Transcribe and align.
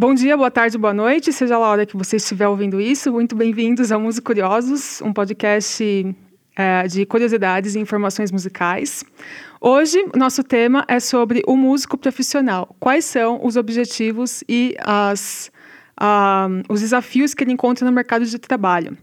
Bom 0.00 0.14
dia, 0.14 0.36
boa 0.36 0.48
tarde, 0.48 0.78
boa 0.78 0.94
noite, 0.94 1.32
seja 1.32 1.58
lá 1.58 1.66
a 1.66 1.70
hora 1.70 1.84
que 1.84 1.96
você 1.96 2.18
estiver 2.18 2.46
ouvindo 2.46 2.80
isso. 2.80 3.10
Muito 3.10 3.34
bem-vindos 3.34 3.90
ao 3.90 3.98
Músico 3.98 4.26
Curiosos, 4.26 5.02
um 5.02 5.12
podcast 5.12 6.14
é, 6.54 6.86
de 6.86 7.04
curiosidades 7.04 7.74
e 7.74 7.80
informações 7.80 8.30
musicais. 8.30 9.04
Hoje, 9.60 9.98
nosso 10.14 10.44
tema 10.44 10.84
é 10.86 11.00
sobre 11.00 11.42
o 11.48 11.56
músico 11.56 11.98
profissional. 11.98 12.76
Quais 12.78 13.06
são 13.06 13.44
os 13.44 13.56
objetivos 13.56 14.44
e 14.48 14.76
as, 14.78 15.50
uh, 16.00 16.62
os 16.72 16.80
desafios 16.80 17.34
que 17.34 17.42
ele 17.42 17.50
encontra 17.50 17.84
no 17.84 17.90
mercado 17.90 18.24
de 18.24 18.38
trabalho? 18.38 18.96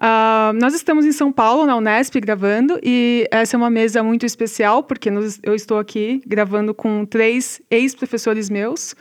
Uh, 0.00 0.54
nós 0.60 0.72
estamos 0.72 1.04
em 1.04 1.10
São 1.10 1.32
Paulo, 1.32 1.66
na 1.66 1.76
Unesp, 1.76 2.14
gravando, 2.20 2.78
e 2.80 3.26
essa 3.32 3.56
é 3.56 3.58
uma 3.58 3.70
mesa 3.70 4.04
muito 4.04 4.24
especial, 4.24 4.84
porque 4.84 5.10
eu 5.42 5.56
estou 5.56 5.80
aqui 5.80 6.22
gravando 6.24 6.72
com 6.72 7.04
três 7.04 7.60
ex-professores 7.68 8.48
meus, 8.48 8.94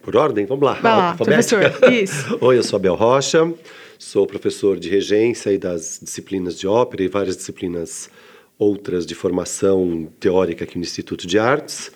Por 0.00 0.16
ordem? 0.16 0.46
Vamos 0.46 0.64
lá. 0.64 0.74
Vai 0.74 0.96
lá, 0.96 1.14
professor. 1.14 1.60
Isso. 1.90 2.38
Oi, 2.40 2.58
eu 2.58 2.62
sou 2.62 2.76
Abel 2.76 2.94
Rocha, 2.94 3.52
sou 3.98 4.26
professor 4.26 4.78
de 4.78 4.88
regência 4.88 5.52
e 5.52 5.58
das 5.58 6.00
disciplinas 6.02 6.58
de 6.58 6.66
ópera 6.66 7.02
e 7.02 7.08
várias 7.08 7.36
disciplinas 7.36 8.10
outras 8.58 9.06
de 9.06 9.14
formação 9.14 10.08
teórica 10.18 10.64
aqui 10.64 10.76
no 10.76 10.82
Instituto 10.82 11.26
de 11.26 11.38
Artes. 11.38 11.92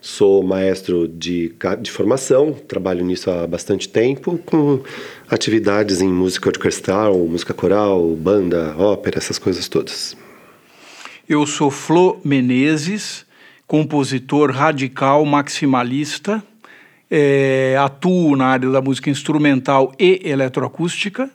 Sou 0.00 0.42
maestro 0.42 1.06
de, 1.06 1.54
de 1.80 1.90
formação, 1.90 2.52
trabalho 2.52 3.04
nisso 3.04 3.30
há 3.30 3.46
bastante 3.46 3.88
tempo, 3.88 4.36
com 4.44 4.80
atividades 5.28 6.00
em 6.00 6.08
música 6.08 6.48
orquestral, 6.48 7.16
música 7.18 7.54
coral, 7.54 8.08
banda, 8.16 8.74
ópera, 8.76 9.18
essas 9.18 9.38
coisas 9.38 9.68
todas. 9.68 10.16
Eu 11.32 11.46
sou 11.46 11.70
Flo 11.70 12.20
Menezes, 12.22 13.24
compositor 13.66 14.50
radical 14.50 15.24
maximalista, 15.24 16.44
é, 17.10 17.74
atuo 17.80 18.36
na 18.36 18.48
área 18.48 18.68
da 18.68 18.82
música 18.82 19.08
instrumental 19.08 19.94
e 19.98 20.20
eletroacústica 20.28 21.30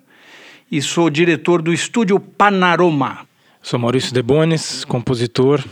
e 0.71 0.83
sou 0.83 1.09
diretor 1.09 1.63
do 1.63 1.73
estúdio 1.73 2.19
Panorama, 2.19 3.25
Sou 3.59 3.79
Maurício 3.79 4.13
Debones, 4.13 4.85
compositor, 4.85 5.65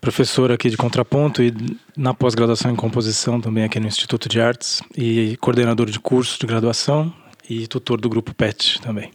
professor 0.00 0.50
aqui 0.50 0.70
de 0.70 0.78
contraponto 0.78 1.42
e 1.42 1.52
na 1.94 2.14
pós-graduação 2.14 2.70
em 2.70 2.76
composição 2.76 3.42
também 3.42 3.62
aqui 3.62 3.78
no 3.78 3.88
Instituto 3.88 4.26
de 4.26 4.40
Artes 4.40 4.80
e 4.96 5.36
coordenador 5.36 5.90
de 5.90 6.00
curso 6.00 6.40
de 6.40 6.46
graduação 6.46 7.12
e 7.46 7.66
tutor 7.66 8.00
do 8.00 8.08
grupo 8.08 8.34
PET 8.34 8.80
também. 8.80 9.12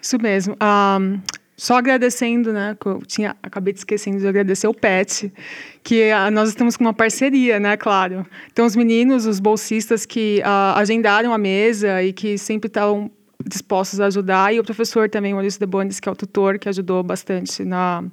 Isso 0.00 0.16
mesmo. 0.20 0.56
Um, 0.62 1.20
só 1.58 1.76
agradecendo, 1.76 2.52
né? 2.52 2.76
Eu 2.86 3.02
tinha, 3.04 3.36
acabei 3.42 3.72
de 3.72 3.80
esquecendo 3.80 4.20
de 4.20 4.28
agradecer 4.28 4.68
o 4.68 4.72
PET, 4.72 5.32
que 5.82 6.12
uh, 6.12 6.30
nós 6.30 6.50
estamos 6.50 6.76
com 6.76 6.84
uma 6.84 6.94
parceria, 6.94 7.58
né? 7.58 7.76
Claro. 7.76 8.24
Então, 8.52 8.64
os 8.64 8.76
meninos, 8.76 9.26
os 9.26 9.40
bolsistas 9.40 10.06
que 10.06 10.40
uh, 10.44 10.78
agendaram 10.78 11.34
a 11.34 11.36
mesa 11.36 12.00
e 12.00 12.12
que 12.12 12.38
sempre 12.38 12.68
estão 12.68 13.10
dispostos 13.44 13.98
a 13.98 14.06
ajudar, 14.06 14.54
e 14.54 14.60
o 14.60 14.64
professor 14.64 15.10
também, 15.10 15.34
Maurício 15.34 15.58
Debones, 15.58 15.98
que 15.98 16.08
é 16.08 16.12
o 16.12 16.14
tutor, 16.14 16.60
que 16.60 16.68
ajudou 16.68 17.02
bastante 17.02 17.64
na, 17.64 18.04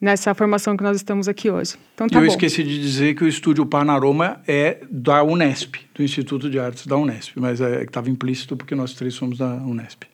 nessa 0.00 0.34
formação 0.34 0.74
que 0.74 0.82
nós 0.82 0.96
estamos 0.96 1.28
aqui 1.28 1.50
hoje. 1.50 1.74
Então, 1.94 2.08
tá 2.08 2.16
Eu 2.18 2.22
bom. 2.22 2.28
esqueci 2.28 2.64
de 2.64 2.80
dizer 2.80 3.14
que 3.14 3.22
o 3.22 3.28
estúdio 3.28 3.66
Panorama 3.66 4.40
é 4.48 4.78
da 4.90 5.22
Unesp, 5.22 5.74
do 5.94 6.02
Instituto 6.02 6.48
de 6.48 6.58
Artes 6.58 6.86
da 6.86 6.96
Unesp, 6.96 7.36
mas 7.36 7.60
é, 7.60 7.82
estava 7.82 8.08
implícito 8.08 8.56
porque 8.56 8.74
nós 8.74 8.94
três 8.94 9.12
somos 9.12 9.36
da 9.36 9.56
Unesp. 9.56 10.04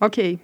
Ok. 0.00 0.38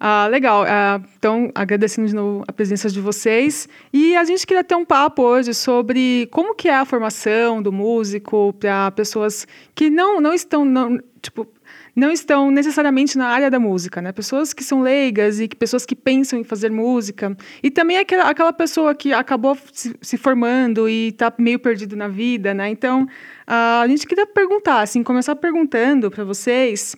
Ah, 0.00 0.28
legal. 0.28 0.64
Ah, 0.66 1.00
então, 1.18 1.50
agradecendo 1.54 2.06
de 2.06 2.14
novo 2.14 2.44
a 2.46 2.52
presença 2.52 2.88
de 2.88 3.00
vocês. 3.00 3.68
E 3.92 4.14
a 4.16 4.24
gente 4.24 4.46
queria 4.46 4.62
ter 4.62 4.76
um 4.76 4.84
papo 4.84 5.22
hoje 5.22 5.52
sobre 5.52 6.28
como 6.30 6.54
que 6.54 6.68
é 6.68 6.74
a 6.76 6.84
formação 6.84 7.60
do 7.60 7.72
músico 7.72 8.52
para 8.60 8.90
pessoas 8.92 9.46
que 9.74 9.90
não, 9.90 10.20
não 10.20 10.32
estão, 10.32 10.64
não, 10.64 10.98
tipo, 11.20 11.48
não 11.96 12.12
estão 12.12 12.48
necessariamente 12.48 13.18
na 13.18 13.26
área 13.26 13.50
da 13.50 13.58
música, 13.58 14.00
né? 14.00 14.12
Pessoas 14.12 14.52
que 14.52 14.62
são 14.62 14.82
leigas 14.82 15.40
e 15.40 15.48
que, 15.48 15.56
pessoas 15.56 15.84
que 15.84 15.96
pensam 15.96 16.38
em 16.38 16.44
fazer 16.44 16.70
música. 16.70 17.36
E 17.60 17.68
também 17.68 17.98
aquela, 17.98 18.30
aquela 18.30 18.52
pessoa 18.52 18.94
que 18.94 19.12
acabou 19.12 19.58
se, 19.72 19.96
se 20.00 20.16
formando 20.16 20.88
e 20.88 21.08
está 21.08 21.32
meio 21.36 21.58
perdido 21.58 21.96
na 21.96 22.06
vida, 22.06 22.54
né? 22.54 22.68
Então, 22.68 23.08
a 23.44 23.84
gente 23.88 24.06
queria 24.06 24.26
perguntar, 24.26 24.82
assim, 24.82 25.02
começar 25.02 25.34
perguntando 25.34 26.08
para 26.08 26.22
vocês 26.22 26.94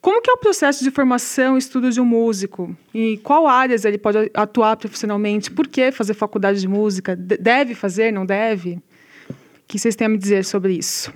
como 0.00 0.22
que 0.22 0.30
é 0.30 0.32
o 0.32 0.38
processo 0.38 0.82
de 0.82 0.90
formação 0.90 1.56
e 1.56 1.58
estudo 1.58 1.90
de 1.90 2.00
um 2.00 2.04
músico? 2.04 2.74
E 2.94 3.18
qual 3.18 3.46
áreas 3.46 3.84
ele 3.84 3.98
pode 3.98 4.30
atuar 4.32 4.76
profissionalmente? 4.76 5.50
Por 5.50 5.66
que 5.66 5.92
fazer 5.92 6.14
faculdade 6.14 6.60
de 6.60 6.68
música? 6.68 7.14
Deve 7.14 7.74
fazer, 7.74 8.12
não 8.12 8.24
deve? 8.24 8.80
O 9.28 9.34
que 9.68 9.78
vocês 9.78 9.94
têm 9.94 10.06
a 10.06 10.08
me 10.08 10.16
dizer 10.16 10.44
sobre 10.44 10.72
isso? 10.72 11.12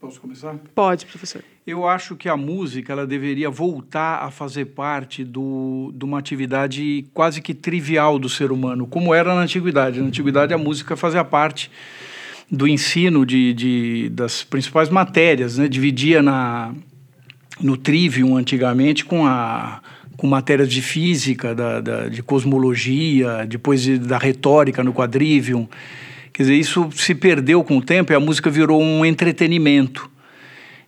Posso 0.00 0.20
começar? 0.20 0.56
Pode, 0.74 1.06
professor. 1.06 1.42
Eu 1.66 1.86
acho 1.86 2.14
que 2.14 2.28
a 2.28 2.36
música 2.36 2.92
ela 2.92 3.06
deveria 3.06 3.48
voltar 3.48 4.22
a 4.22 4.30
fazer 4.30 4.66
parte 4.66 5.24
do, 5.24 5.92
de 5.94 6.04
uma 6.04 6.18
atividade 6.18 7.06
quase 7.14 7.40
que 7.40 7.54
trivial 7.54 8.18
do 8.18 8.28
ser 8.28 8.52
humano, 8.52 8.86
como 8.86 9.14
era 9.14 9.34
na 9.34 9.40
antiguidade. 9.40 10.00
Na 10.00 10.06
antiguidade, 10.08 10.52
a 10.52 10.58
música 10.58 10.94
fazia 10.94 11.24
parte 11.24 11.70
do 12.50 12.68
ensino 12.68 13.24
de, 13.24 13.54
de 13.54 14.08
das 14.10 14.44
principais 14.44 14.90
matérias, 14.90 15.56
né? 15.56 15.66
dividia 15.66 16.22
na, 16.22 16.74
no 17.60 17.76
trivium 17.76 18.36
antigamente 18.36 19.04
com 19.04 19.26
a 19.26 19.80
com 20.16 20.28
matérias 20.28 20.70
de 20.70 20.80
física, 20.80 21.54
da, 21.54 21.80
da 21.80 22.08
de 22.08 22.22
cosmologia, 22.22 23.44
depois 23.48 23.82
de, 23.82 23.98
da 23.98 24.16
retórica 24.16 24.82
no 24.82 24.92
quadrivium. 24.92 25.68
Quer 26.32 26.44
dizer, 26.44 26.54
isso 26.54 26.88
se 26.92 27.14
perdeu 27.14 27.62
com 27.62 27.78
o 27.78 27.82
tempo 27.82 28.12
e 28.12 28.16
a 28.16 28.20
música 28.20 28.48
virou 28.48 28.80
um 28.80 29.04
entretenimento. 29.04 30.10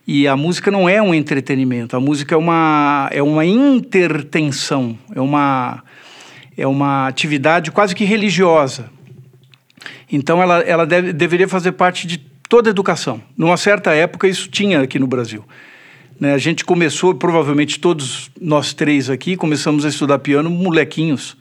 E 0.07 0.27
a 0.27 0.37
música 0.37 0.71
não 0.71 0.87
é 0.87 1.01
um 1.01 1.13
entretenimento, 1.13 1.95
a 1.95 1.99
música 1.99 2.33
é 2.33 2.37
uma, 2.37 3.09
é 3.11 3.21
uma 3.21 3.45
intertensão, 3.45 4.97
é 5.13 5.19
uma, 5.19 5.83
é 6.57 6.65
uma 6.65 7.07
atividade 7.07 7.71
quase 7.71 7.93
que 7.93 8.05
religiosa. 8.05 8.89
Então 10.09 10.41
ela, 10.41 10.61
ela 10.61 10.85
deve, 10.85 11.11
deveria 11.11 11.47
fazer 11.47 11.73
parte 11.73 12.07
de 12.07 12.17
toda 12.47 12.69
a 12.69 12.71
educação. 12.71 13.21
Numa 13.37 13.57
certa 13.57 13.93
época 13.93 14.29
isso 14.29 14.47
tinha 14.49 14.79
aqui 14.79 14.97
no 14.97 15.07
Brasil. 15.07 15.43
Né? 16.19 16.33
A 16.33 16.37
gente 16.37 16.65
começou, 16.65 17.13
provavelmente 17.15 17.79
todos 17.79 18.31
nós 18.39 18.73
três 18.73 19.09
aqui, 19.09 19.35
começamos 19.35 19.85
a 19.85 19.89
estudar 19.89 20.19
piano 20.19 20.49
molequinhos 20.49 21.37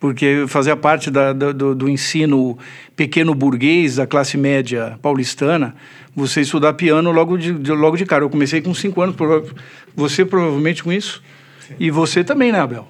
porque 0.00 0.46
fazia 0.48 0.74
parte 0.74 1.10
da, 1.10 1.34
do, 1.34 1.74
do, 1.74 1.88
ensino 1.88 2.58
pequeno 2.96 3.34
burguês 3.34 3.96
da 3.96 4.06
classe 4.06 4.38
média 4.38 4.98
paulistana, 5.02 5.74
você 6.16 6.40
estudar 6.40 6.72
piano 6.72 7.12
logo 7.12 7.36
de, 7.36 7.52
de 7.52 7.70
logo 7.70 7.98
de 7.98 8.06
cara. 8.06 8.24
Eu 8.24 8.30
comecei 8.30 8.62
com 8.62 8.72
cinco 8.72 9.02
anos, 9.02 9.14
você 9.94 10.24
provavelmente 10.24 10.82
com 10.82 10.90
isso, 10.90 11.22
Sim. 11.68 11.74
e 11.78 11.90
você 11.90 12.24
também, 12.24 12.50
né, 12.50 12.60
Abel? 12.60 12.88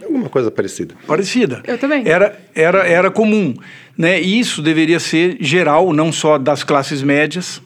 Alguma 0.00 0.28
coisa 0.28 0.48
parecida. 0.48 0.94
Parecida. 1.06 1.62
Eu 1.66 1.76
também. 1.76 2.06
Era, 2.06 2.38
era, 2.54 2.86
era 2.86 3.10
comum. 3.10 3.54
Né? 3.98 4.22
E 4.22 4.38
isso 4.38 4.62
deveria 4.62 5.00
ser 5.00 5.36
geral, 5.40 5.92
não 5.92 6.12
só 6.12 6.38
das 6.38 6.62
classes 6.62 7.02
médias, 7.02 7.60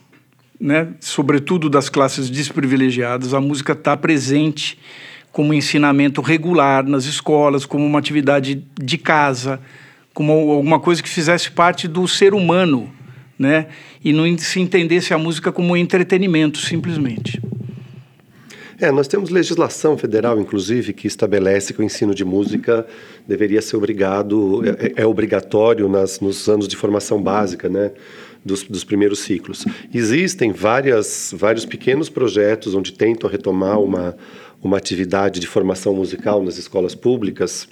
né? 0.60 0.88
sobretudo 1.00 1.70
das 1.70 1.88
classes 1.88 2.28
desprivilegiadas. 2.28 3.32
A 3.32 3.40
música 3.40 3.72
está 3.72 3.96
presente 3.96 4.78
como 5.32 5.54
ensinamento 5.54 6.20
regular 6.20 6.84
nas 6.84 7.04
escolas, 7.04 7.64
como 7.64 7.86
uma 7.86 7.98
atividade 7.98 8.64
de 8.80 8.98
casa, 8.98 9.60
como 10.12 10.32
alguma 10.32 10.78
coisa 10.78 11.02
que 11.02 11.08
fizesse 11.08 11.50
parte 11.50 11.88
do 11.88 12.06
ser 12.06 12.34
humano, 12.34 12.92
né? 13.38 13.68
E 14.04 14.12
não 14.12 14.36
se 14.36 14.60
entendesse 14.60 15.14
a 15.14 15.18
música 15.18 15.52
como 15.52 15.76
entretenimento, 15.76 16.58
simplesmente. 16.58 17.40
É, 18.80 18.90
nós 18.90 19.06
temos 19.06 19.28
legislação 19.28 19.96
federal, 19.96 20.40
inclusive, 20.40 20.94
que 20.94 21.06
estabelece 21.06 21.74
que 21.74 21.80
o 21.80 21.84
ensino 21.84 22.14
de 22.14 22.24
música 22.24 22.86
deveria 23.28 23.60
ser 23.60 23.76
obrigado, 23.76 24.62
é, 24.66 25.02
é 25.02 25.06
obrigatório 25.06 25.86
nas, 25.86 26.18
nos 26.18 26.48
anos 26.48 26.66
de 26.66 26.76
formação 26.76 27.22
básica, 27.22 27.68
né? 27.68 27.92
Dos, 28.42 28.62
dos, 28.62 28.84
primeiros 28.84 29.19
ciclos. 29.19 29.66
Existem 29.92 30.50
várias, 30.50 31.34
vários 31.37 31.66
pequenos 31.66 32.08
projetos 32.08 32.75
onde 32.75 32.90
tentam 32.90 33.28
retomar 33.28 33.78
uma, 33.78 34.16
uma 34.62 34.78
atividade 34.78 35.40
de 35.40 35.46
formação 35.46 35.94
musical 35.94 36.42
nas 36.42 36.56
escolas 36.56 36.94
públicas 36.94 37.69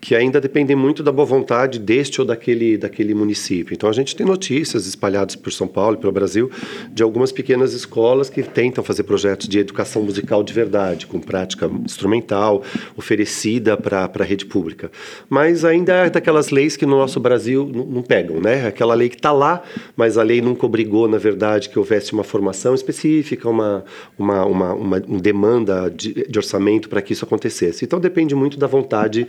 que 0.00 0.14
ainda 0.14 0.40
dependem 0.40 0.74
muito 0.74 1.02
da 1.02 1.12
boa 1.12 1.26
vontade 1.26 1.78
deste 1.78 2.20
ou 2.20 2.26
daquele, 2.26 2.78
daquele 2.78 3.14
município. 3.14 3.74
Então 3.74 3.88
a 3.88 3.92
gente 3.92 4.16
tem 4.16 4.24
notícias 4.24 4.86
espalhadas 4.86 5.36
por 5.36 5.52
São 5.52 5.68
Paulo 5.68 5.96
e 5.96 6.00
pelo 6.00 6.12
Brasil 6.12 6.50
de 6.90 7.02
algumas 7.02 7.30
pequenas 7.30 7.74
escolas 7.74 8.30
que 8.30 8.42
tentam 8.42 8.82
fazer 8.82 9.02
projetos 9.02 9.46
de 9.46 9.58
educação 9.58 10.02
musical 10.02 10.42
de 10.42 10.52
verdade, 10.52 11.06
com 11.06 11.20
prática 11.20 11.70
instrumental, 11.84 12.62
oferecida 12.96 13.76
para 13.76 14.10
a 14.18 14.24
rede 14.24 14.46
pública. 14.46 14.90
Mas 15.28 15.64
ainda 15.64 15.92
é 15.92 16.10
daquelas 16.10 16.50
leis 16.50 16.76
que 16.76 16.86
no 16.86 16.96
nosso 16.96 17.20
Brasil 17.20 17.70
não, 17.70 18.02
pegam, 18.02 18.40
né? 18.40 18.66
Aquela 18.66 18.94
lei 18.94 19.10
que 19.10 19.16
está 19.16 19.32
lá, 19.32 19.62
mas 19.94 20.16
a 20.16 20.22
lei 20.22 20.40
nunca 20.40 20.64
obrigou, 20.64 21.06
na 21.06 21.18
verdade, 21.18 21.68
que 21.68 21.78
houvesse 21.78 22.12
uma 22.14 22.24
formação 22.24 22.74
específica, 22.74 23.48
uma, 23.48 23.84
uma, 24.18 24.44
uma, 24.46 24.74
uma, 24.74 24.98
uma 24.98 25.20
demanda 25.20 25.90
de, 25.90 26.26
de 26.26 26.38
orçamento 26.38 26.88
para 26.88 27.02
que 27.02 27.12
isso 27.12 27.24
acontecesse. 27.24 27.84
Então 27.84 28.00
depende 28.00 28.34
muito 28.34 28.58
da 28.58 28.66
vontade 28.66 29.26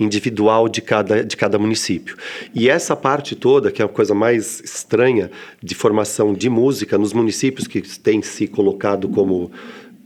individual 0.00 0.13
individual 0.14 0.68
de 0.68 0.80
cada, 0.80 1.24
de 1.24 1.36
cada 1.36 1.58
município. 1.58 2.16
E 2.54 2.68
essa 2.68 2.94
parte 2.94 3.34
toda, 3.34 3.70
que 3.70 3.82
é 3.82 3.84
a 3.84 3.88
coisa 3.88 4.14
mais 4.14 4.60
estranha 4.60 5.30
de 5.62 5.74
formação 5.74 6.32
de 6.32 6.48
música 6.48 6.96
nos 6.96 7.12
municípios 7.12 7.66
que 7.66 7.82
têm 7.82 8.22
se 8.22 8.46
colocado 8.46 9.08
como 9.08 9.50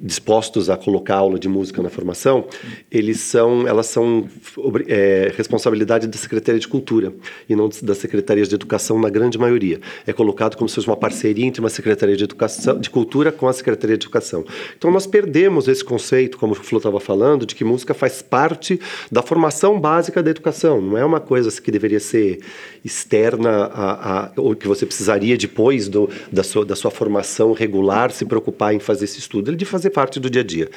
dispostos 0.01 0.71
a 0.71 0.77
colocar 0.77 1.17
aula 1.17 1.39
de 1.39 1.49
música 1.49 1.83
na 1.83 1.91
formação, 1.91 2.47
eles 2.91 3.21
são, 3.21 3.67
elas 3.67 3.87
são 3.87 4.29
é, 4.87 5.33
responsabilidade 5.37 6.07
da 6.07 6.17
Secretaria 6.17 6.61
de 6.61 6.69
Cultura 6.69 7.13
e 7.49 7.57
não 7.57 7.69
das 7.83 7.99
secretarias 7.99 8.49
de 8.49 8.55
Educação 8.55 8.99
na 9.01 9.11
grande 9.11 9.39
maioria. 9.39 9.81
É 10.07 10.13
colocado 10.13 10.57
como 10.57 10.69
se 10.69 10.77
fosse 10.77 10.87
uma 10.87 10.97
parceria 10.97 11.45
entre 11.45 11.61
uma 11.61 11.69
Secretaria 11.69 12.17
de 12.17 12.25
Educação, 12.25 12.79
de 12.79 12.89
Cultura 12.91 13.33
com 13.33 13.49
a 13.49 13.53
Secretaria 13.53 13.97
de 13.97 14.07
Educação. 14.07 14.45
Então 14.77 14.91
nós 14.91 15.07
perdemos 15.07 15.67
esse 15.67 15.85
conceito, 15.85 16.39
como 16.39 16.53
o 16.53 16.57
Flo 16.57 16.79
estava 16.79 17.01
falando, 17.01 17.45
de 17.45 17.55
que 17.55 17.65
música 17.65 17.93
faz 17.93 18.23
parte 18.23 18.81
da 19.11 19.23
formação 19.23 19.81
básica 19.81 20.23
da 20.23 20.31
educação. 20.31 20.81
Não 20.81 20.97
é 20.97 21.05
uma 21.05 21.21
coisa 21.21 21.49
que 21.61 21.71
deveria 21.71 22.01
ser 22.01 22.41
externa 22.85 23.65
a, 23.73 24.27
a 24.27 24.31
ou 24.37 24.55
que 24.55 24.69
você 24.69 24.87
precisaria 24.87 25.37
depois 25.37 25.89
do, 25.89 26.09
da, 26.31 26.43
sua, 26.43 26.65
da 26.65 26.77
sua 26.77 26.91
formação 26.91 27.53
regular 27.53 28.11
se 28.11 28.25
preocupar 28.25 28.75
em 28.75 28.79
fazer 28.79 29.05
esse 29.05 29.19
estudo. 29.19 29.51
Ele 29.51 29.57
de 29.57 29.65
fazer 29.65 29.88
fazer 29.89 29.91
parte 29.91 30.21
do 30.21 30.31
dia 30.31 30.43
a 30.43 30.45
dia. 30.45 30.71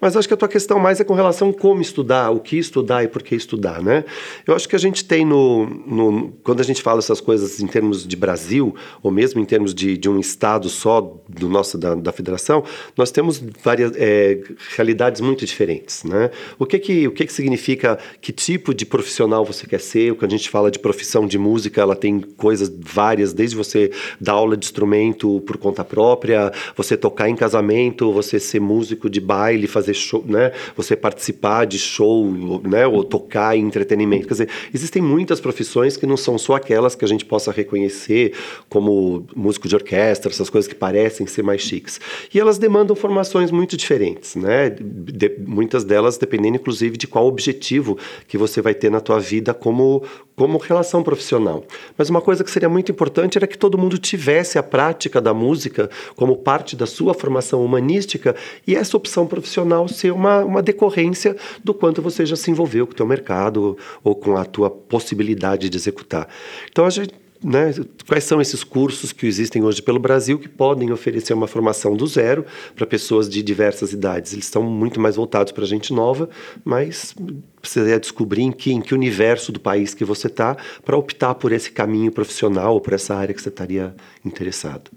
Mas 0.00 0.16
acho 0.16 0.28
que 0.28 0.34
a 0.34 0.36
tua 0.36 0.48
questão 0.48 0.78
mais 0.78 1.00
é 1.00 1.04
com 1.04 1.14
relação 1.14 1.50
a 1.50 1.52
como 1.52 1.80
estudar, 1.82 2.30
o 2.30 2.40
que 2.40 2.56
estudar 2.56 3.02
e 3.02 3.08
por 3.08 3.22
que 3.22 3.34
estudar, 3.34 3.82
né? 3.82 4.04
Eu 4.46 4.54
acho 4.54 4.68
que 4.68 4.76
a 4.76 4.78
gente 4.78 5.04
tem 5.04 5.24
no, 5.24 5.66
no 5.66 6.32
quando 6.42 6.60
a 6.60 6.64
gente 6.64 6.82
fala 6.82 6.98
essas 6.98 7.20
coisas 7.20 7.60
em 7.60 7.66
termos 7.66 8.06
de 8.06 8.16
Brasil, 8.16 8.74
ou 9.02 9.10
mesmo 9.10 9.40
em 9.40 9.44
termos 9.44 9.74
de, 9.74 9.96
de 9.96 10.08
um 10.08 10.20
estado 10.20 10.68
só 10.68 11.00
do 11.28 11.48
nosso 11.48 11.76
da, 11.76 11.94
da 11.94 12.12
federação, 12.12 12.62
nós 12.96 13.10
temos 13.10 13.42
várias 13.62 13.92
é, 13.96 14.40
realidades 14.76 15.20
muito 15.20 15.44
diferentes, 15.44 16.04
né? 16.04 16.30
O 16.58 16.66
que 16.66 16.78
que 16.78 17.08
o 17.08 17.12
que 17.12 17.26
que 17.26 17.32
significa 17.32 17.98
que 18.20 18.32
tipo 18.32 18.74
de 18.74 18.84
profissional 18.84 19.44
você 19.44 19.66
quer 19.66 19.80
ser? 19.80 20.12
O 20.12 20.16
que 20.16 20.24
a 20.24 20.28
gente 20.28 20.48
fala 20.48 20.70
de 20.70 20.78
profissão 20.78 21.26
de 21.26 21.38
música, 21.38 21.80
ela 21.80 21.96
tem 21.96 22.20
coisas 22.20 22.72
várias, 22.78 23.32
desde 23.32 23.56
você 23.56 23.90
dar 24.20 24.32
aula 24.32 24.56
de 24.56 24.66
instrumento 24.66 25.40
por 25.42 25.56
conta 25.56 25.84
própria, 25.84 26.52
você 26.76 26.96
tocar 26.96 27.28
em 27.28 27.36
casamento, 27.36 28.12
você 28.12 28.38
ser 28.38 28.57
ser 28.58 28.60
músico 28.60 29.08
de 29.08 29.20
baile, 29.20 29.66
fazer 29.66 29.94
show, 29.94 30.24
né? 30.26 30.52
Você 30.76 30.96
participar 30.96 31.64
de 31.64 31.78
show, 31.78 32.60
né? 32.64 32.86
Ou 32.86 33.04
tocar 33.04 33.56
em 33.56 33.64
entretenimento. 33.64 34.26
Quer 34.26 34.34
dizer, 34.34 34.48
existem 34.74 35.00
muitas 35.00 35.40
profissões 35.40 35.96
que 35.96 36.06
não 36.06 36.16
são 36.16 36.36
só 36.36 36.54
aquelas 36.54 36.94
que 36.94 37.04
a 37.04 37.08
gente 37.08 37.24
possa 37.24 37.52
reconhecer 37.52 38.34
como 38.68 39.26
músico 39.34 39.68
de 39.68 39.74
orquestra, 39.74 40.30
essas 40.30 40.50
coisas 40.50 40.68
que 40.68 40.74
parecem 40.74 41.26
ser 41.26 41.42
mais 41.42 41.62
chiques. 41.62 42.00
E 42.32 42.38
elas 42.38 42.58
demandam 42.58 42.94
formações 42.94 43.50
muito 43.50 43.76
diferentes, 43.76 44.34
né? 44.34 44.70
De, 44.70 45.36
muitas 45.46 45.84
delas 45.84 46.18
dependendo, 46.18 46.56
inclusive, 46.56 46.96
de 46.96 47.06
qual 47.06 47.26
objetivo 47.26 47.96
que 48.26 48.36
você 48.36 48.60
vai 48.60 48.74
ter 48.74 48.90
na 48.90 49.00
tua 49.00 49.20
vida 49.20 49.54
como 49.54 50.02
como 50.38 50.56
relação 50.56 51.02
profissional. 51.02 51.64
Mas 51.96 52.08
uma 52.08 52.20
coisa 52.20 52.44
que 52.44 52.50
seria 52.50 52.68
muito 52.68 52.92
importante 52.92 53.36
era 53.36 53.46
que 53.46 53.58
todo 53.58 53.76
mundo 53.76 53.98
tivesse 53.98 54.56
a 54.56 54.62
prática 54.62 55.20
da 55.20 55.34
música 55.34 55.90
como 56.14 56.36
parte 56.36 56.76
da 56.76 56.86
sua 56.86 57.12
formação 57.12 57.64
humanística 57.64 58.36
e 58.66 58.74
essa 58.74 58.96
opção 58.96 59.26
profissional 59.26 59.88
ser 59.88 60.12
uma, 60.12 60.44
uma 60.44 60.62
decorrência 60.62 61.36
do 61.62 61.74
quanto 61.74 62.02
você 62.02 62.24
já 62.26 62.36
se 62.36 62.50
envolveu 62.50 62.86
com 62.86 62.92
o 62.92 62.96
teu 62.96 63.06
mercado 63.06 63.76
ou 64.02 64.14
com 64.14 64.36
a 64.36 64.44
tua 64.44 64.70
possibilidade 64.70 65.68
de 65.68 65.76
executar. 65.76 66.28
Então 66.70 66.84
a 66.84 66.90
gente 66.90 67.14
né, 67.42 67.72
quais 68.06 68.24
são 68.24 68.40
esses 68.40 68.64
cursos 68.64 69.12
que 69.12 69.26
existem 69.26 69.62
hoje 69.62 69.80
pelo 69.80 69.98
Brasil 69.98 70.38
que 70.38 70.48
podem 70.48 70.90
oferecer 70.90 71.32
uma 71.32 71.46
formação 71.46 71.96
do 71.96 72.06
zero 72.06 72.44
para 72.74 72.86
pessoas 72.86 73.28
de 73.28 73.42
diversas 73.42 73.92
idades? 73.92 74.32
Eles 74.32 74.46
estão 74.46 74.62
muito 74.62 75.00
mais 75.00 75.16
voltados 75.16 75.52
para 75.52 75.64
gente 75.64 75.92
nova, 75.92 76.28
mas 76.64 77.14
precisaria 77.60 78.00
descobrir 78.00 78.42
em 78.42 78.52
que, 78.52 78.72
em 78.72 78.80
que 78.80 78.94
universo 78.94 79.52
do 79.52 79.60
país 79.60 79.94
que 79.94 80.04
você 80.04 80.26
está 80.26 80.56
para 80.84 80.96
optar 80.96 81.34
por 81.34 81.52
esse 81.52 81.70
caminho 81.70 82.10
profissional 82.10 82.74
ou 82.74 82.80
por 82.80 82.92
essa 82.92 83.14
área 83.14 83.34
que 83.34 83.40
você 83.40 83.48
estaria 83.48 83.94
interessado. 84.24 84.90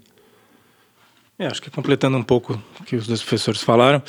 É, 1.38 1.46
acho 1.46 1.62
que 1.62 1.70
completando 1.70 2.16
um 2.16 2.22
pouco 2.22 2.60
o 2.78 2.84
que 2.84 2.94
os 2.94 3.06
dois 3.06 3.20
professores 3.20 3.62
falaram, 3.62 4.02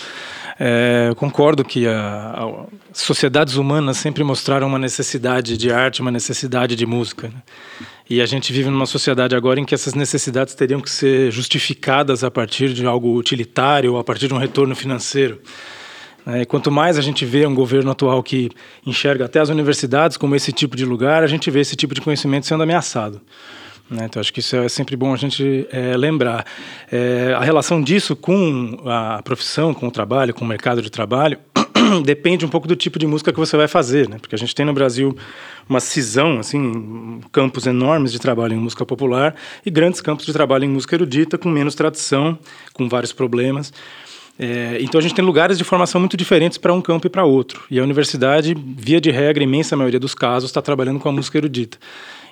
é, 0.60 1.12
concordo 1.16 1.64
que 1.64 1.88
a, 1.88 1.96
a, 2.38 2.66
sociedades 2.92 3.56
humanas 3.56 3.98
sempre 3.98 4.24
mostraram 4.24 4.68
uma 4.68 4.78
necessidade 4.78 5.58
de 5.58 5.72
arte, 5.72 6.02
uma 6.02 6.12
necessidade 6.12 6.76
de 6.76 6.86
música. 6.86 7.30
Né? 7.30 7.42
E 8.10 8.22
a 8.22 8.26
gente 8.26 8.52
vive 8.52 8.70
numa 8.70 8.86
sociedade 8.86 9.36
agora 9.36 9.60
em 9.60 9.66
que 9.66 9.74
essas 9.74 9.94
necessidades 9.94 10.54
teriam 10.54 10.82
que 10.82 10.90
ser 10.90 11.32
justificadas 11.32 12.24
a 12.24 12.30
partir 12.30 12.74
de 12.74 12.86
algo 12.86 13.16
utilitário, 13.18 13.98
a 13.98 14.04
partir 14.04 14.28
de 14.28 14.34
um 14.34 14.38
retorno 14.38 14.76
financeiro. 14.76 15.42
Né? 16.26 16.42
E 16.42 16.46
quanto 16.46 16.70
mais 16.70 16.98
a 16.98 17.02
gente 17.02 17.26
vê 17.26 17.48
um 17.48 17.56
governo 17.56 17.90
atual 17.90 18.22
que 18.22 18.52
enxerga 18.86 19.26
até 19.26 19.40
as 19.40 19.48
universidades 19.48 20.18
como 20.18 20.36
esse 20.36 20.52
tipo 20.52 20.76
de 20.76 20.84
lugar, 20.84 21.24
a 21.24 21.28
gente 21.28 21.50
vê 21.50 21.62
esse 21.62 21.76
tipo 21.78 21.96
de 21.96 22.02
conhecimento 22.02 22.46
sendo 22.46 22.64
ameaçado. 22.64 23.22
Né? 23.90 24.06
Então, 24.06 24.20
acho 24.20 24.34
que 24.34 24.40
isso 24.40 24.56
é 24.56 24.70
sempre 24.70 24.96
bom 24.96 25.14
a 25.14 25.18
gente 25.18 25.68
é, 25.72 25.96
lembrar. 25.96 26.46
É, 26.92 27.34
a 27.38 27.44
relação 27.44 27.82
disso 27.82 28.16
com 28.16 28.78
a 28.86 29.22
profissão, 29.24 29.74
com 29.74 29.88
o 29.88 29.92
trabalho, 29.92 30.34
com 30.34 30.46
o 30.46 30.48
mercado 30.48 30.82
de 30.82 30.90
trabalho, 30.90 31.38
depende 32.04 32.46
um 32.46 32.50
pouco 32.50 32.68
do 32.68 32.76
tipo 32.76 32.98
de 32.98 33.06
música 33.06 33.32
que 33.32 33.40
você 33.40 33.58
vai 33.58 33.68
fazer, 33.68 34.08
né? 34.08 34.18
Porque 34.20 34.36
a 34.36 34.38
gente 34.38 34.56
tem 34.56 34.66
no 34.66 34.74
Brasil 34.74 35.16
uma 35.68 35.80
cisão, 35.80 36.40
assim, 36.40 37.22
campos 37.32 37.66
enormes 37.66 38.12
de 38.12 38.20
trabalho 38.20 38.54
em 38.54 38.58
música 38.58 38.86
popular 38.86 39.36
e 39.66 39.70
grandes 39.70 40.02
campos 40.02 40.26
de 40.26 40.34
trabalho 40.34 40.66
em 40.66 40.70
música 40.70 40.96
erudita 40.96 41.38
com 41.38 41.50
menos 41.50 41.76
tradição, 41.76 42.38
com 42.74 42.88
vários 42.88 43.14
problemas. 43.14 43.74
É, 44.38 44.78
então 44.82 44.98
a 44.98 45.02
gente 45.02 45.14
tem 45.14 45.24
lugares 45.24 45.58
de 45.60 45.64
formação 45.64 46.00
muito 46.02 46.18
diferentes 46.18 46.58
para 46.58 46.74
um 46.74 46.82
campo 46.82 47.06
e 47.06 47.10
para 47.10 47.24
outro. 47.24 47.64
E 47.70 47.80
a 47.80 47.84
universidade, 47.84 48.56
via 48.56 49.00
de 49.00 49.12
regra, 49.12 49.44
imensa 49.44 49.78
maioria 49.78 50.00
dos 50.00 50.16
casos, 50.16 50.50
está 50.50 50.62
trabalhando 50.62 51.00
com 51.00 51.08
a 51.08 51.12
música 51.12 51.38
erudita. 51.38 51.78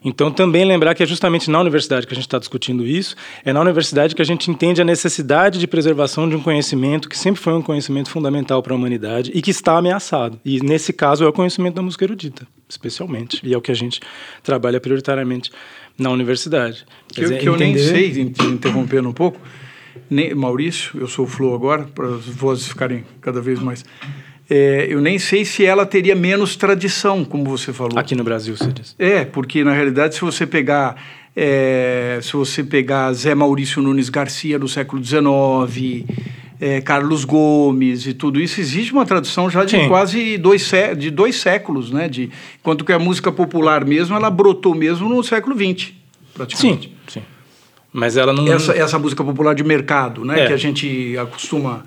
Então, 0.03 0.31
também 0.31 0.65
lembrar 0.65 0.95
que 0.95 1.03
é 1.03 1.05
justamente 1.05 1.49
na 1.49 1.59
universidade 1.59 2.07
que 2.07 2.13
a 2.13 2.15
gente 2.15 2.25
está 2.25 2.39
discutindo 2.39 2.85
isso, 2.85 3.15
é 3.45 3.53
na 3.53 3.61
universidade 3.61 4.15
que 4.15 4.21
a 4.21 4.25
gente 4.25 4.49
entende 4.49 4.81
a 4.81 4.85
necessidade 4.85 5.59
de 5.59 5.67
preservação 5.67 6.27
de 6.27 6.35
um 6.35 6.41
conhecimento 6.41 7.07
que 7.07 7.17
sempre 7.17 7.39
foi 7.39 7.53
um 7.53 7.61
conhecimento 7.61 8.09
fundamental 8.09 8.63
para 8.63 8.73
a 8.73 8.75
humanidade 8.75 9.31
e 9.33 9.41
que 9.41 9.51
está 9.51 9.77
ameaçado. 9.77 10.39
E, 10.43 10.59
nesse 10.59 10.91
caso, 10.91 11.23
é 11.23 11.27
o 11.27 11.33
conhecimento 11.33 11.75
da 11.75 11.83
música 11.83 12.03
erudita, 12.03 12.47
especialmente. 12.67 13.39
E 13.43 13.53
é 13.53 13.57
o 13.57 13.61
que 13.61 13.71
a 13.71 13.75
gente 13.75 13.99
trabalha 14.41 14.79
prioritariamente 14.79 15.51
na 15.97 16.09
universidade. 16.09 16.83
Que, 17.07 17.21
dizer, 17.21 17.39
que 17.39 17.47
eu 17.47 17.55
nem 17.55 17.77
sei, 17.77 18.11
interrompendo 18.19 19.07
um 19.07 19.13
pouco, 19.13 19.39
nem, 20.09 20.33
Maurício, 20.33 20.99
eu 20.99 21.07
sou 21.07 21.25
o 21.25 21.27
Flo 21.27 21.53
agora, 21.53 21.83
para 21.83 22.07
as 22.07 22.25
vozes 22.25 22.67
ficarem 22.67 23.05
cada 23.21 23.39
vez 23.39 23.59
mais 23.59 23.85
é, 24.53 24.85
eu 24.89 24.99
nem 24.99 25.17
sei 25.17 25.45
se 25.45 25.65
ela 25.65 25.85
teria 25.85 26.13
menos 26.13 26.57
tradição, 26.57 27.23
como 27.23 27.45
você 27.45 27.71
falou. 27.71 27.97
Aqui 27.97 28.15
no 28.15 28.23
Brasil, 28.25 28.57
você 28.57 28.69
diz. 28.69 28.93
É, 28.99 29.23
porque 29.23 29.63
na 29.63 29.71
realidade, 29.71 30.15
se 30.15 30.19
você 30.19 30.45
pegar, 30.45 31.01
é, 31.33 32.19
se 32.21 32.33
você 32.33 32.61
pegar 32.61 33.13
Zé 33.13 33.33
Maurício 33.33 33.81
Nunes 33.81 34.09
Garcia 34.09 34.59
do 34.59 34.67
século 34.67 35.01
XIX, 35.01 36.03
é, 36.59 36.81
Carlos 36.81 37.23
Gomes 37.23 38.05
e 38.05 38.13
tudo 38.13 38.41
isso, 38.41 38.59
existe 38.59 38.91
uma 38.91 39.05
tradução 39.05 39.49
já 39.49 39.63
de 39.63 39.71
Sim. 39.71 39.87
quase 39.87 40.37
dois, 40.37 40.69
de 40.97 41.09
dois 41.09 41.37
séculos, 41.37 41.89
né? 41.89 42.09
De, 42.09 42.29
enquanto 42.59 42.83
que 42.83 42.91
a 42.91 42.99
música 42.99 43.31
popular 43.31 43.85
mesmo, 43.85 44.17
ela 44.17 44.29
brotou 44.29 44.75
mesmo 44.75 45.07
no 45.07 45.23
século 45.23 45.55
XX, 45.55 45.93
praticamente. 46.33 46.89
Sim, 46.89 47.19
sim. 47.21 47.21
Mas 47.93 48.17
ela 48.17 48.33
não... 48.33 48.51
Essa, 48.51 48.73
essa 48.73 48.99
música 48.99 49.23
popular 49.23 49.55
de 49.55 49.63
mercado, 49.63 50.25
né? 50.25 50.41
É. 50.41 50.47
Que 50.47 50.53
a 50.53 50.57
gente 50.57 51.17
acostuma 51.17 51.85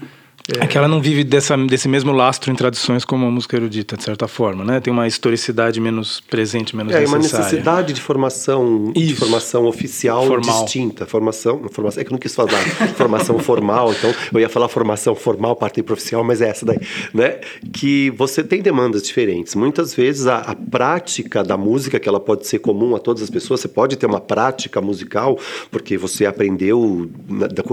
é. 0.52 0.64
é 0.64 0.66
que 0.66 0.76
ela 0.76 0.86
não 0.86 1.00
vive 1.00 1.24
dessa, 1.24 1.56
desse 1.56 1.88
mesmo 1.88 2.12
lastro 2.12 2.52
em 2.52 2.54
tradições 2.54 3.02
como 3.04 3.24
a 3.26 3.30
música 3.30 3.56
erudita, 3.56 3.96
de 3.96 4.02
certa 4.02 4.28
forma, 4.28 4.62
né? 4.62 4.78
Tem 4.78 4.92
uma 4.92 5.06
historicidade 5.06 5.80
menos 5.80 6.20
presente, 6.20 6.76
menos 6.76 6.92
é, 6.92 7.00
necessária. 7.00 7.16
É, 7.16 7.32
uma 7.32 7.40
necessidade 7.40 7.92
de 7.94 8.00
formação, 8.00 8.92
de 8.92 9.14
formação 9.14 9.64
oficial 9.64 10.26
formal. 10.26 10.64
distinta. 10.64 11.06
Formação, 11.06 11.62
formação, 11.70 12.02
é 12.02 12.04
que 12.04 12.10
eu 12.10 12.12
não 12.12 12.18
quis 12.18 12.34
falar 12.34 12.50
formação 12.94 13.38
formal, 13.38 13.90
então 13.92 14.14
eu 14.32 14.40
ia 14.40 14.48
falar 14.48 14.68
formação 14.68 15.14
formal, 15.14 15.56
parte 15.56 15.82
profissional, 15.82 16.24
mas 16.24 16.42
é 16.42 16.50
essa 16.50 16.66
daí, 16.66 16.78
né? 17.14 17.40
Que 17.72 18.10
você 18.10 18.44
tem 18.44 18.60
demandas 18.60 19.02
diferentes. 19.02 19.54
Muitas 19.54 19.94
vezes 19.94 20.26
a, 20.26 20.38
a 20.38 20.54
prática 20.54 21.42
da 21.42 21.56
música, 21.56 21.98
que 21.98 22.08
ela 22.08 22.20
pode 22.20 22.46
ser 22.46 22.58
comum 22.58 22.94
a 22.94 22.98
todas 22.98 23.22
as 23.22 23.30
pessoas, 23.30 23.60
você 23.60 23.68
pode 23.68 23.96
ter 23.96 24.04
uma 24.04 24.20
prática 24.20 24.78
musical, 24.82 25.38
porque 25.70 25.96
você 25.96 26.26
aprendeu 26.26 27.10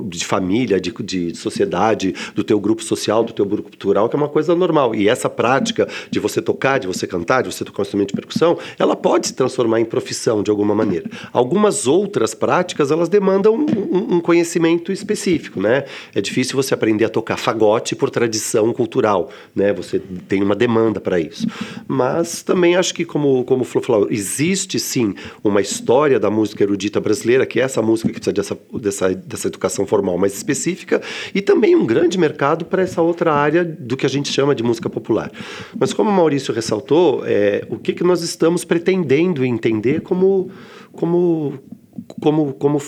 de 0.06 0.26
família, 0.26 0.80
de, 0.80 0.94
de 1.04 1.36
sociedade, 1.36 2.14
do 2.34 2.46
teu 2.46 2.61
grupo 2.62 2.84
social, 2.84 3.24
do 3.24 3.34
teu 3.34 3.46
grupo 3.46 3.70
cultural, 3.70 4.08
que 4.08 4.16
é 4.16 4.20
uma 4.20 4.30
coisa 4.30 4.56
normal. 4.56 4.96
E 4.96 5.10
essa 5.10 5.30
prática 5.30 5.88
de 6.10 6.20
você 6.20 6.42
tocar, 6.42 6.80
de 6.80 6.88
você 6.88 7.08
cantar, 7.08 7.42
de 7.42 7.52
você 7.52 7.66
tocar 7.66 7.82
um 7.82 7.84
instrumento 7.84 8.10
de 8.10 8.16
percussão, 8.16 8.58
ela 8.78 8.96
pode 8.96 9.28
se 9.28 9.34
transformar 9.34 9.80
em 9.80 9.86
profissão 9.86 10.44
de 10.44 10.52
alguma 10.52 10.76
maneira. 10.76 11.10
Algumas 11.34 11.88
outras 11.88 12.34
práticas, 12.34 12.92
elas 12.92 13.10
demandam 13.10 13.56
um, 13.56 14.16
um 14.16 14.22
conhecimento 14.22 14.92
específico, 14.92 15.60
né? 15.60 15.86
É 16.14 16.22
difícil 16.22 16.56
você 16.56 16.74
aprender 16.74 17.06
a 17.06 17.10
tocar 17.10 17.38
fagote 17.38 17.96
por 17.96 18.10
tradição 18.10 18.72
cultural, 18.74 19.30
né? 19.56 19.74
Você 19.74 20.00
tem 20.28 20.44
uma 20.44 20.56
demanda 20.56 21.00
para 21.00 21.20
isso. 21.20 21.48
Mas 21.88 22.44
também 22.44 22.76
acho 22.76 22.94
que, 22.94 23.06
como, 23.06 23.44
como 23.46 23.62
o 23.62 23.66
Flo 23.66 23.82
falou, 23.82 24.08
existe 24.10 24.80
sim 24.80 25.16
uma 25.44 25.62
história 25.62 26.20
da 26.20 26.30
música 26.30 26.64
erudita 26.64 27.00
brasileira, 27.00 27.46
que 27.46 27.60
é 27.60 27.64
essa 27.64 27.82
música 27.82 28.10
que 28.10 28.16
precisa 28.16 28.34
dessa, 28.34 28.58
dessa, 28.74 29.10
dessa 29.14 29.48
educação 29.48 29.88
formal 29.88 30.18
mais 30.18 30.34
específica, 30.36 31.02
e 31.34 31.42
também 31.42 31.76
um 31.76 31.86
grande 31.86 32.18
mercado 32.18 32.51
para 32.66 32.82
essa 32.82 33.02
outra 33.02 33.34
área 33.34 33.64
do 33.64 33.96
que 33.98 34.06
a 34.06 34.10
gente 34.10 34.32
chama 34.32 34.56
de 34.56 34.64
música 34.64 34.90
popular. 34.90 35.32
Mas 35.78 35.94
como 35.94 36.10
o 36.10 36.14
Maurício 36.14 36.54
ressaltou, 36.54 37.24
é, 37.26 37.66
o 37.70 37.78
que, 37.78 37.94
que 37.94 38.04
nós 38.04 38.22
estamos 38.22 38.64
pretendendo 38.64 39.46
entender 39.46 40.02
como, 40.02 40.50
como, 40.92 41.60
como, 42.20 42.54
como 42.54 42.80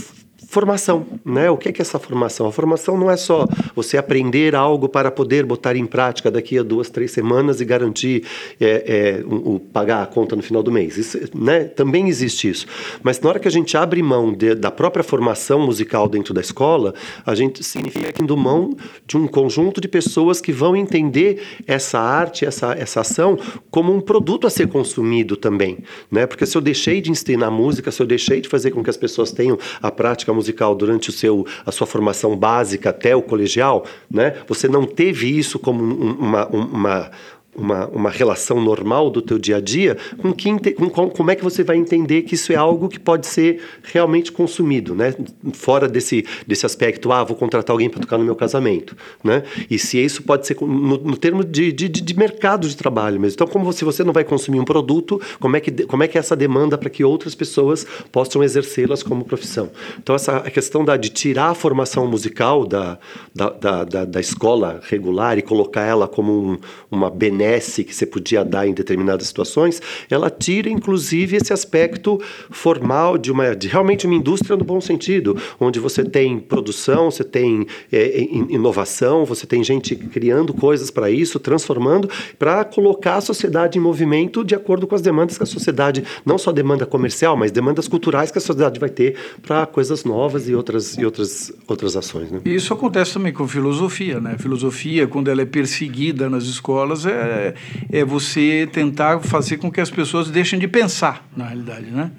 formação, 0.53 1.05
né? 1.25 1.49
O 1.49 1.57
que 1.57 1.67
é, 1.67 1.71
que 1.71 1.81
é 1.81 1.83
essa 1.83 1.97
formação? 1.97 2.45
A 2.45 2.51
formação 2.51 2.95
não 2.95 3.09
é 3.09 3.17
só 3.17 3.47
você 3.75 3.97
aprender 3.97 4.55
algo 4.55 4.87
para 4.87 5.09
poder 5.09 5.43
botar 5.45 5.75
em 5.75 5.85
prática 5.85 6.29
daqui 6.29 6.59
a 6.59 6.63
duas, 6.63 6.91
três 6.91 7.11
semanas 7.11 7.59
e 7.59 7.65
garantir 7.65 8.23
é, 8.61 9.19
é, 9.19 9.23
o, 9.25 9.59
pagar 9.59 10.03
a 10.03 10.05
conta 10.05 10.35
no 10.35 10.43
final 10.43 10.61
do 10.61 10.71
mês. 10.71 10.95
Isso, 10.95 11.19
né? 11.35 11.63
Também 11.63 12.07
existe 12.07 12.47
isso. 12.47 12.67
Mas 13.01 13.19
na 13.19 13.29
hora 13.29 13.39
que 13.39 13.47
a 13.47 13.51
gente 13.51 13.75
abre 13.75 14.01
mão 14.03 14.31
de, 14.31 14.53
da 14.53 14.69
própria 14.69 15.03
formação 15.03 15.59
musical 15.59 16.07
dentro 16.07 16.33
da 16.35 16.41
escola, 16.41 16.93
a 17.25 17.33
gente 17.33 17.63
significa 17.63 18.21
indo 18.21 18.37
mão 18.37 18.77
de 19.07 19.17
um 19.17 19.27
conjunto 19.27 19.81
de 19.81 19.87
pessoas 19.87 20.39
que 20.39 20.51
vão 20.51 20.75
entender 20.75 21.41
essa 21.65 21.99
arte, 21.99 22.45
essa, 22.45 22.73
essa 22.73 23.01
ação 23.01 23.39
como 23.71 23.91
um 23.91 23.99
produto 23.99 24.45
a 24.45 24.51
ser 24.51 24.67
consumido 24.67 25.35
também, 25.35 25.79
né? 26.11 26.27
Porque 26.27 26.45
se 26.45 26.55
eu 26.55 26.61
deixei 26.61 27.01
de 27.01 27.09
ensinar 27.09 27.49
música, 27.49 27.91
se 27.91 27.99
eu 27.99 28.05
deixei 28.05 28.39
de 28.39 28.47
fazer 28.47 28.69
com 28.69 28.83
que 28.83 28.89
as 28.91 28.97
pessoas 28.97 29.31
tenham 29.31 29.57
a 29.81 29.89
prática 29.89 30.31
musical 30.31 30.42
musical 30.43 30.75
durante 30.75 31.09
o 31.09 31.13
seu, 31.13 31.45
a 31.65 31.71
sua 31.71 31.87
formação 31.87 32.35
básica 32.35 32.89
até 32.89 33.15
o 33.15 33.21
colegial, 33.21 33.85
né? 34.11 34.35
Você 34.47 34.67
não 34.67 34.85
teve 34.85 35.37
isso 35.37 35.57
como 35.57 35.81
uma, 35.81 36.47
uma, 36.47 37.11
uma, 37.55 37.87
uma 37.87 38.09
relação 38.09 38.61
normal 38.61 39.09
do 39.09 39.21
teu 39.21 39.37
dia 39.37 39.57
a 39.57 39.61
dia, 39.61 39.97
com, 40.17 40.33
que, 40.33 40.73
com 40.73 41.09
como 41.09 41.31
é 41.31 41.35
que 41.35 41.43
você 41.43 41.63
vai 41.63 41.77
entender 41.77 42.23
que 42.23 42.35
isso 42.35 42.51
é 42.51 42.55
algo 42.55 42.89
que 42.89 42.99
pode 42.99 43.27
ser 43.27 43.61
realmente 43.83 44.31
consumido, 44.31 44.95
né? 44.95 45.13
Fora 45.53 45.87
desse, 45.87 46.25
desse 46.47 46.65
aspecto, 46.65 47.11
ah, 47.11 47.23
vou 47.23 47.35
contratar 47.35 47.73
alguém 47.73 47.89
para 47.89 48.01
tocar 48.01 48.17
no 48.17 48.23
meu 48.23 48.35
casamento, 48.35 48.95
né? 49.23 49.43
E 49.69 49.77
se 49.77 50.03
isso 50.03 50.23
pode 50.23 50.47
ser 50.47 50.57
no, 50.61 50.97
no 50.97 51.17
termo 51.17 51.43
de, 51.43 51.71
de, 51.71 51.87
de, 51.87 52.17
mercado 52.17 52.67
de 52.67 52.75
trabalho 52.75 53.19
mesmo. 53.19 53.35
Então, 53.35 53.47
como 53.47 53.71
se 53.71 53.85
você 53.85 54.03
não 54.03 54.13
vai 54.13 54.23
consumir 54.23 54.59
um 54.59 54.65
produto, 54.65 55.21
como 55.39 55.55
é 55.55 55.59
que, 55.59 55.71
como 55.85 56.03
é, 56.03 56.07
que 56.07 56.17
é 56.17 56.19
essa 56.19 56.35
demanda 56.35 56.77
para 56.77 56.89
que 56.89 57.03
outras 57.03 57.35
pessoas 57.35 57.85
possam 58.11 58.43
exercê-las 58.43 59.03
como 59.03 59.23
profissão? 59.23 59.69
Então, 60.01 60.15
essa 60.15 60.37
a 60.37 60.49
questão 60.49 60.83
da, 60.83 60.97
de 60.97 61.09
tirar 61.09 61.49
a 61.49 61.55
formação 61.55 62.07
musical 62.07 62.65
da, 62.65 62.97
da, 63.33 63.49
da, 63.49 63.83
da, 63.83 64.05
da 64.05 64.19
escola 64.19 64.79
regular 64.89 65.37
e 65.37 65.41
colocar 65.41 65.81
ela 65.81 66.07
como 66.07 66.53
um, 66.53 66.57
uma 66.89 67.09
benéfica 67.09 67.42
que 67.83 67.93
você 67.95 68.05
podia 68.05 68.43
dar 68.43 68.67
em 68.67 68.73
determinadas 68.73 69.27
situações, 69.27 69.81
ela 70.09 70.29
tira 70.29 70.69
inclusive 70.69 71.35
esse 71.37 71.53
aspecto 71.53 72.19
formal 72.49 73.17
de 73.17 73.31
uma 73.31 73.55
de 73.55 73.67
realmente 73.67 74.05
uma 74.05 74.15
indústria 74.15 74.55
no 74.55 74.63
bom 74.63 74.79
sentido, 74.79 75.37
onde 75.59 75.79
você 75.79 76.03
tem 76.03 76.39
produção, 76.39 77.11
você 77.11 77.23
tem 77.23 77.67
é, 77.91 78.21
inovação, 78.49 79.25
você 79.25 79.45
tem 79.45 79.63
gente 79.63 79.95
criando 79.95 80.53
coisas 80.53 80.89
para 80.89 81.09
isso, 81.09 81.39
transformando, 81.39 82.09
para 82.37 82.63
colocar 82.63 83.17
a 83.17 83.21
sociedade 83.21 83.77
em 83.77 83.81
movimento 83.81 84.43
de 84.43 84.55
acordo 84.55 84.87
com 84.87 84.95
as 84.95 85.01
demandas 85.01 85.37
que 85.37 85.43
a 85.43 85.47
sociedade, 85.47 86.03
não 86.25 86.37
só 86.37 86.51
demanda 86.51 86.85
comercial, 86.85 87.35
mas 87.35 87.51
demandas 87.51 87.87
culturais 87.87 88.31
que 88.31 88.37
a 88.37 88.41
sociedade 88.41 88.79
vai 88.79 88.89
ter 88.89 89.15
para 89.41 89.65
coisas 89.65 90.03
novas 90.03 90.47
e 90.47 90.55
outras, 90.55 90.97
e 90.97 91.05
outras, 91.05 91.51
outras 91.67 91.95
ações. 91.95 92.31
Né? 92.31 92.41
Isso 92.45 92.73
acontece 92.73 93.13
também 93.13 93.33
com 93.33 93.47
filosofia. 93.47 94.19
Né? 94.19 94.37
filosofia, 94.37 95.07
quando 95.07 95.29
ela 95.29 95.41
é 95.41 95.45
perseguida 95.45 96.29
nas 96.29 96.43
escolas, 96.43 97.05
é, 97.05 97.09
é, 97.33 97.53
é, 97.91 98.05
você 98.05 98.67
tentar 98.71 99.19
fazer 99.19 99.57
com 99.57 99.71
que 99.71 99.81
as 99.81 99.89
pessoas 99.89 100.29
deixem 100.29 100.59
de 100.59 100.67
pensar, 100.67 101.27
na 101.35 101.45
realidade, 101.45 101.87
né? 101.87 102.11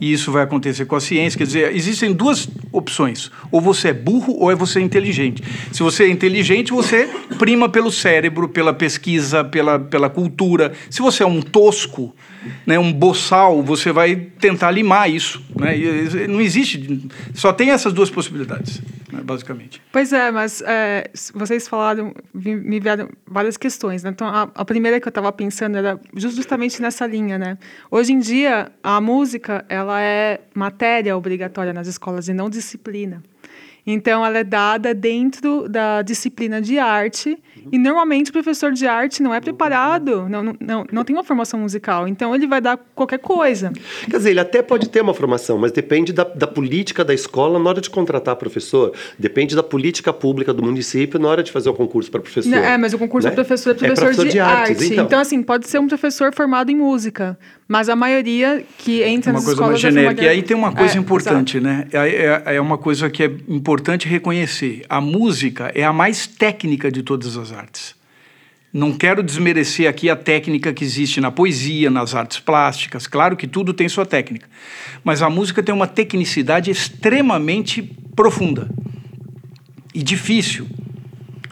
E 0.00 0.12
isso 0.12 0.32
vai 0.32 0.42
acontecer 0.42 0.86
com 0.86 0.96
a 0.96 1.00
ciência. 1.00 1.38
Quer 1.38 1.44
dizer, 1.44 1.74
existem 1.74 2.12
duas 2.12 2.48
opções: 2.72 3.30
ou 3.50 3.60
você 3.60 3.88
é 3.88 3.92
burro 3.92 4.34
ou 4.38 4.50
é 4.50 4.54
você 4.54 4.80
inteligente. 4.80 5.42
Se 5.72 5.82
você 5.82 6.04
é 6.04 6.08
inteligente, 6.08 6.72
você 6.72 7.08
prima 7.38 7.68
pelo 7.68 7.92
cérebro, 7.92 8.48
pela 8.48 8.74
pesquisa, 8.74 9.44
pela, 9.44 9.78
pela 9.78 10.10
cultura. 10.10 10.72
Se 10.90 11.00
você 11.00 11.22
é 11.22 11.26
um 11.26 11.40
tosco, 11.40 12.14
né, 12.66 12.78
um 12.78 12.92
boçal, 12.92 13.62
você 13.62 13.92
vai 13.92 14.16
tentar 14.16 14.72
limar 14.72 15.08
isso. 15.08 15.40
Né? 15.54 15.78
E 15.78 16.28
não 16.28 16.40
existe, 16.40 17.06
só 17.32 17.52
tem 17.52 17.70
essas 17.70 17.92
duas 17.92 18.10
possibilidades, 18.10 18.82
né, 19.14 19.22
basicamente. 19.22 19.80
Pois 19.92 20.12
é, 20.12 20.30
mas 20.30 20.62
é, 20.62 21.10
vocês 21.34 21.68
falaram, 21.68 22.14
me 22.32 22.80
vieram 22.80 23.08
várias 23.26 23.56
questões. 23.56 24.02
Né? 24.02 24.10
Então, 24.10 24.26
a, 24.26 24.50
a, 24.54 24.64
primeira 24.64 25.00
que 25.00 25.06
eu 25.06 25.10
estava 25.10 25.30
pensando 25.32 25.76
era 25.78 26.00
justamente 26.14 26.82
nessa 26.82 27.06
linha. 27.06 27.38
Né? 27.38 27.58
Hoje 27.90 28.12
em 28.12 28.18
dia, 28.18 28.70
a 28.82 29.00
música 29.00 29.64
ela 29.68 30.00
é 30.02 30.40
matéria 30.54 31.16
obrigatória 31.16 31.72
nas 31.72 31.86
escolas 31.86 32.28
e 32.28 32.34
não 32.34 32.50
disciplina. 32.50 33.22
Então, 33.86 34.24
ela 34.24 34.38
é 34.38 34.44
dada 34.44 34.94
dentro 34.94 35.68
da 35.68 36.02
disciplina 36.02 36.60
de 36.60 36.78
arte 36.78 37.38
e 37.70 37.78
normalmente 37.78 38.30
o 38.30 38.32
professor 38.32 38.72
de 38.72 38.86
arte 38.86 39.22
não 39.22 39.34
é 39.34 39.40
preparado, 39.40 40.28
não, 40.28 40.54
não, 40.60 40.86
não 40.90 41.04
tem 41.04 41.14
uma 41.14 41.24
formação 41.24 41.60
musical, 41.60 42.06
então 42.06 42.34
ele 42.34 42.46
vai 42.46 42.60
dar 42.60 42.78
qualquer 42.94 43.18
coisa. 43.18 43.72
Quer 44.08 44.16
dizer, 44.16 44.30
ele 44.30 44.40
até 44.40 44.62
pode 44.62 44.88
ter 44.88 45.00
uma 45.00 45.14
formação, 45.14 45.58
mas 45.58 45.72
depende 45.72 46.12
da, 46.12 46.24
da 46.24 46.46
política 46.46 47.04
da 47.04 47.14
escola 47.14 47.58
na 47.58 47.70
hora 47.70 47.80
de 47.80 47.90
contratar 47.90 48.36
professor, 48.36 48.92
depende 49.18 49.54
da 49.54 49.62
política 49.62 50.12
pública 50.12 50.52
do 50.52 50.62
município 50.62 51.18
na 51.18 51.28
hora 51.28 51.42
de 51.42 51.52
fazer 51.52 51.68
o 51.68 51.74
concurso 51.74 52.10
para 52.10 52.20
professor. 52.20 52.50
Não, 52.50 52.58
é, 52.58 52.76
mas 52.76 52.92
o 52.94 52.98
concurso 52.98 53.28
né? 53.28 53.34
para 53.34 53.44
professor 53.44 53.70
é 53.70 53.74
professor, 53.74 54.02
é 54.02 54.06
professor 54.06 54.24
de, 54.24 54.32
de 54.32 54.40
artes, 54.40 54.82
arte. 54.82 54.92
Então. 54.92 55.04
então, 55.04 55.20
assim, 55.20 55.42
pode 55.42 55.68
ser 55.68 55.78
um 55.78 55.88
professor 55.88 56.34
formado 56.34 56.70
em 56.70 56.76
música, 56.76 57.38
mas 57.66 57.88
a 57.88 57.96
maioria 57.96 58.64
que 58.78 59.02
entra 59.02 59.30
uma 59.30 59.38
nas 59.38 59.44
coisa 59.44 59.60
escolas... 59.60 59.82
mais 59.82 59.94
genérica. 59.94 60.22
E 60.22 60.28
aí 60.28 60.42
tem 60.42 60.56
uma 60.56 60.72
coisa 60.72 60.96
é, 60.96 61.00
importante, 61.00 61.60
né? 61.60 61.88
É, 61.92 62.42
é, 62.46 62.56
é 62.56 62.60
uma 62.60 62.76
coisa 62.76 63.08
que 63.08 63.22
é 63.22 63.30
importante 63.48 64.06
reconhecer. 64.06 64.84
A 64.88 65.00
música 65.00 65.72
é 65.74 65.82
a 65.82 65.92
mais 65.92 66.26
técnica 66.26 66.90
de 66.90 67.02
todas 67.02 67.36
as 67.36 67.52
artes. 67.52 67.94
Não 68.72 68.92
quero 68.92 69.22
desmerecer 69.22 69.88
aqui 69.88 70.10
a 70.10 70.16
técnica 70.16 70.72
que 70.72 70.84
existe 70.84 71.20
na 71.20 71.30
poesia, 71.30 71.88
nas 71.90 72.14
artes 72.14 72.40
plásticas. 72.40 73.06
Claro 73.06 73.36
que 73.36 73.46
tudo 73.46 73.72
tem 73.72 73.88
sua 73.88 74.04
técnica. 74.04 74.48
Mas 75.04 75.22
a 75.22 75.30
música 75.30 75.62
tem 75.62 75.72
uma 75.74 75.86
tecnicidade 75.86 76.70
extremamente 76.70 77.82
profunda 78.16 78.68
e 79.94 80.02
difícil. 80.02 80.66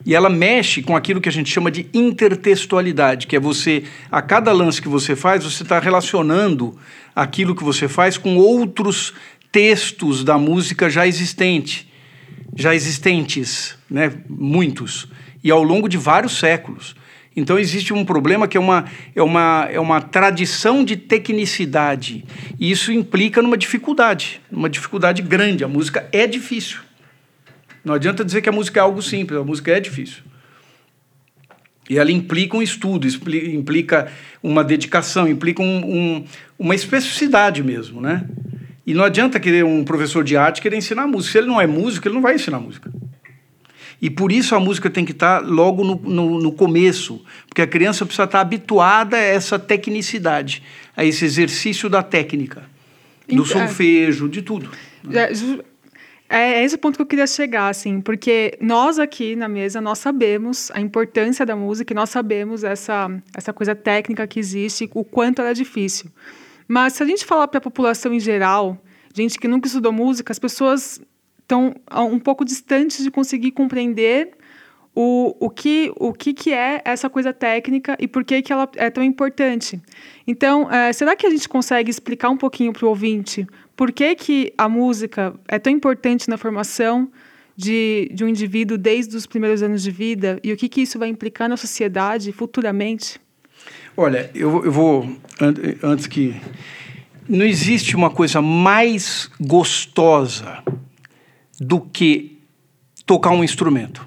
E 0.05 0.15
ela 0.15 0.29
mexe 0.29 0.83
com 0.83 0.97
aquilo 0.97 1.21
que 1.21 1.29
a 1.29 1.33
gente 1.33 1.51
chama 1.51 1.71
de 1.71 1.87
intertextualidade, 1.95 3.27
que 3.27 3.37
é 3.37 3.41
você, 3.41 3.85
a 4.11 4.21
cada 4.21 4.53
lance 4.53 4.83
que 4.83 4.89
você 4.89 5.15
faz, 5.15 5.45
você 5.45 5.63
está 5.63 5.79
relacionando 5.79 6.77
aquilo 7.15 7.55
que 7.55 7.63
você 7.63 7.89
faz 7.89 8.19
com 8.19 8.37
outros 8.37 9.15
textos 9.53 10.25
da 10.25 10.39
música 10.39 10.91
já 10.91 11.07
existente, 11.07 11.89
já 12.57 12.75
existentes, 12.75 13.77
né? 13.89 14.13
muitos, 14.29 15.07
e 15.45 15.51
ao 15.51 15.63
longo 15.63 15.89
de 15.89 15.99
vários 15.99 16.39
séculos. 16.39 16.97
Então 17.35 17.59
existe 17.59 17.95
um 17.95 18.05
problema 18.05 18.47
que 18.47 18.57
é 18.57 18.61
uma, 18.61 18.85
é 19.15 19.23
uma, 19.23 19.69
é 19.71 19.81
uma 19.81 20.01
tradição 20.01 20.85
de 20.85 20.97
tecnicidade. 20.97 22.25
E 22.59 22.71
isso 22.71 22.93
implica 22.93 23.41
numa 23.41 23.57
dificuldade, 23.57 24.41
uma 24.51 24.69
dificuldade 24.69 25.23
grande. 25.23 25.65
A 25.65 25.69
música 25.69 26.09
é 26.13 26.27
difícil. 26.27 26.81
Não 27.85 27.95
adianta 27.95 28.25
dizer 28.25 28.43
que 28.43 28.49
a 28.49 28.53
música 28.53 28.81
é 28.81 28.83
algo 28.83 29.03
simples, 29.03 29.39
a 29.39 29.45
música 29.45 29.73
é 29.73 29.81
difícil. 29.81 30.23
E 31.91 31.99
ela 31.99 32.13
implica 32.13 32.57
um 32.57 32.63
estudo, 32.63 33.07
implica 33.07 34.11
uma 34.43 34.63
dedicação, 34.63 35.29
implica 35.29 35.63
um, 35.63 35.85
um, 35.85 36.25
uma 36.59 36.75
especificidade 36.75 37.63
mesmo, 37.63 38.01
né? 38.01 38.25
E 38.87 38.95
não 38.95 39.05
adianta 39.05 39.39
querer 39.39 39.65
um 39.65 39.85
professor 39.85 40.25
de 40.25 40.37
arte 40.37 40.61
querer 40.61 40.77
ensinar 40.77 41.07
música. 41.07 41.33
Se 41.33 41.39
ele 41.39 41.47
não 41.49 41.61
é 41.61 41.67
músico, 41.67 42.07
ele 42.07 42.15
não 42.15 42.23
vai 42.23 42.37
ensinar 42.37 42.61
música. 42.61 42.91
E 44.01 44.11
por 44.11 44.33
isso 44.33 44.57
a 44.57 44.61
música 44.61 44.91
tem 44.91 45.05
que 45.05 45.13
estar 45.13 45.41
logo 45.41 45.85
no, 45.85 45.95
no, 45.95 46.41
no, 46.41 46.53
começo, 46.53 47.25
porque 47.47 47.63
a 47.63 47.67
criança 47.67 48.05
precisa 48.05 48.25
estar 48.25 48.41
habituada 48.41 49.17
a 49.17 49.21
essa 49.21 49.61
tecnicidade, 49.61 50.63
a 50.97 51.05
esse 51.05 51.25
exercício 51.25 51.89
da 51.89 52.03
técnica, 52.03 52.65
do 53.29 53.45
solfejo, 53.47 54.29
de 54.29 54.43
tudo. 54.43 54.71
É, 56.33 56.61
é 56.61 56.65
esse 56.65 56.77
o 56.77 56.79
ponto 56.79 56.97
que 56.97 57.03
eu 57.03 57.07
queria 57.07 57.27
chegar, 57.27 57.69
assim, 57.69 58.01
porque 58.01 58.57
nós 58.59 58.99
aqui 58.99 59.37
na 59.37 59.49
mesa, 59.49 59.83
nós 59.83 59.99
sabemos 59.99 60.71
a 60.73 60.81
importância 60.81 61.45
da 61.45 61.55
música 61.55 61.93
nós 61.93 62.09
sabemos 62.09 62.65
essa, 62.65 63.11
essa 63.37 63.53
coisa 63.53 63.75
técnica 63.75 64.27
que 64.27 64.41
existe, 64.41 64.89
o 64.95 65.05
quanto 65.05 65.41
ela 65.43 65.51
é 65.51 65.55
difícil. 65.55 66.11
Mas 66.67 66.95
se 66.95 67.03
a 67.03 67.07
gente 67.07 67.27
falar 67.27 67.49
para 67.49 67.59
a 67.59 67.61
população 67.61 68.15
em 68.15 68.19
geral, 68.19 68.83
gente 69.15 69.39
que 69.39 69.47
nunca 69.47 69.67
estudou 69.67 69.93
música, 69.93 70.33
as 70.33 70.39
pessoas 70.39 71.03
estão 71.39 71.75
um 72.11 72.19
pouco 72.19 72.47
distantes 72.47 73.05
de 73.05 73.11
conseguir 73.11 73.51
compreender 73.51 74.31
o, 74.95 75.37
o, 75.39 75.51
que, 75.51 75.93
o 75.97 76.15
que, 76.15 76.33
que 76.33 76.51
é 76.53 76.81
essa 76.83 77.11
coisa 77.11 77.35
técnica 77.35 77.95
e 78.01 78.09
por 78.09 78.25
que, 78.25 78.41
que 78.41 78.53
ela 78.53 78.71
é 78.77 78.89
tão 78.89 79.03
importante. 79.03 79.79
Então, 80.27 80.71
é, 80.71 80.95
será 80.95 81.15
que 81.15 81.27
a 81.27 81.31
gente 81.31 81.47
consegue 81.47 81.91
explicar 81.91 82.31
um 82.31 82.39
pouquinho 82.39 82.73
para 82.73 82.87
o 82.87 82.89
ouvinte 82.89 83.47
por 83.83 83.91
que, 83.91 84.15
que 84.15 84.55
a 84.57 84.69
música 84.69 85.35
é 85.49 85.59
tão 85.59 85.73
importante 85.73 86.31
na 86.31 86.39
formação 86.39 87.11
de, 87.57 88.09
de 88.15 88.23
um 88.23 88.29
indivíduo 88.29 88.79
desde 88.79 89.17
os 89.17 89.27
primeiros 89.27 89.61
anos 89.61 89.83
de 89.83 89.91
vida 89.91 90.39
e 90.41 90.53
o 90.53 90.57
que, 90.57 90.69
que 90.69 90.83
isso 90.83 91.01
vai 91.01 91.09
implicar 91.09 91.49
na 91.49 91.57
sociedade 91.57 92.31
futuramente? 92.31 93.21
Olha, 93.97 94.31
eu, 94.37 94.65
eu 94.65 94.71
vou, 94.71 95.17
antes 95.83 96.07
que. 96.07 96.41
Não 97.29 97.45
existe 97.45 97.97
uma 97.97 98.09
coisa 98.09 98.41
mais 98.41 99.29
gostosa 99.41 100.63
do 101.59 101.81
que 101.81 102.39
tocar 103.05 103.31
um 103.31 103.43
instrumento 103.43 104.07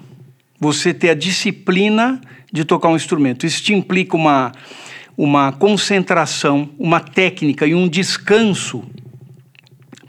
você 0.58 0.94
ter 0.94 1.10
a 1.10 1.14
disciplina 1.14 2.18
de 2.50 2.64
tocar 2.64 2.88
um 2.88 2.96
instrumento. 2.96 3.44
Isso 3.44 3.62
te 3.62 3.74
implica 3.74 4.16
uma, 4.16 4.52
uma 5.18 5.52
concentração, 5.52 6.70
uma 6.78 6.98
técnica 6.98 7.66
e 7.66 7.74
um 7.74 7.86
descanso, 7.86 8.82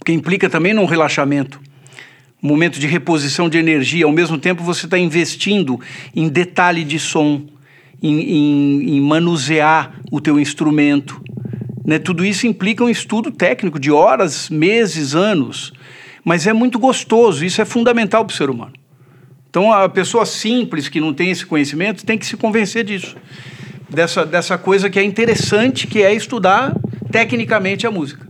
que 0.08 0.14
implica 0.14 0.50
também 0.50 0.74
um 0.80 0.86
relaxamento, 0.86 1.60
um 2.42 2.48
momento 2.48 2.80
de 2.80 2.88
reposição 2.88 3.50
de 3.50 3.58
energia. 3.58 4.06
Ao 4.06 4.12
mesmo 4.14 4.38
tempo, 4.38 4.64
você 4.64 4.86
está 4.86 4.98
investindo 4.98 5.82
em 6.16 6.30
detalhe 6.30 6.86
de 6.86 6.98
som, 6.98 7.46
em, 8.02 8.22
em, 8.22 8.96
em 8.96 9.02
manusear 9.02 10.00
o 10.10 10.22
teu 10.22 10.40
instrumento. 10.40 11.22
Né? 11.86 12.00
Tudo 12.00 12.24
isso 12.24 12.48
implica 12.48 12.86
um 12.86 12.90
estudo 12.90 13.32
técnico 13.32 13.78
de 13.78 13.92
horas, 13.92 14.50
meses, 14.50 15.14
anos. 15.14 15.74
Mas 16.24 16.48
é 16.48 16.54
muito 16.54 16.80
gostoso, 16.80 17.44
isso 17.44 17.62
é 17.62 17.66
fundamental 17.66 18.24
para 18.24 18.34
o 18.34 18.38
ser 18.38 18.50
humano. 18.50 18.76
Então, 19.50 19.74
a 19.74 19.90
pessoa 19.90 20.26
simples 20.26 20.88
que 20.88 21.02
não 21.02 21.14
tem 21.14 21.32
esse 21.32 21.46
conhecimento 21.46 22.06
tem 22.06 22.18
que 22.18 22.26
se 22.26 22.38
convencer 22.38 22.86
disso. 22.86 23.18
Dessa, 23.90 24.26
dessa 24.26 24.58
coisa 24.58 24.90
que 24.90 25.00
é 25.00 25.04
interessante, 25.04 25.86
que 25.86 26.02
é 26.02 26.14
estudar 26.14 26.74
tecnicamente 27.12 27.86
a 27.86 27.92
música. 27.92 28.26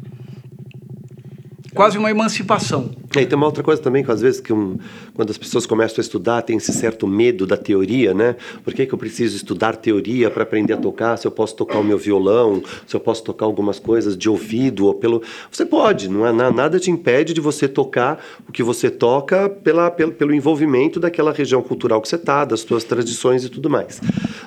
Quase 1.78 1.98
uma 1.98 2.10
emancipação. 2.10 2.90
É, 3.16 3.22
e 3.22 3.26
tem 3.26 3.38
uma 3.38 3.46
outra 3.46 3.64
coisa 3.64 3.82
também, 3.82 4.04
que 4.04 4.12
às 4.12 4.22
vezes 4.22 4.42
que 4.42 4.52
um, 4.52 4.78
quando 5.18 5.32
as 5.32 5.38
pessoas 5.38 5.66
começam 5.66 5.96
a 5.98 6.02
estudar, 6.02 6.44
tem 6.44 6.58
esse 6.58 6.72
certo 6.72 7.08
medo 7.08 7.48
da 7.48 7.58
teoria, 7.58 8.14
né? 8.14 8.36
Por 8.64 8.72
que, 8.72 8.86
que 8.86 8.94
eu 8.94 9.00
preciso 9.00 9.36
estudar 9.36 9.76
teoria 9.76 10.30
para 10.30 10.44
aprender 10.44 10.74
a 10.74 10.78
tocar? 10.78 11.18
Se 11.18 11.26
eu 11.26 11.32
posso 11.32 11.56
tocar 11.56 11.80
o 11.80 11.84
meu 11.84 11.98
violão, 11.98 12.62
se 12.86 12.96
eu 12.96 13.00
posso 13.00 13.24
tocar 13.24 13.46
algumas 13.46 13.80
coisas 13.80 14.16
de 14.16 14.30
ouvido 14.30 14.86
ou 14.86 14.94
pelo... 14.94 15.24
Você 15.52 15.66
pode, 15.66 16.08
não 16.08 16.26
é 16.26 16.32
nada 16.32 16.80
te 16.80 16.92
impede 16.92 17.34
de 17.34 17.42
você 17.42 17.68
tocar 17.68 18.24
o 18.48 18.52
que 18.52 18.62
você 18.62 18.92
toca 18.92 19.50
pela, 19.50 19.90
pelo, 19.90 20.12
pelo 20.12 20.36
envolvimento 20.36 21.00
daquela 21.00 21.32
região 21.32 21.64
cultural 21.64 22.00
que 22.00 22.08
você 22.08 22.16
está, 22.16 22.46
das 22.46 22.60
suas 22.60 22.84
tradições 22.84 23.44
e 23.44 23.50
tudo 23.50 23.72
mais. 23.72 24.00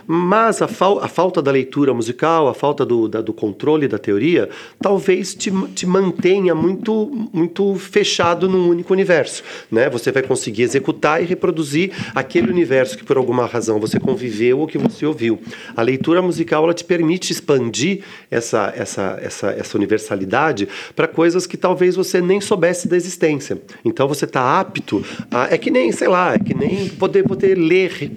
Mas 0.07 0.63
a, 0.63 0.69
fal, 0.69 1.01
a 1.03 1.09
falta 1.09 1.43
da 1.43 1.51
leitura 1.51 1.93
musical, 1.93 2.47
a 2.47 2.55
falta 2.55 2.87
do, 2.87 3.09
da, 3.09 3.21
do 3.21 3.33
controle 3.33 3.89
da 3.89 3.99
teoria, 3.99 4.49
talvez 4.81 5.35
te, 5.35 5.51
te 5.75 5.85
mantenha 5.85 6.55
muito, 6.55 7.29
muito 7.33 7.75
fechado 7.75 8.49
num 8.49 8.69
único 8.69 8.93
universo. 8.93 9.43
Né? 9.69 9.91
Você 9.91 10.13
vai 10.13 10.23
conseguir 10.23 10.60
executar 10.63 11.23
e 11.23 11.27
reproduzir 11.27 11.93
aquele 12.15 12.51
universo 12.51 12.97
que 12.97 13.05
por 13.05 13.17
alguma 13.17 13.47
razão 13.47 13.79
você 13.79 13.99
conviveu 13.99 14.59
ou 14.61 14.67
que 14.67 14.79
você 14.79 15.07
ouviu. 15.07 15.39
A 15.77 15.83
leitura 15.83 16.23
musical 16.23 16.65
ela 16.65 16.75
te 16.75 16.85
permite 16.85 17.33
expandir 17.33 18.03
essa, 18.31 18.73
essa, 18.77 19.19
essa, 19.23 19.51
essa 19.51 19.77
universalidade 19.77 20.69
para 20.95 21.07
coisas 21.07 21.47
que 21.47 21.57
talvez 21.57 21.97
você 21.97 22.21
nem 22.21 22.41
soubesse 22.41 22.89
da 22.89 22.97
existência. 22.97 23.61
Então 23.85 24.09
você 24.09 24.25
está 24.25 24.61
apto 24.61 25.05
a, 25.31 25.53
é 25.53 25.59
que 25.59 25.71
nem, 25.71 25.93
sei 25.93 26.09
lá, 26.09 26.35
é 26.35 26.39
que 26.39 26.55
nem 26.55 26.89
poder, 26.89 27.25
poder 27.25 27.57
ler 27.57 28.11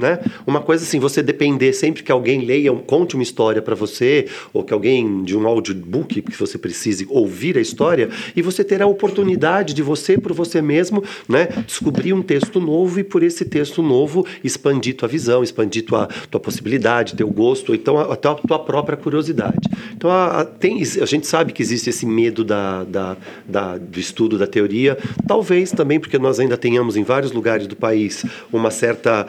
né? 0.00 0.18
Uma 0.46 0.60
coisa 0.60 0.82
assim, 0.84 0.98
você 0.98 1.22
depender 1.22 1.72
sempre 1.72 2.02
que 2.02 2.10
alguém 2.10 2.44
leia, 2.44 2.72
conte 2.72 3.14
uma 3.14 3.22
história 3.22 3.62
para 3.62 3.74
você, 3.74 4.26
ou 4.52 4.64
que 4.64 4.72
alguém 4.72 5.22
de 5.22 5.36
um 5.36 5.46
audiobook 5.46 6.22
que 6.22 6.36
você 6.36 6.58
precise 6.58 7.06
ouvir 7.08 7.56
a 7.56 7.60
história, 7.60 8.08
e 8.34 8.42
você 8.42 8.64
ter 8.64 8.82
a 8.82 8.86
oportunidade 8.86 9.74
de 9.74 9.82
você, 9.82 10.18
por 10.18 10.32
você 10.32 10.60
mesmo, 10.62 11.04
né, 11.28 11.48
descobrir 11.66 12.12
um 12.12 12.22
texto 12.22 12.60
novo 12.60 12.98
e 12.98 13.04
por 13.04 13.22
esse 13.22 13.44
texto 13.44 13.82
novo 13.82 14.26
expandir 14.42 14.96
tua 14.96 15.08
visão, 15.08 15.42
expandir 15.42 15.84
tua, 15.84 16.08
tua 16.30 16.40
possibilidade, 16.40 17.14
teu 17.14 17.28
gosto, 17.28 17.74
então 17.74 17.98
até 17.98 18.28
a 18.28 18.34
tua 18.34 18.58
própria 18.58 18.96
curiosidade. 18.96 19.68
Então 19.94 20.10
a, 20.10 20.40
a, 20.40 20.44
tem, 20.44 20.80
a 20.80 21.06
gente 21.06 21.26
sabe 21.26 21.52
que 21.52 21.62
existe 21.62 21.90
esse 21.90 22.06
medo 22.06 22.44
da, 22.44 22.84
da, 22.84 23.16
da, 23.46 23.78
do 23.78 23.98
estudo 23.98 24.38
da 24.38 24.46
teoria, 24.46 24.96
talvez 25.26 25.70
também 25.70 26.00
porque 26.00 26.18
nós 26.18 26.40
ainda 26.40 26.56
tenhamos 26.56 26.96
em 26.96 27.02
vários 27.02 27.32
lugares 27.32 27.66
do 27.66 27.76
país 27.76 28.24
uma 28.52 28.70
certa 28.70 29.26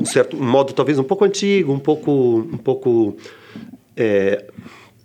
um 0.00 0.04
certo 0.04 0.36
modo 0.36 0.72
talvez 0.72 0.98
um 0.98 1.04
pouco 1.04 1.24
antigo, 1.24 1.72
um 1.72 1.78
pouco, 1.78 2.38
um 2.52 2.58
pouco 2.58 3.16
é, 3.96 4.44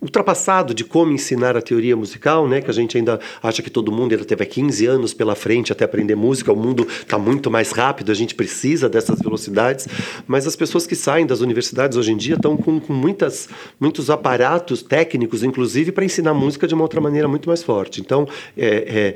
ultrapassado 0.01 0.73
de 0.73 0.83
como 0.83 1.11
ensinar 1.11 1.57
a 1.57 1.61
teoria 1.61 1.95
musical, 1.95 2.47
né? 2.47 2.61
Que 2.61 2.69
a 2.69 2.73
gente 2.73 2.97
ainda 2.97 3.19
acha 3.43 3.61
que 3.61 3.69
todo 3.69 3.91
mundo 3.91 4.13
ainda 4.13 4.25
teve 4.25 4.45
15 4.45 4.85
anos 4.85 5.13
pela 5.13 5.35
frente 5.35 5.71
até 5.71 5.85
aprender 5.85 6.15
música. 6.15 6.53
O 6.53 6.55
mundo 6.55 6.87
está 6.87 7.17
muito 7.17 7.51
mais 7.51 7.71
rápido, 7.71 8.11
a 8.11 8.15
gente 8.15 8.33
precisa 8.35 8.87
dessas 8.87 9.19
velocidades. 9.19 9.87
Mas 10.27 10.47
as 10.47 10.55
pessoas 10.55 10.87
que 10.87 10.95
saem 10.95 11.25
das 11.25 11.41
universidades 11.41 11.97
hoje 11.97 12.11
em 12.11 12.17
dia 12.17 12.35
estão 12.35 12.55
com, 12.55 12.79
com 12.79 12.93
muitas, 12.93 13.49
muitos 13.79 14.09
aparatos 14.09 14.81
técnicos, 14.81 15.43
inclusive, 15.43 15.91
para 15.91 16.05
ensinar 16.05 16.33
música 16.33 16.67
de 16.67 16.73
uma 16.73 16.83
outra 16.83 17.01
maneira 17.01 17.27
muito 17.27 17.49
mais 17.49 17.61
forte. 17.61 17.99
Então, 17.99 18.27
é, 18.57 19.15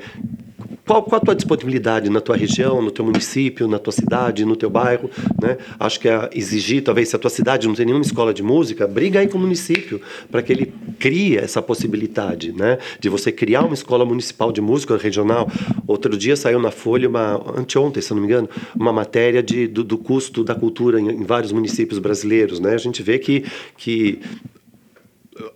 qual, 0.86 1.02
qual, 1.02 1.20
a 1.20 1.24
tua 1.24 1.34
disponibilidade 1.34 2.10
na 2.10 2.20
tua 2.20 2.36
região, 2.36 2.82
no 2.82 2.90
teu 2.90 3.04
município, 3.04 3.66
na 3.66 3.78
tua 3.78 3.92
cidade, 3.92 4.44
no 4.44 4.54
teu 4.54 4.68
bairro, 4.68 5.10
né? 5.40 5.56
Acho 5.80 5.98
que 5.98 6.08
é 6.08 6.28
exigir, 6.34 6.82
talvez, 6.82 7.08
se 7.08 7.16
a 7.16 7.18
tua 7.18 7.30
cidade 7.30 7.66
não 7.66 7.74
tem 7.74 7.86
nenhuma 7.86 8.04
escola 8.04 8.34
de 8.34 8.42
música, 8.42 8.86
briga 8.86 9.20
aí 9.20 9.26
com 9.26 9.38
o 9.38 9.40
município 9.40 10.00
para 10.30 10.42
que 10.42 10.52
ele 10.52 10.73
crie 10.98 11.36
essa 11.36 11.60
possibilidade, 11.60 12.52
né? 12.52 12.78
De 13.00 13.08
você 13.08 13.30
criar 13.30 13.62
uma 13.62 13.74
escola 13.74 14.04
municipal 14.04 14.52
de 14.52 14.60
música 14.60 14.96
regional. 14.96 15.50
Outro 15.86 16.16
dia 16.16 16.36
saiu 16.36 16.58
na 16.58 16.70
Folha, 16.70 17.08
uma, 17.08 17.34
anteontem, 17.58 18.02
se 18.02 18.12
não 18.12 18.20
me 18.20 18.26
engano, 18.26 18.48
uma 18.74 18.92
matéria 18.92 19.42
de, 19.42 19.66
do, 19.66 19.84
do 19.84 19.98
custo 19.98 20.44
da 20.44 20.54
cultura 20.54 21.00
em, 21.00 21.08
em 21.10 21.24
vários 21.24 21.52
municípios 21.52 21.98
brasileiros, 21.98 22.60
né? 22.60 22.74
A 22.74 22.78
gente 22.78 23.02
vê 23.02 23.18
que, 23.18 23.44
que 23.76 24.20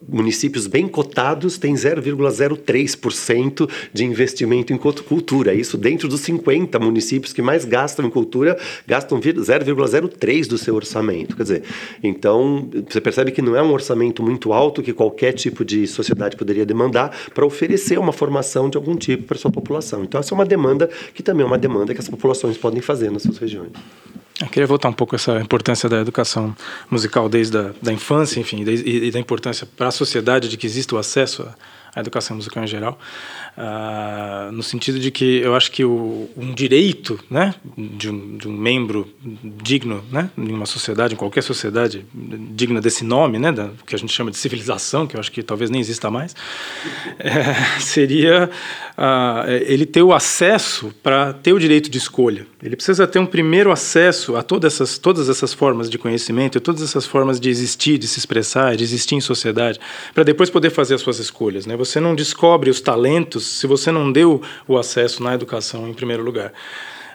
municípios 0.06 0.66
bem 0.66 0.88
cotados 0.88 1.58
têm 1.58 1.74
0,03% 1.74 3.70
de 3.92 4.04
investimento 4.04 4.72
em 4.72 4.78
cultura. 4.78 5.54
Isso 5.54 5.76
dentro 5.76 6.08
dos 6.08 6.20
50 6.22 6.78
municípios 6.78 7.32
que 7.32 7.42
mais 7.42 7.64
gastam 7.64 8.06
em 8.06 8.10
cultura, 8.10 8.58
gastam 8.86 9.20
0,03% 9.20 10.48
do 10.48 10.58
seu 10.58 10.74
orçamento. 10.74 11.36
Quer 11.36 11.42
dizer, 11.42 11.62
então 12.02 12.68
você 12.88 13.00
percebe 13.00 13.30
que 13.30 13.42
não 13.42 13.56
é 13.56 13.62
um 13.62 13.72
orçamento 13.72 14.22
muito 14.22 14.52
alto 14.52 14.82
que 14.82 14.92
qualquer 14.92 15.32
tipo 15.32 15.64
de 15.64 15.86
sociedade 15.86 16.36
poderia 16.36 16.66
demandar 16.66 17.16
para 17.34 17.46
oferecer 17.46 17.98
uma 17.98 18.12
formação 18.12 18.68
de 18.68 18.76
algum 18.76 18.96
tipo 18.96 19.24
para 19.24 19.38
sua 19.38 19.50
população. 19.50 20.02
Então 20.04 20.20
essa 20.20 20.34
é 20.34 20.36
uma 20.36 20.46
demanda 20.46 20.88
que 21.14 21.22
também 21.22 21.44
é 21.44 21.46
uma 21.46 21.58
demanda 21.58 21.94
que 21.94 22.00
as 22.00 22.08
populações 22.08 22.56
podem 22.56 22.80
fazer 22.80 23.10
nas 23.10 23.22
suas 23.22 23.38
regiões. 23.38 23.72
Eu 24.40 24.46
queria 24.46 24.66
voltar 24.66 24.88
um 24.88 24.92
pouco 24.92 25.16
essa 25.16 25.40
importância 25.40 25.88
da 25.88 26.00
educação 26.00 26.54
musical 26.90 27.28
desde 27.28 27.58
a 27.58 27.72
da 27.82 27.92
infância, 27.92 28.38
enfim, 28.38 28.62
e, 28.62 29.08
e 29.08 29.10
da 29.10 29.18
importância 29.18 29.66
para 29.76 29.88
a 29.88 29.90
sociedade 29.92 30.48
de 30.48 30.56
que 30.56 30.66
exista 30.66 30.94
o 30.94 30.98
acesso 30.98 31.42
a 31.42 31.54
a 31.94 32.00
educação 32.00 32.36
musical 32.36 32.62
em 32.62 32.66
geral, 32.66 32.98
uh, 33.58 34.52
no 34.52 34.62
sentido 34.62 34.98
de 35.00 35.10
que 35.10 35.40
eu 35.40 35.54
acho 35.54 35.70
que 35.72 35.84
o, 35.84 36.30
um 36.36 36.54
direito 36.54 37.18
né, 37.28 37.54
de, 37.76 38.08
um, 38.08 38.36
de 38.36 38.48
um 38.48 38.52
membro 38.52 39.12
digno 39.62 40.04
né, 40.10 40.30
em 40.38 40.52
uma 40.52 40.66
sociedade, 40.66 41.14
em 41.14 41.16
qualquer 41.16 41.42
sociedade 41.42 42.06
digna 42.14 42.80
desse 42.80 43.04
nome, 43.04 43.38
né, 43.38 43.50
da, 43.50 43.70
que 43.86 43.94
a 43.94 43.98
gente 43.98 44.12
chama 44.12 44.30
de 44.30 44.36
civilização, 44.36 45.06
que 45.06 45.16
eu 45.16 45.20
acho 45.20 45.32
que 45.32 45.42
talvez 45.42 45.70
nem 45.70 45.80
exista 45.80 46.10
mais, 46.10 46.34
é, 47.18 47.54
seria 47.80 48.48
uh, 48.96 49.50
ele 49.66 49.84
ter 49.84 50.02
o 50.02 50.12
acesso 50.12 50.94
para 51.02 51.32
ter 51.32 51.52
o 51.52 51.58
direito 51.58 51.90
de 51.90 51.98
escolha. 51.98 52.46
Ele 52.62 52.76
precisa 52.76 53.06
ter 53.06 53.18
um 53.18 53.26
primeiro 53.26 53.72
acesso 53.72 54.36
a 54.36 54.42
todas 54.42 54.74
essas, 54.74 54.98
todas 54.98 55.28
essas 55.28 55.52
formas 55.52 55.90
de 55.90 55.98
conhecimento, 55.98 56.60
todas 56.60 56.82
essas 56.82 57.06
formas 57.06 57.40
de 57.40 57.48
existir, 57.48 57.98
de 57.98 58.06
se 58.06 58.18
expressar, 58.18 58.76
de 58.76 58.84
existir 58.84 59.14
em 59.14 59.20
sociedade, 59.20 59.80
para 60.14 60.22
depois 60.22 60.50
poder 60.50 60.70
fazer 60.70 60.94
as 60.94 61.00
suas 61.00 61.18
escolhas. 61.18 61.66
Né? 61.66 61.76
Você 61.76 61.98
não 62.00 62.14
descobre 62.14 62.70
os 62.70 62.80
talentos 62.80 63.47
se 63.48 63.66
você 63.66 63.90
não 63.90 64.10
deu 64.10 64.42
o 64.66 64.78
acesso 64.78 65.22
na 65.22 65.34
educação 65.34 65.88
em 65.88 65.94
primeiro 65.94 66.22
lugar. 66.22 66.52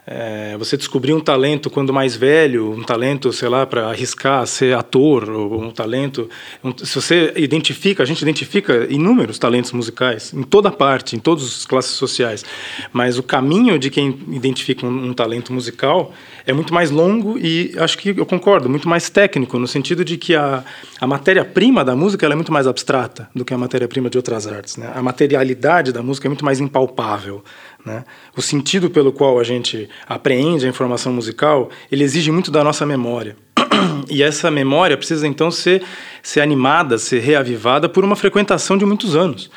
É, 0.06 0.58
você 0.58 0.76
descobrir 0.76 1.14
um 1.14 1.20
talento 1.22 1.70
quando 1.70 1.94
mais 1.94 2.16
velho, 2.16 2.72
um 2.72 2.84
talento, 2.84 3.32
sei 3.32 3.48
lá, 3.48 3.66
para 3.66 3.88
arriscar 3.88 4.46
ser 4.46 4.76
ator, 4.76 5.30
ou 5.30 5.62
um 5.62 5.72
talento. 5.72 6.30
Um, 6.62 6.74
se 6.78 6.94
você 6.94 7.32
identifica, 7.38 8.04
a 8.04 8.06
gente 8.06 8.22
identifica 8.22 8.86
inúmeros 8.90 9.40
talentos 9.40 9.72
musicais, 9.72 10.34
em 10.34 10.44
toda 10.44 10.70
parte, 10.70 11.16
em 11.16 11.20
todas 11.20 11.44
as 11.46 11.66
classes 11.66 11.92
sociais. 11.92 12.44
Mas 12.92 13.18
o 13.18 13.24
caminho 13.24 13.80
de 13.80 13.90
quem 13.90 14.20
identifica 14.30 14.86
um, 14.86 15.10
um 15.10 15.14
talento 15.14 15.54
musical 15.54 16.14
é 16.46 16.52
muito 16.52 16.74
mais 16.74 16.92
longo 16.92 17.38
e 17.38 17.74
acho 17.78 17.98
que 17.98 18.10
eu 18.10 18.26
concordo, 18.26 18.70
muito 18.70 18.90
mais 18.90 19.10
técnico, 19.10 19.58
no 19.58 19.68
sentido 19.68 20.04
de 20.04 20.18
que 20.18 20.36
a, 20.36 20.66
a 21.00 21.08
matéria-prima 21.08 21.86
da 21.86 21.96
música 21.96 22.26
é 22.26 22.36
muito 22.36 22.52
mais 22.52 22.68
abstrata 22.68 23.30
do 23.34 23.46
que 23.46 23.54
a 23.54 23.58
matéria-prima 23.58 24.10
de 24.10 24.18
outras 24.18 24.48
artes. 24.48 24.76
Né? 24.76 24.92
A 24.94 25.02
materialidade 25.02 25.94
da 25.94 26.04
música 26.04 26.28
é 26.28 26.30
muito 26.30 26.44
mais 26.44 26.60
impalpável. 26.60 27.42
Né? 27.86 28.04
O 28.36 28.42
sentido 28.42 28.90
pelo 28.90 29.12
qual 29.12 29.40
a 29.40 29.44
gente 29.44 29.90
apreende 30.08 30.66
a 30.66 30.70
informação 30.70 31.12
musical, 31.12 31.70
ele 31.92 32.04
exige 32.04 32.32
muito 32.32 32.50
da 32.50 32.64
nossa 32.64 32.86
memória. 32.86 33.36
E 34.10 34.22
essa 34.22 34.52
memória 34.52 34.98
precisa 34.98 35.28
então 35.28 35.50
ser, 35.50 35.84
ser 36.22 36.42
animada, 36.42 36.98
ser 36.98 37.20
reavivada 37.20 37.88
por 37.88 38.04
uma 38.04 38.16
frequentação 38.16 38.78
de 38.78 38.86
muitos 38.86 39.16
anos. 39.16 39.50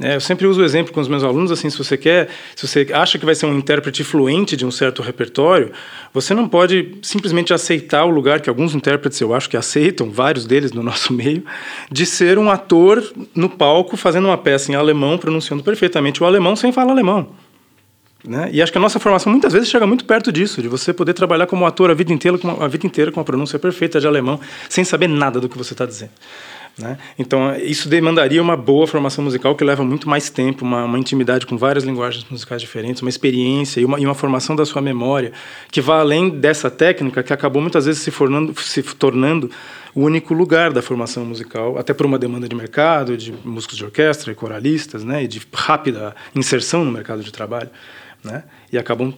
É, 0.00 0.14
eu 0.14 0.20
sempre 0.20 0.46
uso 0.46 0.60
o 0.60 0.64
exemplo 0.64 0.92
com 0.92 1.00
os 1.00 1.08
meus 1.08 1.24
alunos 1.24 1.50
assim, 1.50 1.68
se 1.68 1.76
você 1.76 1.96
quer, 1.96 2.28
se 2.54 2.66
você 2.66 2.86
acha 2.92 3.18
que 3.18 3.26
vai 3.26 3.34
ser 3.34 3.46
um 3.46 3.58
intérprete 3.58 4.04
fluente 4.04 4.56
de 4.56 4.64
um 4.64 4.70
certo 4.70 5.02
repertório, 5.02 5.72
você 6.14 6.34
não 6.34 6.48
pode 6.48 6.94
simplesmente 7.02 7.52
aceitar 7.52 8.04
o 8.04 8.10
lugar 8.10 8.40
que 8.40 8.48
alguns 8.48 8.76
intérpretes 8.76 9.20
eu 9.20 9.34
acho 9.34 9.50
que 9.50 9.56
aceitam, 9.56 10.08
vários 10.08 10.46
deles 10.46 10.70
no 10.70 10.84
nosso 10.84 11.12
meio, 11.14 11.44
de 11.90 12.06
ser 12.06 12.38
um 12.38 12.48
ator 12.48 13.02
no 13.34 13.48
palco 13.50 13.96
fazendo 13.96 14.26
uma 14.26 14.38
peça 14.38 14.70
em 14.70 14.76
alemão, 14.76 15.18
pronunciando 15.18 15.64
perfeitamente 15.64 16.22
o 16.22 16.26
alemão 16.26 16.54
sem 16.54 16.70
falar 16.70 16.92
alemão. 16.92 17.30
Né? 18.24 18.50
E 18.52 18.60
acho 18.60 18.72
que 18.72 18.78
a 18.78 18.80
nossa 18.80 18.98
formação 18.98 19.30
muitas 19.30 19.52
vezes 19.52 19.68
chega 19.68 19.86
muito 19.86 20.04
perto 20.04 20.32
disso, 20.32 20.60
de 20.60 20.66
você 20.66 20.92
poder 20.92 21.14
trabalhar 21.14 21.46
como 21.46 21.64
ator 21.64 21.90
a 21.90 21.94
vida 21.94 22.12
inteira, 22.12 22.36
com 22.36 22.48
uma, 22.48 22.64
a 22.64 22.68
vida 22.68 22.86
inteira 22.86 23.12
com 23.12 23.20
a 23.20 23.24
pronúncia 23.24 23.58
perfeita 23.58 24.00
de 24.00 24.06
alemão, 24.06 24.40
sem 24.68 24.84
saber 24.84 25.08
nada 25.08 25.40
do 25.40 25.48
que 25.48 25.56
você 25.56 25.72
está 25.72 25.86
dizendo. 25.86 26.10
Né? 26.76 26.96
Então, 27.18 27.56
isso 27.56 27.88
demandaria 27.88 28.40
uma 28.40 28.56
boa 28.56 28.86
formação 28.86 29.24
musical 29.24 29.54
que 29.56 29.64
leva 29.64 29.84
muito 29.84 30.08
mais 30.08 30.30
tempo, 30.30 30.64
uma, 30.64 30.84
uma 30.84 30.98
intimidade 30.98 31.44
com 31.44 31.58
várias 31.58 31.84
linguagens 31.84 32.24
musicais 32.30 32.60
diferentes, 32.60 33.02
uma 33.02 33.08
experiência 33.08 33.80
e 33.80 33.84
uma, 33.84 33.98
e 33.98 34.06
uma, 34.06 34.14
formação 34.14 34.54
da 34.54 34.64
sua 34.64 34.80
memória 34.80 35.32
que 35.72 35.80
vai 35.80 35.98
além 35.98 36.28
dessa 36.30 36.70
técnica 36.70 37.22
que 37.22 37.32
acabou 37.32 37.60
muitas 37.60 37.86
vezes 37.86 38.00
se, 38.00 38.12
se 38.56 38.82
tornando 38.94 39.50
o 39.92 40.02
único 40.02 40.32
lugar 40.32 40.72
da 40.72 40.80
formação 40.80 41.24
musical, 41.24 41.76
até 41.76 41.92
por 41.92 42.06
uma 42.06 42.18
demanda 42.18 42.48
de 42.48 42.54
mercado, 42.54 43.16
de 43.16 43.34
músicos 43.44 43.76
de 43.76 43.84
orquestra 43.84 44.30
e 44.30 44.34
coralistas, 44.34 45.02
né? 45.02 45.24
e 45.24 45.26
de 45.26 45.42
rápida 45.52 46.14
inserção 46.34 46.84
no 46.84 46.92
mercado 46.92 47.24
de 47.24 47.32
trabalho. 47.32 47.70
Né? 48.24 48.44
E 48.72 48.78
acabam 48.78 49.14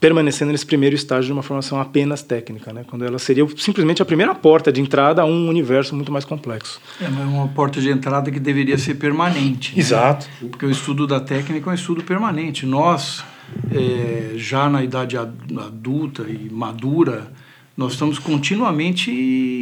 permanecendo 0.00 0.50
nesse 0.50 0.64
primeiro 0.64 0.96
estágio 0.96 1.26
de 1.26 1.32
uma 1.32 1.42
formação 1.42 1.78
apenas 1.78 2.22
técnica, 2.22 2.72
né? 2.72 2.84
quando 2.88 3.04
ela 3.04 3.18
seria 3.18 3.46
simplesmente 3.56 4.00
a 4.00 4.04
primeira 4.04 4.34
porta 4.34 4.72
de 4.72 4.80
entrada 4.80 5.20
a 5.20 5.26
um 5.26 5.48
universo 5.48 5.94
muito 5.94 6.10
mais 6.10 6.24
complexo. 6.24 6.80
É, 7.00 7.06
uma 7.06 7.48
porta 7.48 7.80
de 7.80 7.90
entrada 7.90 8.30
que 8.30 8.40
deveria 8.40 8.78
ser 8.78 8.94
permanente. 8.94 9.74
Né? 9.74 9.80
Exato. 9.80 10.26
Porque 10.40 10.64
o 10.64 10.70
estudo 10.70 11.06
da 11.06 11.20
técnica 11.20 11.68
é 11.68 11.72
um 11.72 11.74
estudo 11.74 12.02
permanente. 12.02 12.64
Nós, 12.64 13.22
é, 13.70 14.32
já 14.36 14.70
na 14.70 14.82
idade 14.82 15.18
adulta 15.18 16.22
e 16.22 16.48
madura, 16.50 17.30
nós 17.76 17.92
estamos 17.92 18.18
continuamente 18.18 19.10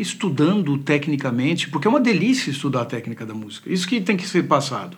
estudando 0.01 0.79
tecnicamente, 0.79 1.69
porque 1.69 1.89
é 1.89 1.91
uma 1.91 2.01
delícia 2.01 2.51
estudar 2.51 2.83
a 2.83 2.85
técnica 2.85 3.27
da 3.27 3.35
música. 3.35 3.73
Isso 3.73 3.89
que 3.89 4.01
tem 4.01 4.17
que 4.17 4.27
ser 4.27 4.45
passado. 4.45 4.97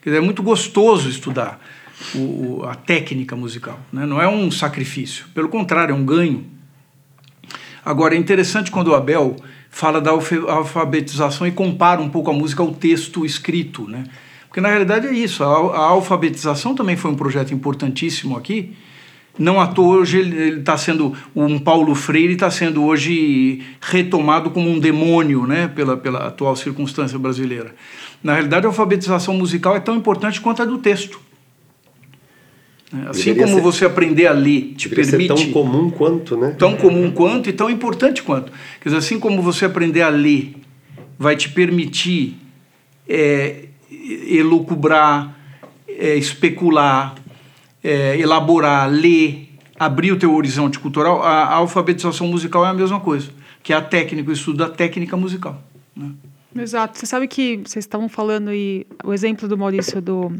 Quer 0.00 0.10
dizer, 0.10 0.22
é 0.22 0.24
muito 0.24 0.44
gostoso 0.44 1.08
estudar 1.08 1.60
o, 2.14 2.62
a 2.64 2.74
técnica 2.74 3.34
musical. 3.36 3.78
Né? 3.92 4.06
Não 4.06 4.20
é 4.20 4.28
um 4.28 4.50
sacrifício, 4.50 5.26
pelo 5.34 5.48
contrário, 5.48 5.92
é 5.92 5.94
um 5.94 6.04
ganho. 6.04 6.44
Agora, 7.84 8.14
é 8.14 8.18
interessante 8.18 8.70
quando 8.70 8.88
o 8.88 8.94
Abel 8.94 9.36
fala 9.70 10.00
da 10.00 10.10
alfabetização 10.10 11.46
e 11.46 11.52
compara 11.52 12.00
um 12.00 12.08
pouco 12.08 12.30
a 12.30 12.34
música 12.34 12.62
ao 12.62 12.72
texto 12.72 13.24
escrito, 13.24 13.88
né? 13.88 14.04
Porque 14.48 14.60
na 14.60 14.68
realidade 14.68 15.06
é 15.06 15.12
isso, 15.12 15.44
a, 15.44 15.46
a 15.46 15.80
alfabetização 15.88 16.74
também 16.74 16.96
foi 16.96 17.10
um 17.10 17.14
projeto 17.14 17.52
importantíssimo 17.52 18.36
aqui. 18.36 18.74
Não 19.38 19.60
à 19.60 19.66
toa 19.66 19.98
hoje 19.98 20.18
ele 20.18 20.60
está 20.60 20.78
sendo, 20.78 21.14
um 21.34 21.58
Paulo 21.58 21.94
Freire 21.94 22.32
está 22.32 22.50
sendo 22.50 22.82
hoje 22.84 23.62
retomado 23.82 24.50
como 24.50 24.68
um 24.70 24.78
demônio, 24.78 25.46
né? 25.46 25.68
Pela, 25.68 25.96
pela 25.96 26.26
atual 26.26 26.56
circunstância 26.56 27.18
brasileira. 27.18 27.74
Na 28.24 28.32
realidade, 28.32 28.64
a 28.64 28.70
alfabetização 28.70 29.34
musical 29.34 29.76
é 29.76 29.80
tão 29.80 29.94
importante 29.94 30.40
quanto 30.40 30.62
a 30.62 30.64
do 30.64 30.78
texto. 30.78 31.20
É, 32.92 33.08
assim 33.08 33.24
Deveria 33.24 33.42
como 33.44 33.56
ser, 33.56 33.62
você 33.62 33.84
aprender 33.84 34.26
a 34.26 34.32
ler 34.32 34.74
te 34.76 34.88
permite. 34.88 35.26
tão 35.26 35.52
comum 35.52 35.90
quanto, 35.90 36.36
né? 36.36 36.54
Tão 36.58 36.76
comum 36.76 37.10
quanto 37.10 37.48
e 37.48 37.52
tão 37.52 37.68
importante 37.68 38.22
quanto. 38.22 38.52
Quer 38.80 38.90
dizer, 38.90 38.98
assim 38.98 39.18
como 39.18 39.42
você 39.42 39.64
aprender 39.64 40.02
a 40.02 40.08
ler 40.08 40.54
vai 41.18 41.34
te 41.34 41.48
permitir 41.48 42.36
é, 43.08 43.64
elucubrar, 44.28 45.36
é, 45.88 46.14
especular, 46.16 47.14
é, 47.82 48.18
elaborar, 48.18 48.88
ler, 48.88 49.48
abrir 49.78 50.12
o 50.12 50.18
teu 50.18 50.34
horizonte 50.34 50.78
cultural, 50.78 51.22
a, 51.22 51.44
a, 51.44 51.54
alfabetização 51.54 52.26
musical 52.28 52.64
é 52.64 52.68
a 52.68 52.74
mesma 52.74 53.00
coisa, 53.00 53.30
que 53.62 53.72
é 53.72 53.76
a 53.76 53.82
técnica, 53.82 54.30
o 54.30 54.32
estudo 54.32 54.58
da 54.58 54.68
técnica 54.68 55.16
musical. 55.16 55.62
Né? 55.94 56.10
Exato. 56.56 56.98
Você 56.98 57.06
sabe 57.06 57.26
que 57.28 57.56
vocês 57.58 57.84
estavam 57.84 58.08
falando 58.08 58.52
e 58.52 58.86
o 59.04 59.12
exemplo 59.12 59.48
do 59.48 59.58
Maurício 59.58 60.00
do 60.00 60.32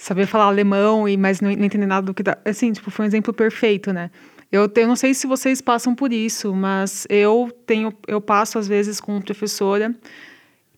saber 0.00 0.26
falar 0.26 0.46
alemão 0.46 1.06
e 1.06 1.16
mas 1.16 1.42
não, 1.42 1.50
não 1.50 1.64
entender 1.64 1.86
nada 1.86 2.06
do 2.06 2.14
que 2.14 2.22
dá. 2.22 2.38
Assim, 2.44 2.72
tipo, 2.72 2.90
foi 2.90 3.04
um 3.04 3.08
exemplo 3.08 3.34
perfeito, 3.34 3.92
né? 3.92 4.10
Eu, 4.50 4.68
eu 4.74 4.88
não 4.88 4.96
sei 4.96 5.12
se 5.12 5.26
vocês 5.26 5.60
passam 5.60 5.94
por 5.94 6.12
isso, 6.12 6.54
mas 6.54 7.06
eu 7.08 7.50
tenho, 7.66 7.92
eu 8.08 8.20
passo 8.20 8.58
às 8.58 8.66
vezes 8.66 8.98
com 8.98 9.20
professora, 9.20 9.94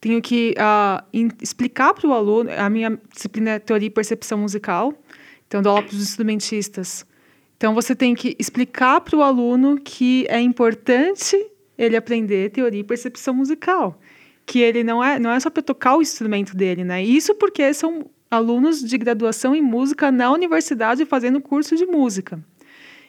tenho 0.00 0.20
que 0.20 0.54
uh, 0.58 1.02
in, 1.12 1.28
explicar 1.40 1.94
para 1.94 2.06
o 2.06 2.12
aluno, 2.12 2.50
a 2.50 2.68
minha 2.68 2.98
disciplina 3.14 3.52
é 3.52 3.58
teoria 3.60 3.86
e 3.86 3.90
percepção 3.90 4.38
musical, 4.38 4.92
então 5.46 5.62
dou 5.62 5.70
aula 5.70 5.84
para 5.84 5.94
os 5.94 6.02
instrumentistas. 6.02 7.06
Então 7.56 7.74
você 7.74 7.94
tem 7.94 8.14
que 8.14 8.36
explicar 8.40 9.00
para 9.00 9.16
o 9.16 9.22
aluno 9.22 9.80
que 9.82 10.26
é 10.28 10.40
importante 10.40 11.36
ele 11.78 11.96
aprender 11.96 12.50
teoria 12.50 12.80
e 12.80 12.84
percepção 12.84 13.32
musical, 13.32 13.98
que 14.44 14.58
ele 14.58 14.82
não 14.82 15.02
é 15.02 15.18
não 15.20 15.30
é 15.30 15.38
só 15.38 15.48
para 15.48 15.62
tocar 15.62 15.96
o 15.96 16.02
instrumento 16.02 16.56
dele, 16.56 16.82
né? 16.82 17.02
Isso 17.02 17.34
porque 17.36 17.72
são 17.72 18.10
alunos 18.32 18.82
de 18.82 18.96
graduação 18.96 19.54
em 19.54 19.60
música 19.60 20.10
na 20.10 20.32
universidade 20.32 21.04
fazendo 21.04 21.38
curso 21.38 21.76
de 21.76 21.84
música. 21.84 22.42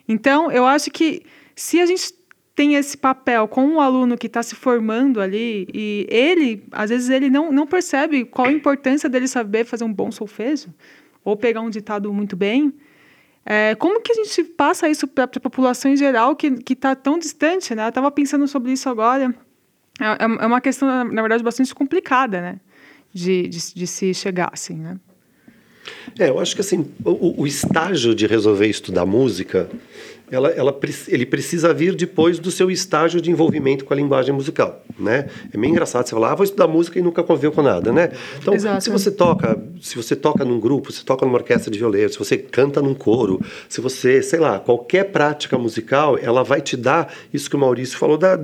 Então, 0.05 0.51
eu 0.51 0.65
acho 0.65 0.91
que 0.91 1.23
se 1.55 1.79
a 1.79 1.85
gente 1.85 2.13
tem 2.53 2.75
esse 2.75 2.97
papel 2.97 3.47
com 3.47 3.65
um 3.65 3.79
aluno 3.79 4.17
que 4.17 4.27
está 4.27 4.43
se 4.43 4.53
formando 4.53 5.21
ali 5.21 5.65
e 5.73 6.05
ele, 6.09 6.65
às 6.73 6.89
vezes, 6.89 7.09
ele 7.09 7.29
não, 7.29 7.53
não 7.53 7.65
percebe 7.65 8.25
qual 8.25 8.47
a 8.47 8.51
importância 8.51 9.07
dele 9.07 9.27
saber 9.27 9.63
fazer 9.63 9.85
um 9.85 9.93
bom 9.93 10.11
solfejo 10.11 10.73
ou 11.23 11.37
pegar 11.37 11.61
um 11.61 11.69
ditado 11.69 12.13
muito 12.13 12.35
bem. 12.35 12.73
É, 13.45 13.75
como 13.75 14.01
que 14.01 14.11
a 14.11 14.15
gente 14.15 14.43
passa 14.43 14.89
isso 14.89 15.07
para 15.07 15.23
a 15.23 15.27
população 15.27 15.89
em 15.89 15.95
geral 15.95 16.35
que 16.35 16.53
está 16.69 16.95
tão 16.95 17.17
distante? 17.17 17.73
Né? 17.73 17.85
Eu 17.85 17.89
estava 17.89 18.11
pensando 18.11 18.45
sobre 18.45 18.73
isso 18.73 18.89
agora. 18.89 19.33
É, 20.01 20.05
é, 20.05 20.17
é 20.19 20.45
uma 20.45 20.59
questão, 20.59 21.05
na 21.05 21.21
verdade, 21.21 21.41
bastante 21.41 21.73
complicada 21.73 22.41
né? 22.41 22.59
de, 23.13 23.47
de, 23.47 23.73
de 23.73 23.87
se 23.87 24.13
chegar 24.13 24.49
assim, 24.51 24.75
né? 24.75 24.99
É, 26.19 26.29
eu 26.29 26.39
acho 26.39 26.55
que 26.55 26.61
assim, 26.61 26.85
o, 27.03 27.41
o 27.41 27.47
estágio 27.47 28.13
de 28.13 28.27
resolver 28.27 28.67
estudar 28.67 29.05
música, 29.05 29.69
ela, 30.31 30.49
ela, 30.49 30.79
ele 31.07 31.25
precisa 31.25 31.73
vir 31.73 31.95
depois 31.95 32.39
do 32.39 32.49
seu 32.49 32.71
estágio 32.71 33.21
de 33.21 33.29
envolvimento 33.29 33.85
com 33.85 33.93
a 33.93 33.97
linguagem 33.97 34.33
musical, 34.33 34.83
né? 34.97 35.27
É 35.53 35.57
meio 35.57 35.71
engraçado 35.71 36.07
você 36.07 36.11
falar, 36.15 36.31
ah, 36.31 36.35
vou 36.35 36.43
estudar 36.43 36.67
música 36.67 36.97
e 36.97 37.01
nunca 37.01 37.21
conviveu 37.21 37.51
com 37.51 37.61
nada, 37.61 37.91
né? 37.91 38.11
Então, 38.41 38.53
Exato. 38.53 38.83
se 38.83 38.89
você 38.89 39.11
toca, 39.11 39.61
se 39.79 39.95
você 39.95 40.15
toca 40.15 40.43
num 40.43 40.59
grupo, 40.59 40.91
se 40.91 41.05
toca 41.05 41.25
numa 41.25 41.37
orquestra 41.37 41.69
de 41.69 41.77
violeiro, 41.77 42.11
se 42.11 42.17
você 42.17 42.37
canta 42.37 42.81
num 42.81 42.95
coro, 42.95 43.39
se 43.69 43.79
você, 43.79 44.23
sei 44.23 44.39
lá, 44.39 44.59
qualquer 44.59 45.11
prática 45.11 45.57
musical, 45.57 46.17
ela 46.17 46.43
vai 46.43 46.61
te 46.61 46.75
dar 46.75 47.13
isso 47.31 47.49
que 47.49 47.55
o 47.55 47.59
Maurício 47.59 47.97
falou 47.97 48.17
da 48.17 48.39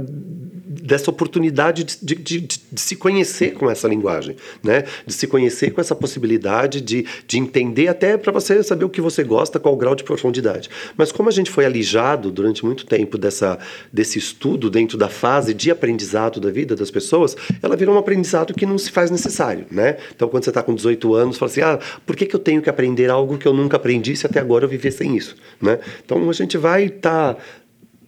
dessa 0.90 1.12
oportunidade 1.12 1.84
de, 1.84 1.98
de, 2.02 2.16
de, 2.16 2.42
de, 2.42 2.82
se 2.82 2.96
conhecer 2.96 3.54
com 3.54 3.70
essa 3.70 3.88
linguagem, 3.88 4.36
né? 4.64 4.86
De 5.06 5.14
se 5.14 5.28
conhecer 5.28 5.70
com 5.72 5.80
essa 5.80 5.96
possibilidade 5.96 6.82
de, 6.82 7.06
de 7.28 7.38
entender 7.38 7.88
até 7.88 8.18
para 8.18 8.32
você 8.32 8.64
saber 8.64 8.86
o 8.86 8.90
que 8.90 9.00
você 9.00 9.24
gosta, 9.24 9.60
qual 9.60 9.76
o 9.76 9.78
grau 9.78 9.94
de 9.94 10.04
profundidade. 10.04 10.68
Mas 10.98 11.12
como 11.12 11.30
a 11.30 11.32
gente 11.32 11.52
foi 11.52 11.64
alijado 11.64 12.32
durante 12.32 12.66
muito 12.66 12.88
tempo 12.88 13.20
dessa, 13.20 13.60
desse 13.94 14.18
estudo 14.18 14.68
dentro 14.68 14.98
da 14.98 15.10
fase 15.10 15.54
de 15.54 15.70
aprendizado 15.70 16.40
da 16.40 16.50
vida 16.50 16.76
das 16.76 16.90
pessoas, 16.90 17.38
ela 17.62 17.76
virou 17.76 17.94
um 17.94 18.00
aprendizado 18.00 18.52
que 18.56 18.66
não 18.66 18.80
se 18.80 18.90
faz 18.90 19.12
necessário, 19.12 19.68
né? 19.70 19.98
Então 20.16 20.28
quando 20.28 20.44
você 20.44 20.50
está 20.50 20.64
com 20.64 20.74
18 20.74 21.14
anos, 21.14 21.38
fala 21.38 21.52
assim, 21.52 21.62
ah, 21.62 21.80
por 22.04 22.16
que, 22.16 22.26
que 22.26 22.36
eu 22.36 22.40
tenho 22.40 22.64
que 22.64 22.70
aprender 22.70 23.12
algo 23.12 23.38
que 23.38 23.48
eu 23.48 23.54
nunca 23.54 23.78
aprendi 23.78 24.16
se 24.16 24.26
até 24.26 24.40
agora 24.40 24.66
eu 24.66 24.70
viver 24.70 24.92
sem 24.92 25.16
isso, 25.16 25.36
né? 25.62 25.80
Então 26.04 26.28
a 26.28 26.34
gente 26.34 26.58
vai 26.58 26.86
estar 26.86 27.36
tá 27.36 27.42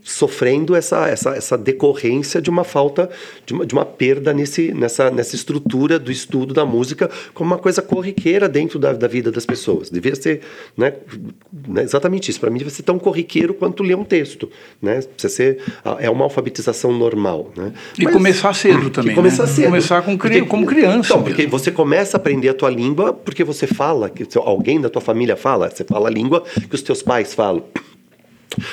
sofrendo 0.03 0.75
essa, 0.75 1.07
essa, 1.07 1.31
essa 1.31 1.57
decorrência 1.57 2.41
de 2.41 2.49
uma 2.49 2.63
falta, 2.63 3.09
de 3.45 3.53
uma, 3.53 3.65
de 3.65 3.73
uma 3.73 3.85
perda 3.85 4.33
nesse, 4.33 4.73
nessa, 4.73 5.11
nessa 5.11 5.35
estrutura 5.35 5.99
do 5.99 6.11
estudo 6.11 6.53
da 6.53 6.65
música 6.65 7.09
como 7.33 7.51
uma 7.51 7.57
coisa 7.57 7.81
corriqueira 7.81 8.49
dentro 8.49 8.79
da, 8.79 8.93
da 8.93 9.07
vida 9.07 9.31
das 9.31 9.45
pessoas. 9.45 9.89
Devia 9.89 10.15
ser 10.15 10.41
né, 10.75 10.93
né 11.67 11.83
exatamente 11.83 12.29
isso. 12.29 12.39
Para 12.39 12.49
mim, 12.49 12.57
devia 12.57 12.73
ser 12.73 12.83
tão 12.83 12.97
corriqueiro 12.97 13.53
quanto 13.53 13.83
ler 13.83 13.95
um 13.95 14.03
texto. 14.03 14.49
Né? 14.81 15.01
Precisa 15.01 15.33
ser, 15.33 15.63
é 15.99 16.09
uma 16.09 16.23
alfabetização 16.23 16.91
normal. 16.91 17.51
Né? 17.55 17.73
E 17.97 18.03
Mas, 18.03 18.13
começar 18.13 18.53
cedo 18.53 18.89
também. 18.91 19.15
começar 19.15 19.43
né? 19.43 19.49
cedo. 19.49 19.65
Começar 19.65 20.01
com, 20.01 20.17
porque, 20.17 20.41
como 20.41 20.65
criança. 20.65 21.13
Então, 21.13 21.23
porque 21.23 21.45
você 21.45 21.71
começa 21.71 22.17
a 22.17 22.19
aprender 22.19 22.49
a 22.49 22.53
tua 22.53 22.69
língua 22.69 23.13
porque 23.13 23.43
você 23.43 23.67
fala, 23.67 24.09
que 24.09 24.25
alguém 24.37 24.81
da 24.81 24.89
tua 24.89 25.01
família 25.01 25.35
fala, 25.35 25.69
você 25.69 25.83
fala 25.83 26.09
a 26.09 26.11
língua 26.11 26.43
que 26.69 26.75
os 26.75 26.81
teus 26.81 27.01
pais 27.01 27.33
falam. 27.33 27.63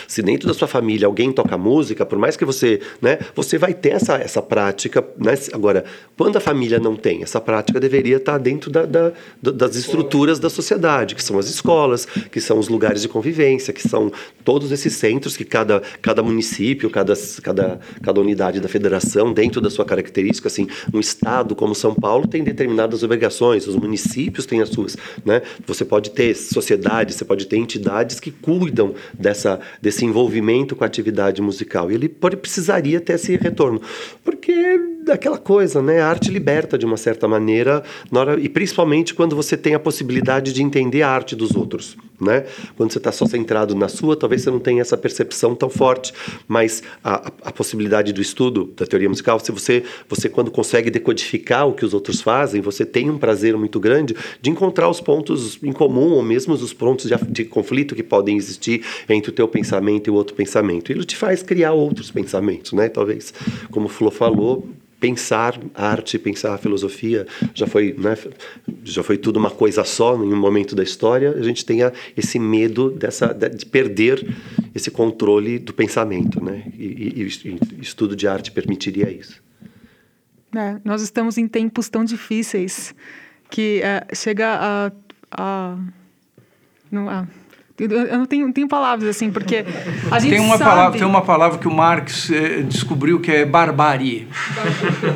Se 0.07 0.23
dentro 0.23 0.49
da 0.49 0.55
sua 0.55 0.69
família 0.69 1.07
alguém 1.07 1.33
toca 1.33 1.57
música, 1.57 2.05
por 2.05 2.19
mais 2.19 2.37
que 2.37 2.45
você, 2.45 2.81
né, 3.01 3.19
você 3.35 3.59
vai 3.59 3.75
ter 3.75 3.91
essa, 3.91 4.17
essa 4.17 4.43
prática, 4.43 5.05
né? 5.19 5.35
Agora, 5.53 5.85
quando 6.17 6.37
a 6.37 6.41
família 6.41 6.79
não 6.79 6.97
tem, 6.97 7.23
essa 7.23 7.41
prática 7.41 7.79
deveria 7.79 8.17
estar 8.17 8.38
dentro 8.38 8.71
da, 8.71 8.85
da, 8.85 9.12
das 9.41 9.77
estruturas 9.77 10.38
da 10.38 10.51
sociedade, 10.51 11.14
que 11.14 11.23
são 11.23 11.38
as 11.38 11.49
escolas, 11.49 12.07
que 12.07 12.41
são 12.41 12.59
os 12.59 12.69
lugares 12.69 13.03
de 13.03 13.09
convivência, 13.09 13.73
que 13.73 13.87
são 13.87 14.11
todos 14.45 14.73
esses 14.73 14.95
centros 14.95 15.37
que 15.37 15.45
cada, 15.45 15.83
cada 16.03 16.23
município, 16.23 16.91
cada, 16.91 17.14
cada, 17.43 17.81
cada 18.03 18.21
unidade 18.21 18.61
da 18.61 18.69
federação, 18.69 19.33
dentro 19.33 19.61
da 19.61 19.71
sua 19.71 19.85
característica, 19.85 20.49
assim, 20.49 20.67
um 20.93 21.01
estado 21.01 21.55
como 21.55 21.75
São 21.75 21.95
Paulo 21.95 22.27
tem 22.27 22.43
determinadas 22.43 23.03
obrigações, 23.03 23.67
os 23.67 23.77
municípios 23.77 24.47
têm 24.47 24.61
as 24.61 24.69
suas, 24.71 24.97
né? 25.25 25.43
Você 25.67 25.85
pode 25.85 26.11
ter 26.11 26.35
sociedades, 26.35 27.17
você 27.17 27.25
pode 27.25 27.47
ter 27.47 27.57
entidades 27.57 28.21
que 28.21 28.31
cuidam 28.31 28.95
dessa 29.12 29.61
desse 29.81 30.04
envolvimento 30.04 30.74
com 30.74 30.85
a 30.85 30.87
atividade 30.87 31.40
musical. 31.42 31.90
E 31.90 31.94
ele 31.94 32.09
precisaria 32.09 33.00
ter 33.00 33.14
esse 33.14 33.37
retorno. 33.37 33.81
Porque 34.24 34.52
aquela 35.12 35.38
coisa, 35.38 35.83
né? 35.83 36.01
A 36.01 36.09
arte 36.09 36.31
liberta 36.31 36.79
de 36.79 36.85
uma 36.85 36.97
certa 36.97 37.27
maneira, 37.27 37.83
hora, 38.12 38.38
e 38.40 38.49
principalmente 38.49 39.14
quando 39.14 39.35
você 39.35 39.57
tem 39.57 39.75
a 39.75 39.79
possibilidade 39.79 40.53
de 40.53 40.62
entender 40.62 41.03
a 41.03 41.11
arte 41.11 41.35
dos 41.35 41.55
outros, 41.55 41.97
né? 42.21 42.44
Quando 42.77 42.92
você 42.92 42.99
está 42.99 43.12
só 43.12 43.27
centrado 43.27 43.75
na 43.75 43.88
sua, 43.88 44.16
talvez 44.16 44.42
você 44.42 44.51
não 44.51 44.59
tenha 44.59 44.81
essa 44.81 44.97
percepção 44.97 45.55
tão 45.55 45.71
forte, 45.71 46.12
mas 46.47 46.83
a, 47.03 47.33
a 47.42 47.53
possibilidade 47.53 48.12
do 48.12 48.21
estudo 48.21 48.73
da 48.77 48.87
teoria 48.87 49.09
musical, 49.09 49.38
se 49.38 49.53
você, 49.53 49.85
você 50.09 50.29
quando 50.29 50.51
consegue 50.51 50.90
decodificar 50.90 51.66
o 51.66 51.73
que 51.73 51.85
os 51.85 51.94
outros 51.94 52.21
fazem, 52.21 52.61
você 52.61 52.85
tem 52.85 53.09
um 53.09 53.18
prazer 53.18 53.57
muito 53.57 53.79
grande 53.79 54.16
de 54.40 54.51
encontrar 54.51 54.88
os 54.88 55.01
pontos 55.01 55.59
em 55.62 55.73
comum 55.73 56.12
ou 56.12 56.23
mesmo 56.23 56.55
os 56.55 56.73
pontos 56.73 57.09
de, 57.09 57.16
de 57.31 57.44
conflito 57.44 57.94
que 57.94 58.03
podem 58.03 58.37
existir 58.37 58.85
entre 59.09 59.31
o 59.31 59.35
teu 59.35 59.47
pensamento 59.47 60.09
e 60.09 60.11
o 60.11 60.14
outro 60.14 60.35
pensamento. 60.35 60.90
Ele 60.90 61.05
te 61.05 61.16
faz 61.16 61.42
criar 61.42 61.73
outros 61.73 62.11
pensamentos, 62.11 62.73
né? 62.73 62.88
Talvez, 62.88 63.33
como 63.71 63.87
o 63.87 63.88
Flo 63.88 64.11
falou, 64.11 64.68
pensar 65.01 65.59
arte, 65.75 66.19
pensar 66.19 66.55
a 66.55 66.59
filosofia, 66.59 67.27
já 67.55 67.67
foi, 67.67 67.95
né, 67.97 68.17
já 68.83 69.03
foi 69.03 69.17
tudo 69.17 69.39
uma 69.39 69.51
coisa 69.51 69.85
só 69.85 70.17
em 70.17 70.33
um 70.33 70.37
momento 70.37 70.75
da 70.75 70.83
história, 70.83 71.33
a 71.33 71.43
gente 71.43 71.65
tenha 71.65 71.93
esse 72.17 72.39
medo 72.39 72.91
dessa, 72.91 73.33
de 73.33 73.65
perder 73.65 74.27
esse 74.75 74.91
controle 74.91 75.59
do 75.59 75.73
pensamento, 75.73 76.43
né? 76.43 76.65
E, 76.77 76.85
e, 76.85 77.49
e 77.79 77.81
estudo 77.81 78.17
de 78.17 78.27
arte 78.27 78.51
permitiria 78.51 79.11
isso. 79.11 79.43
É, 80.57 80.81
nós 80.85 81.03
estamos 81.03 81.37
em 81.39 81.47
tempos 81.47 81.89
tão 81.89 82.05
difíceis 82.05 82.95
que 83.51 83.81
é, 83.83 84.07
chega 84.15 84.49
a, 84.49 84.93
a, 85.31 85.79
não, 86.91 87.09
a 87.09 87.27
eu 87.79 88.19
não 88.19 88.27
tenho, 88.27 88.53
tenho 88.53 88.67
palavras 88.67 89.09
assim, 89.09 89.31
porque 89.31 89.64
a 90.11 90.19
gente 90.19 90.33
tem 90.33 90.41
uma 90.41 90.59
sabe... 90.59 90.71
Palavra, 90.71 90.99
tem 90.99 91.07
uma 91.07 91.23
palavra 91.23 91.59
que 91.59 91.69
o 91.69 91.71
Marx 91.71 92.29
eh, 92.29 92.62
descobriu 92.62 93.21
que 93.21 93.31
é 93.31 93.45
barbárie. 93.45 94.27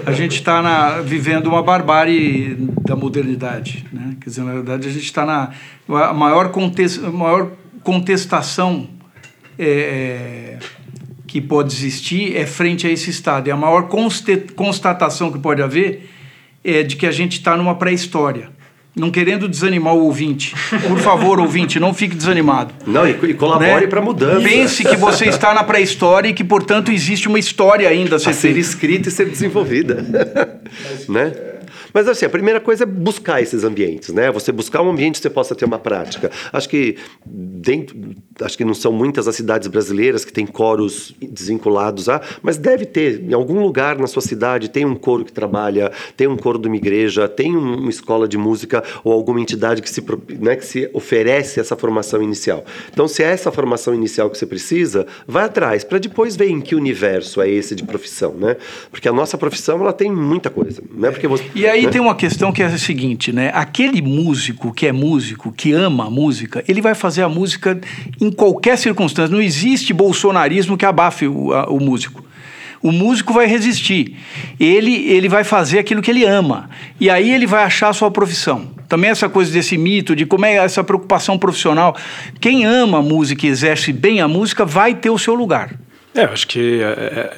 a 0.07 0.13
gente 0.13 0.37
está 0.37 1.01
vivendo 1.01 1.49
uma 1.49 1.63
barbárie 1.63 2.57
da 2.85 2.95
modernidade. 2.95 3.85
Né? 3.93 4.17
Quer 4.21 4.31
dizer, 4.31 4.45
na 4.45 4.53
verdade, 4.53 4.89
a 4.89 4.93
gente 4.93 5.05
está 5.05 5.27
na 5.27 5.51
a 5.89 6.13
maior, 6.15 6.51
contest, 6.51 7.01
maior 7.01 7.51
contestação 7.83 8.89
é, 9.59 10.59
que 11.27 11.41
pode 11.41 11.75
existir 11.75 12.37
é 12.37 12.47
frente 12.47 12.87
a 12.87 12.91
esse 12.91 13.11
Estado. 13.11 13.49
E 13.49 13.51
a 13.51 13.57
maior 13.57 13.89
constatação 14.55 15.33
que 15.33 15.39
pode 15.39 15.61
haver 15.61 16.09
é 16.63 16.85
de 16.85 16.95
que 16.95 17.07
a 17.07 17.13
gente 17.13 17.33
está 17.33 17.57
numa 17.57 17.75
pré-história 17.75 18.51
não 18.95 19.11
querendo 19.11 19.49
desanimar 19.49 19.95
o 19.95 20.05
ouvinte. 20.05 20.55
Por 20.87 20.99
favor, 20.99 21.41
ouvinte, 21.41 21.81
não 21.81 21.95
fique 21.95 22.15
desanimado. 22.15 22.75
Não, 22.87 23.07
e, 23.07 23.11
e 23.11 23.35
colabore 23.35 23.83
né? 23.83 23.87
para 23.87 24.03
mudança. 24.03 24.43
Pense 24.47 24.85
que 24.85 24.97
você 24.97 25.27
está 25.27 25.55
na 25.55 25.65
pré-história 25.65 26.29
e 26.29 26.35
que, 26.35 26.45
portanto, 26.45 26.93
existe 26.93 27.29
uma 27.29 27.39
história 27.39 27.89
ainda 27.89 28.17
a 28.17 28.19
ser, 28.19 28.31
a 28.31 28.33
ser 28.33 28.57
escrita 28.57 29.09
e 29.09 29.13
ser 29.13 29.29
desenvolvida. 29.29 30.05
né? 31.09 31.33
Mas 31.93 32.09
assim, 32.09 32.25
a 32.25 32.31
primeira 32.31 32.61
coisa 32.61 32.85
é 32.85 32.87
buscar 32.87 33.41
esses 33.43 33.65
ambientes, 33.65 34.11
né? 34.11 34.31
Você 34.31 34.53
buscar 34.53 34.83
um 34.83 34.91
ambiente 34.91 35.17
que 35.17 35.23
você 35.23 35.31
possa 35.31 35.55
ter 35.55 35.65
uma 35.65 35.79
prática. 35.79 36.31
Acho 36.53 36.69
que 36.69 36.97
dentro, 37.25 37.97
acho 38.41 38.57
que 38.57 38.65
não 38.65 38.75
são 38.75 38.93
muitas 38.93 39.29
as 39.29 39.37
cidades 39.37 39.69
brasileiras 39.69 40.25
que 40.25 40.33
têm 40.33 40.47
coros 40.47 41.15
desvinculados 41.21 42.09
a, 42.09 42.21
mas 42.43 42.57
deve 42.57 42.85
ter 42.85 43.23
em 43.23 43.33
algum 43.33 43.61
lugar 43.61 43.99
na 43.99 44.07
sua 44.07 44.23
cidade 44.23 44.69
tem 44.69 44.85
um 44.85 44.95
coro 44.95 45.25
que 45.25 45.33
trabalha, 45.33 45.93
tem 46.17 46.27
um 46.27 46.37
coro 46.37 46.59
de 46.59 46.67
uma 46.67 46.77
igreja, 46.77 47.29
tem 47.29 47.57
uma 47.57 47.91
escola 47.91 48.27
de 48.27 48.37
música 48.37 48.83
ou 49.05 49.13
alguma 49.13 49.41
entidade 49.41 49.83
que 49.83 49.91
se, 49.91 50.05
né, 50.41 50.57
que 50.57 50.65
se 50.65 50.89
oferece 50.93 51.61
essa 51.61 51.77
formação 51.77 52.23
inicial. 52.23 52.65
Então, 52.93 53.07
se 53.07 53.23
é 53.23 53.27
essa 53.27 53.51
formação 53.53 53.95
inicial 53.95 54.31
que 54.31 54.39
você 54.39 54.47
precisa, 54.47 55.07
vai 55.27 55.45
atrás 55.45 55.85
para 55.85 55.99
depois 55.99 56.37
ver 56.37 56.49
em 56.49 56.61
que 56.61 56.75
universo 56.75 57.41
é 57.41 57.49
esse 57.49 57.75
de 57.75 57.85
profissão, 57.85 58.35
né? 58.35 58.57
Porque 58.91 59.09
a 59.09 59.13
nossa 59.13 59.37
profissão 59.37 59.81
ela 59.81 59.93
tem 59.93 60.11
muita 60.11 60.51
coisa, 60.51 60.83
né? 60.91 61.11
Porque 61.11 61.27
você, 61.27 61.45
e 61.55 61.67
aí 61.67 61.82
aí 61.87 61.93
tem 61.93 62.01
uma 62.01 62.15
questão 62.15 62.53
que 62.53 62.63
é 62.63 62.67
a 62.67 62.79
seguinte, 62.79 63.33
né? 63.33 63.51
Aquele 63.55 64.03
músico 64.03 64.73
que 64.73 64.87
é 64.87 64.93
músico, 64.93 65.53
que 65.53 65.73
ama 65.73 66.07
a 66.07 66.11
música, 66.11 66.65
ele 66.69 66.81
vai 66.81 66.95
fazer 66.95 67.23
a 67.23 67.29
música 67.29 67.81
em 68.21 68.31
qualquer 68.31 68.77
circunstância. 68.77 69.33
Não 69.33 69.43
existe 69.43 69.93
bolsonarismo 69.93 70.77
que 70.77 70.85
abafe 70.85 71.27
o, 71.27 71.53
a, 71.53 71.69
o 71.69 71.81
músico. 71.81 72.25
O 72.83 72.91
músico 72.91 73.33
vai 73.33 73.47
resistir. 73.47 74.17
Ele, 74.59 74.93
ele 75.09 75.29
vai 75.29 75.45
fazer 75.45 75.79
aquilo 75.79 76.03
que 76.03 76.11
ele 76.11 76.25
ama. 76.25 76.69
E 76.99 77.09
aí 77.09 77.31
ele 77.31 77.47
vai 77.47 77.63
achar 77.63 77.91
a 77.91 77.93
sua 77.93 78.11
profissão. 78.11 78.73
Também 78.89 79.09
essa 79.11 79.29
coisa 79.29 79.53
desse 79.53 79.79
mito 79.79 80.17
de 80.17 80.27
como 80.27 80.45
é 80.45 80.57
essa 80.57 80.83
preocupação 80.83 81.39
profissional. 81.39 81.97
Quem 82.41 82.65
ama 82.65 82.99
a 82.99 83.03
música 83.03 83.47
e 83.47 83.51
exerce 83.51 83.93
bem 83.93 84.21
a 84.21 84.27
música 84.27 84.65
vai 84.65 84.95
ter 84.95 85.11
o 85.11 85.19
seu 85.19 85.35
lugar. 85.35 85.79
É, 86.15 86.25
acho 86.25 86.47
que 86.49 86.83
é, 86.83 86.85
é 86.85 87.33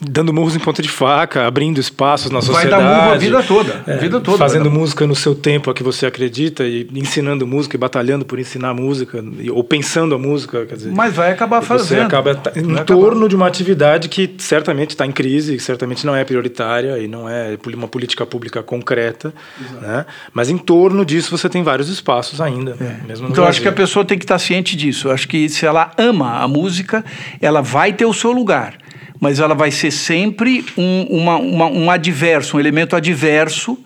dando 0.00 0.32
murros 0.32 0.56
em 0.56 0.58
ponta 0.58 0.80
de 0.80 0.88
faca, 0.88 1.46
abrindo 1.46 1.78
espaços 1.78 2.30
na 2.30 2.40
sociedade. 2.40 2.70
Vai 2.70 2.80
dar 2.80 3.00
murro 3.02 3.14
a 3.14 3.18
vida 3.18 3.42
toda. 3.42 3.82
É, 3.86 3.96
vida 3.98 4.20
toda 4.20 4.38
fazendo 4.38 4.70
música 4.70 5.06
no 5.06 5.14
seu 5.14 5.34
tempo 5.34 5.70
a 5.70 5.74
que 5.74 5.82
você 5.82 6.06
acredita 6.06 6.64
e 6.64 6.88
ensinando 6.94 7.46
música 7.46 7.76
e 7.76 7.78
batalhando 7.78 8.24
por 8.24 8.38
ensinar 8.38 8.72
música 8.72 9.22
ou 9.52 9.62
pensando 9.62 10.14
a 10.14 10.18
música. 10.18 10.64
Quer 10.64 10.76
dizer, 10.76 10.92
Mas 10.92 11.14
vai 11.14 11.30
acabar 11.30 11.60
fazendo. 11.60 11.88
Você 11.88 12.00
acaba 12.00 12.30
em 12.56 12.62
vai 12.72 12.84
torno 12.84 13.10
acabar. 13.10 13.28
de 13.28 13.36
uma 13.36 13.46
atividade 13.46 14.08
que 14.08 14.34
certamente 14.38 14.90
está 14.90 15.04
em 15.04 15.12
crise, 15.12 15.56
que 15.56 15.62
certamente 15.62 16.06
não 16.06 16.16
é 16.16 16.24
prioritária 16.24 16.98
e 16.98 17.06
não 17.06 17.28
é 17.28 17.58
uma 17.74 17.88
política 17.88 18.24
pública 18.24 18.62
concreta. 18.62 19.34
Né? 19.80 20.06
Mas 20.32 20.48
em 20.48 20.56
torno 20.56 21.04
disso 21.04 21.36
você 21.36 21.48
tem 21.48 21.62
vários 21.62 21.90
espaços 21.90 22.40
ainda. 22.40 22.76
É. 22.80 23.06
Mesmo 23.06 23.28
então 23.28 23.44
acho 23.44 23.60
que 23.60 23.68
a 23.68 23.72
pessoa 23.72 24.04
tem 24.04 24.16
que 24.16 24.24
estar 24.24 24.38
ciente 24.38 24.74
disso. 24.74 25.10
Acho 25.10 25.28
que 25.28 25.48
se 25.50 25.66
ela 25.66 25.92
ama 25.98 26.38
a 26.40 26.48
música, 26.48 27.04
ela 27.42 27.60
vai 27.60 27.92
ter 27.92 28.06
o 28.06 28.14
seu 28.14 28.32
lugar 28.32 28.85
mas 29.20 29.40
ela 29.40 29.54
vai 29.54 29.70
ser 29.70 29.90
sempre 29.90 30.64
um, 30.76 31.02
uma, 31.10 31.36
uma, 31.36 31.66
um 31.66 31.90
adverso, 31.90 32.56
um 32.56 32.60
elemento 32.60 32.96
adverso, 32.96 33.78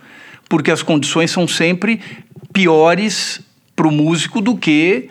porque 0.48 0.70
as 0.70 0.82
condições 0.82 1.30
são 1.30 1.46
sempre 1.46 2.00
piores 2.52 3.40
para 3.74 3.86
o 3.86 3.92
músico 3.92 4.40
do 4.40 4.56
que 4.56 5.08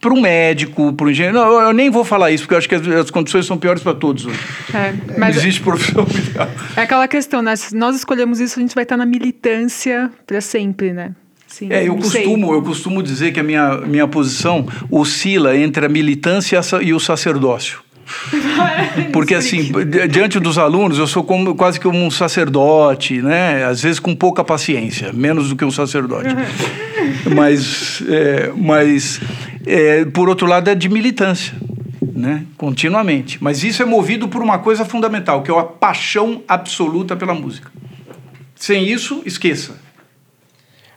para 0.00 0.12
o 0.12 0.20
médico, 0.20 0.92
para 0.92 1.06
o 1.06 1.10
engenheiro. 1.10 1.36
Não, 1.36 1.60
eu 1.60 1.72
nem 1.72 1.90
vou 1.90 2.04
falar 2.04 2.30
isso, 2.30 2.44
porque 2.44 2.54
eu 2.54 2.58
acho 2.58 2.68
que 2.68 2.74
as, 2.74 2.86
as 2.86 3.10
condições 3.10 3.46
são 3.46 3.56
piores 3.58 3.82
para 3.82 3.94
todos 3.94 4.26
hoje. 4.26 4.38
É, 4.74 4.92
mas 5.18 5.36
existe 5.36 5.60
profissão 5.60 6.06
É 6.76 6.82
aquela 6.82 7.08
questão, 7.08 7.42
né? 7.42 7.56
Se 7.56 7.74
nós 7.74 7.96
escolhemos 7.96 8.38
isso, 8.38 8.58
a 8.58 8.62
gente 8.62 8.74
vai 8.74 8.84
estar 8.84 8.96
na 8.96 9.06
militância 9.06 10.10
para 10.26 10.40
sempre, 10.40 10.92
né? 10.92 11.12
Sim, 11.46 11.72
é, 11.72 11.88
eu 11.88 11.96
costumo, 11.96 12.52
eu 12.52 12.62
costumo 12.62 13.02
dizer 13.02 13.32
que 13.32 13.40
a 13.40 13.42
minha, 13.42 13.78
minha 13.78 14.06
posição 14.06 14.66
oscila 14.90 15.56
entre 15.56 15.86
a 15.86 15.88
militância 15.88 16.60
e 16.82 16.92
o 16.92 17.00
sacerdócio. 17.00 17.80
Porque 19.12 19.34
assim, 19.34 19.70
diante 20.10 20.38
dos 20.38 20.58
alunos, 20.58 20.98
eu 20.98 21.06
sou 21.06 21.24
como, 21.24 21.54
quase 21.54 21.80
que 21.80 21.88
um 21.88 22.10
sacerdote, 22.10 23.20
né? 23.20 23.64
Às 23.64 23.80
vezes 23.80 23.98
com 23.98 24.14
pouca 24.14 24.44
paciência, 24.44 25.12
menos 25.12 25.48
do 25.48 25.56
que 25.56 25.64
um 25.64 25.70
sacerdote. 25.70 26.34
mas, 27.34 28.02
é, 28.08 28.52
mas 28.56 29.20
é, 29.66 30.04
por 30.04 30.28
outro 30.28 30.46
lado, 30.46 30.70
é 30.70 30.74
de 30.74 30.88
militância, 30.88 31.54
né? 32.14 32.44
Continuamente. 32.56 33.42
Mas 33.42 33.64
isso 33.64 33.82
é 33.82 33.86
movido 33.86 34.28
por 34.28 34.42
uma 34.42 34.58
coisa 34.58 34.84
fundamental, 34.84 35.42
que 35.42 35.50
é 35.50 35.58
a 35.58 35.64
paixão 35.64 36.42
absoluta 36.46 37.16
pela 37.16 37.34
música. 37.34 37.70
Sem 38.54 38.88
isso, 38.88 39.22
esqueça. 39.26 39.85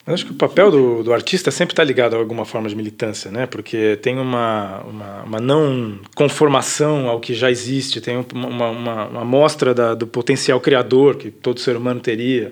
Eu 0.10 0.16
acho 0.16 0.26
que 0.26 0.32
o 0.32 0.36
papel 0.36 0.72
do, 0.72 1.04
do 1.04 1.14
artista 1.14 1.52
sempre 1.52 1.74
está 1.74 1.84
ligado 1.84 2.16
a 2.16 2.18
alguma 2.18 2.44
forma 2.44 2.68
de 2.68 2.76
militância, 2.76 3.30
né? 3.30 3.46
Porque 3.46 3.96
tem 4.02 4.18
uma, 4.18 4.80
uma, 4.80 5.22
uma 5.22 5.40
não 5.40 6.00
conformação 6.16 7.08
ao 7.08 7.20
que 7.20 7.36
já 7.36 7.52
existe, 7.52 8.02
tem 8.02 8.26
uma, 8.34 8.70
uma, 8.70 9.06
uma 9.06 9.24
mostra 9.24 9.72
da, 9.72 9.94
do 9.94 10.08
potencial 10.08 10.60
criador 10.60 11.16
que 11.16 11.30
todo 11.30 11.60
ser 11.60 11.78
humano 11.78 12.00
teria, 12.00 12.52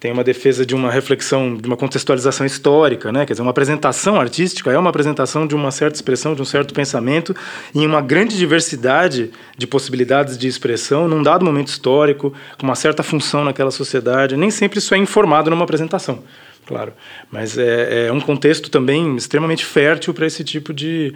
tem 0.00 0.12
uma 0.12 0.24
defesa 0.24 0.64
de 0.64 0.74
uma 0.74 0.90
reflexão, 0.90 1.56
de 1.56 1.66
uma 1.66 1.76
contextualização 1.76 2.46
histórica, 2.46 3.12
né? 3.12 3.26
Quer 3.26 3.34
dizer, 3.34 3.42
uma 3.42 3.50
apresentação 3.50 4.18
artística 4.18 4.72
é 4.72 4.78
uma 4.78 4.88
apresentação 4.88 5.46
de 5.46 5.54
uma 5.54 5.70
certa 5.70 5.96
expressão, 5.96 6.34
de 6.34 6.40
um 6.40 6.46
certo 6.46 6.72
pensamento, 6.72 7.36
em 7.74 7.86
uma 7.86 8.00
grande 8.00 8.34
diversidade 8.34 9.30
de 9.58 9.66
possibilidades 9.66 10.38
de 10.38 10.48
expressão, 10.48 11.06
num 11.06 11.22
dado 11.22 11.44
momento 11.44 11.68
histórico, 11.68 12.32
com 12.58 12.66
uma 12.66 12.74
certa 12.74 13.02
função 13.02 13.44
naquela 13.44 13.70
sociedade. 13.70 14.38
Nem 14.38 14.50
sempre 14.50 14.78
isso 14.78 14.94
é 14.94 14.96
informado 14.96 15.50
numa 15.50 15.64
apresentação. 15.64 16.22
Claro, 16.66 16.94
mas 17.30 17.58
é, 17.58 18.06
é 18.06 18.12
um 18.12 18.20
contexto 18.20 18.70
também 18.70 19.16
extremamente 19.16 19.64
fértil 19.64 20.14
para 20.14 20.26
esse 20.26 20.42
tipo 20.42 20.72
de, 20.72 21.12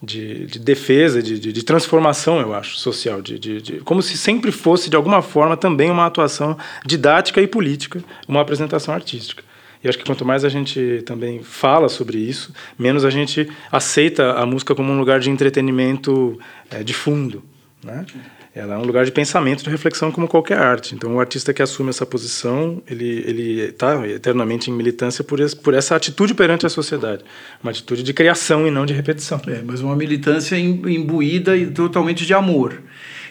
de, 0.00 0.46
de 0.46 0.58
defesa, 0.60 1.20
de, 1.20 1.38
de, 1.38 1.52
de, 1.52 1.62
transformação, 1.64 2.40
eu 2.40 2.54
acho, 2.54 2.78
social, 2.78 3.20
de, 3.20 3.80
como 3.84 4.00
se 4.02 4.16
sempre 4.16 4.52
fosse, 4.52 4.88
de 4.88 4.94
alguma 4.94 5.20
forma, 5.20 5.56
também 5.56 5.90
uma 5.90 6.06
atuação 6.06 6.56
didática 6.86 7.40
e 7.40 7.46
política, 7.46 8.04
uma 8.28 8.40
apresentação 8.40 8.94
artística. 8.94 9.42
E 9.82 9.88
acho 9.88 9.98
que 9.98 10.04
quanto 10.04 10.24
mais 10.24 10.44
a 10.44 10.48
gente 10.48 11.02
também 11.04 11.42
fala 11.42 11.90
sobre 11.90 12.16
isso, 12.16 12.54
menos 12.78 13.04
a 13.04 13.10
gente 13.10 13.50
aceita 13.70 14.32
a 14.32 14.46
música 14.46 14.74
como 14.74 14.90
um 14.90 14.98
lugar 14.98 15.20
de 15.20 15.28
entretenimento 15.28 16.38
é, 16.70 16.82
de 16.82 16.94
fundo. 16.94 17.42
Né? 17.82 18.06
Ela 18.54 18.74
é 18.74 18.78
um 18.78 18.84
lugar 18.84 19.04
de 19.04 19.10
pensamento, 19.10 19.64
de 19.64 19.70
reflexão, 19.70 20.12
como 20.12 20.28
qualquer 20.28 20.58
arte. 20.58 20.94
Então, 20.94 21.16
o 21.16 21.18
artista 21.18 21.52
que 21.52 21.60
assume 21.60 21.90
essa 21.90 22.06
posição, 22.06 22.80
ele 22.88 23.62
está 23.62 24.06
eternamente 24.06 24.70
em 24.70 24.72
militância 24.72 25.24
por, 25.24 25.40
esse, 25.40 25.56
por 25.56 25.74
essa 25.74 25.96
atitude 25.96 26.34
perante 26.34 26.64
a 26.64 26.68
sociedade, 26.68 27.24
uma 27.60 27.72
atitude 27.72 28.04
de 28.04 28.14
criação 28.14 28.64
e 28.64 28.70
não 28.70 28.86
de 28.86 28.94
repetição. 28.94 29.40
É, 29.48 29.60
mas 29.60 29.80
uma 29.80 29.96
militância 29.96 30.56
imbuída 30.56 31.56
e 31.56 31.66
totalmente 31.66 32.24
de 32.24 32.32
amor. 32.32 32.80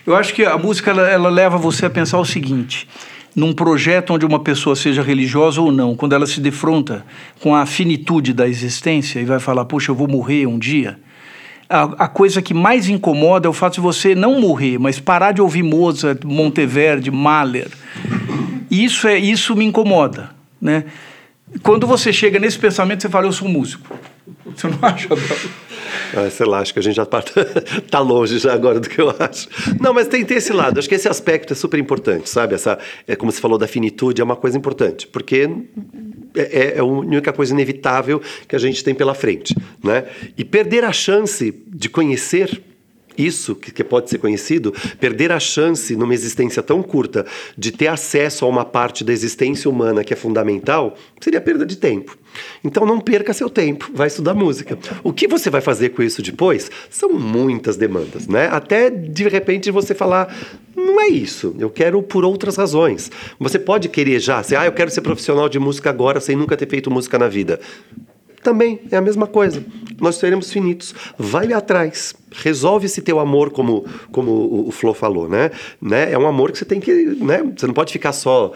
Eu 0.05 0.13
acho 0.13 0.33
que 0.33 0.43
a 0.43 0.57
música 0.57 0.91
ela, 0.91 1.09
ela 1.09 1.29
leva 1.29 1.57
você 1.57 1.85
a 1.85 1.89
pensar 1.89 2.19
o 2.19 2.25
seguinte: 2.25 2.85
num 3.33 3.53
projeto 3.53 4.13
onde 4.13 4.25
uma 4.25 4.43
pessoa 4.43 4.75
seja 4.75 5.01
religiosa 5.01 5.61
ou 5.61 5.71
não, 5.71 5.95
quando 5.95 6.13
ela 6.13 6.27
se 6.27 6.41
defronta 6.41 7.05
com 7.39 7.55
a 7.55 7.65
finitude 7.65 8.33
da 8.33 8.45
existência 8.45 9.21
e 9.21 9.25
vai 9.25 9.39
falar, 9.39 9.63
puxa, 9.63 9.89
eu 9.89 9.95
vou 9.95 10.07
morrer 10.09 10.45
um 10.47 10.59
dia, 10.59 10.99
a, 11.69 11.83
a, 11.83 12.07
coisa 12.07 12.41
que 12.41 12.53
mais 12.53 12.89
incomoda 12.89 13.47
é 13.47 13.49
o 13.49 13.53
fato 13.53 13.75
de 13.75 13.81
você 13.81 14.13
não 14.13 14.39
morrer, 14.39 14.77
mas 14.77 14.99
parar 14.99 15.31
de 15.31 15.41
ouvir 15.41 15.63
Mozart, 15.63 16.23
Monteverdi, 16.23 17.09
Mahler. 17.09 17.69
Isso, 18.69 19.07
é, 19.07 19.17
isso 19.17 19.55
me 19.55 19.65
incomoda. 19.65 20.31
Né? 20.61 20.85
Quando 21.61 21.85
você 21.85 22.11
chega 22.11 22.39
nesse 22.39 22.57
pensamento, 22.57 23.01
você 23.01 23.09
fala, 23.09 23.27
eu 23.27 23.31
sou 23.31 23.47
músico. 23.47 23.95
Você 24.55 24.67
não 24.67 24.77
acha, 24.81 25.07
ah, 26.15 26.29
sei 26.29 26.45
lá, 26.45 26.59
acho 26.59 26.73
que 26.73 26.79
a 26.79 26.81
gente 26.81 26.95
já 26.95 27.03
está 27.03 27.23
tá 27.89 27.99
longe 27.99 28.37
já 28.37 28.53
agora 28.53 28.79
do 28.79 28.87
que 28.87 29.01
eu 29.01 29.09
acho. 29.19 29.49
Não, 29.79 29.93
mas 29.93 30.07
tem, 30.07 30.23
tem 30.23 30.37
esse 30.37 30.53
lado. 30.53 30.79
Acho 30.79 30.87
que 30.87 30.95
esse 30.95 31.07
aspecto 31.07 31.53
é 31.53 31.55
super 31.55 31.79
importante, 31.79 32.29
sabe? 32.29 32.53
Essa, 32.53 32.77
é 33.07 33.15
como 33.15 33.31
você 33.31 33.41
falou 33.41 33.57
da 33.57 33.67
finitude, 33.67 34.21
é 34.21 34.23
uma 34.23 34.35
coisa 34.35 34.57
importante, 34.57 35.07
porque 35.07 35.49
é, 36.35 36.41
é, 36.41 36.73
é 36.75 36.79
a 36.79 36.83
única 36.83 37.31
coisa 37.31 37.53
inevitável 37.53 38.21
que 38.47 38.55
a 38.55 38.59
gente 38.59 38.83
tem 38.83 38.93
pela 38.93 39.13
frente, 39.13 39.55
né? 39.83 40.05
E 40.37 40.43
perder 40.43 40.83
a 40.83 40.91
chance 40.91 41.53
de 41.67 41.89
conhecer 41.89 42.61
isso 43.17 43.55
que, 43.55 43.71
que, 43.71 43.83
pode 43.83 44.09
ser 44.09 44.17
conhecido, 44.17 44.73
perder 44.99 45.31
a 45.31 45.39
chance 45.39 45.95
numa 45.95 46.13
existência 46.13 46.61
tão 46.61 46.81
curta 46.81 47.25
de 47.57 47.71
ter 47.71 47.87
acesso 47.87 48.45
a 48.45 48.47
uma 48.47 48.65
parte 48.65 49.03
da 49.03 49.13
existência 49.13 49.69
humana 49.69 50.03
que 50.03 50.13
é 50.13 50.15
fundamental, 50.15 50.97
seria 51.19 51.41
perda 51.41 51.65
de 51.65 51.77
tempo. 51.77 52.17
Então 52.63 52.85
não 52.85 52.99
perca 52.99 53.33
seu 53.33 53.49
tempo, 53.49 53.91
vai 53.93 54.07
estudar 54.07 54.33
música. 54.33 54.77
O 55.03 55.13
que 55.13 55.27
você 55.27 55.49
vai 55.49 55.61
fazer 55.61 55.89
com 55.89 56.01
isso 56.01 56.21
depois? 56.21 56.71
São 56.89 57.13
muitas 57.13 57.77
demandas, 57.77 58.27
né? 58.27 58.47
Até 58.51 58.89
de 58.89 59.27
repente 59.27 59.69
você 59.69 59.93
falar, 59.93 60.35
não 60.75 60.99
é 60.99 61.07
isso, 61.07 61.55
eu 61.59 61.69
quero 61.69 62.01
por 62.01 62.25
outras 62.25 62.55
razões. 62.55 63.11
Você 63.39 63.59
pode 63.59 63.89
querer 63.89 64.19
já, 64.19 64.39
assim, 64.39 64.55
ah, 64.55 64.65
eu 64.65 64.71
quero 64.71 64.89
ser 64.89 65.01
profissional 65.01 65.47
de 65.47 65.59
música 65.59 65.89
agora 65.89 66.19
sem 66.19 66.35
nunca 66.35 66.57
ter 66.57 66.67
feito 66.67 66.89
música 66.89 67.19
na 67.19 67.27
vida 67.27 67.59
também 68.43 68.81
é 68.91 68.97
a 68.97 69.01
mesma 69.01 69.25
coisa. 69.25 69.63
Nós 69.99 70.15
seremos 70.17 70.51
finitos. 70.51 70.93
Vai 71.17 71.53
atrás. 71.53 72.13
Resolve 72.31 72.85
esse 72.85 73.01
teu 73.01 73.19
amor, 73.19 73.51
como, 73.51 73.85
como 74.11 74.67
o, 74.67 74.71
Flo 74.71 74.93
falou, 74.93 75.29
né? 75.29 75.51
né? 75.81 76.11
É 76.11 76.17
um 76.17 76.27
amor 76.27 76.51
que 76.51 76.57
você 76.57 76.65
tem 76.65 76.79
que. 76.79 76.91
Né? 76.91 77.43
Você 77.55 77.65
não 77.65 77.73
pode 77.73 77.93
ficar 77.93 78.11
só 78.11 78.51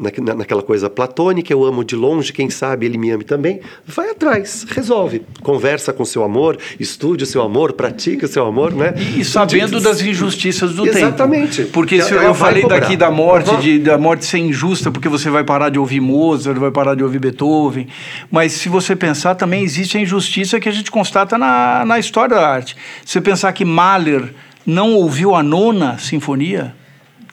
na, 0.00 0.34
naquela 0.34 0.62
coisa 0.62 0.88
platônica, 0.88 1.52
eu 1.52 1.64
amo 1.64 1.84
de 1.84 1.94
longe, 1.94 2.32
quem 2.32 2.48
sabe 2.48 2.86
ele 2.86 2.96
me 2.96 3.10
ame 3.10 3.22
também. 3.22 3.60
Vai 3.86 4.10
atrás, 4.10 4.64
resolve. 4.68 5.22
Conversa 5.42 5.92
com 5.92 6.04
seu 6.04 6.24
amor, 6.24 6.58
estude 6.78 7.24
o 7.24 7.26
seu 7.26 7.42
amor, 7.42 7.74
pratique 7.74 8.24
o 8.24 8.28
seu 8.28 8.46
amor, 8.46 8.72
né? 8.72 8.94
E, 8.96 9.20
e 9.20 9.24
sabendo 9.24 9.72
Diz... 9.72 9.82
das 9.82 10.00
injustiças 10.00 10.74
do 10.74 10.86
Exatamente. 10.86 10.94
tempo. 10.94 11.06
Exatamente. 11.06 11.64
Porque 11.64 12.02
se 12.02 12.12
eu, 12.12 12.22
eu 12.22 12.34
falei 12.34 12.62
cobrar. 12.62 12.80
daqui 12.80 12.96
da 12.96 13.10
morte, 13.10 13.50
uhum. 13.50 13.60
de, 13.60 13.78
da 13.78 13.98
morte 13.98 14.24
ser 14.24 14.38
injusta, 14.38 14.90
porque 14.90 15.08
você 15.08 15.28
vai 15.28 15.44
parar 15.44 15.68
de 15.68 15.78
ouvir 15.78 16.00
Mozart, 16.00 16.58
vai 16.58 16.70
parar 16.70 16.94
de 16.94 17.02
ouvir 17.02 17.18
Beethoven. 17.18 17.86
Mas 18.30 18.52
se 18.52 18.68
você 18.68 18.96
pensar, 18.96 19.34
também 19.34 19.62
existe 19.62 19.98
a 19.98 20.00
injustiça 20.00 20.58
que 20.58 20.68
a 20.68 20.72
gente 20.72 20.90
constata 20.90 21.36
na, 21.36 21.84
na 21.84 21.98
história 21.98 22.36
da 22.36 22.48
arte. 22.48 22.76
Se 23.04 23.12
você 23.12 23.20
pensar 23.20 23.52
que 23.52 23.64
Mahler 23.64 24.32
não 24.66 24.94
ouviu 24.94 25.34
a 25.34 25.42
nona 25.42 25.98
sinfonia, 25.98 26.74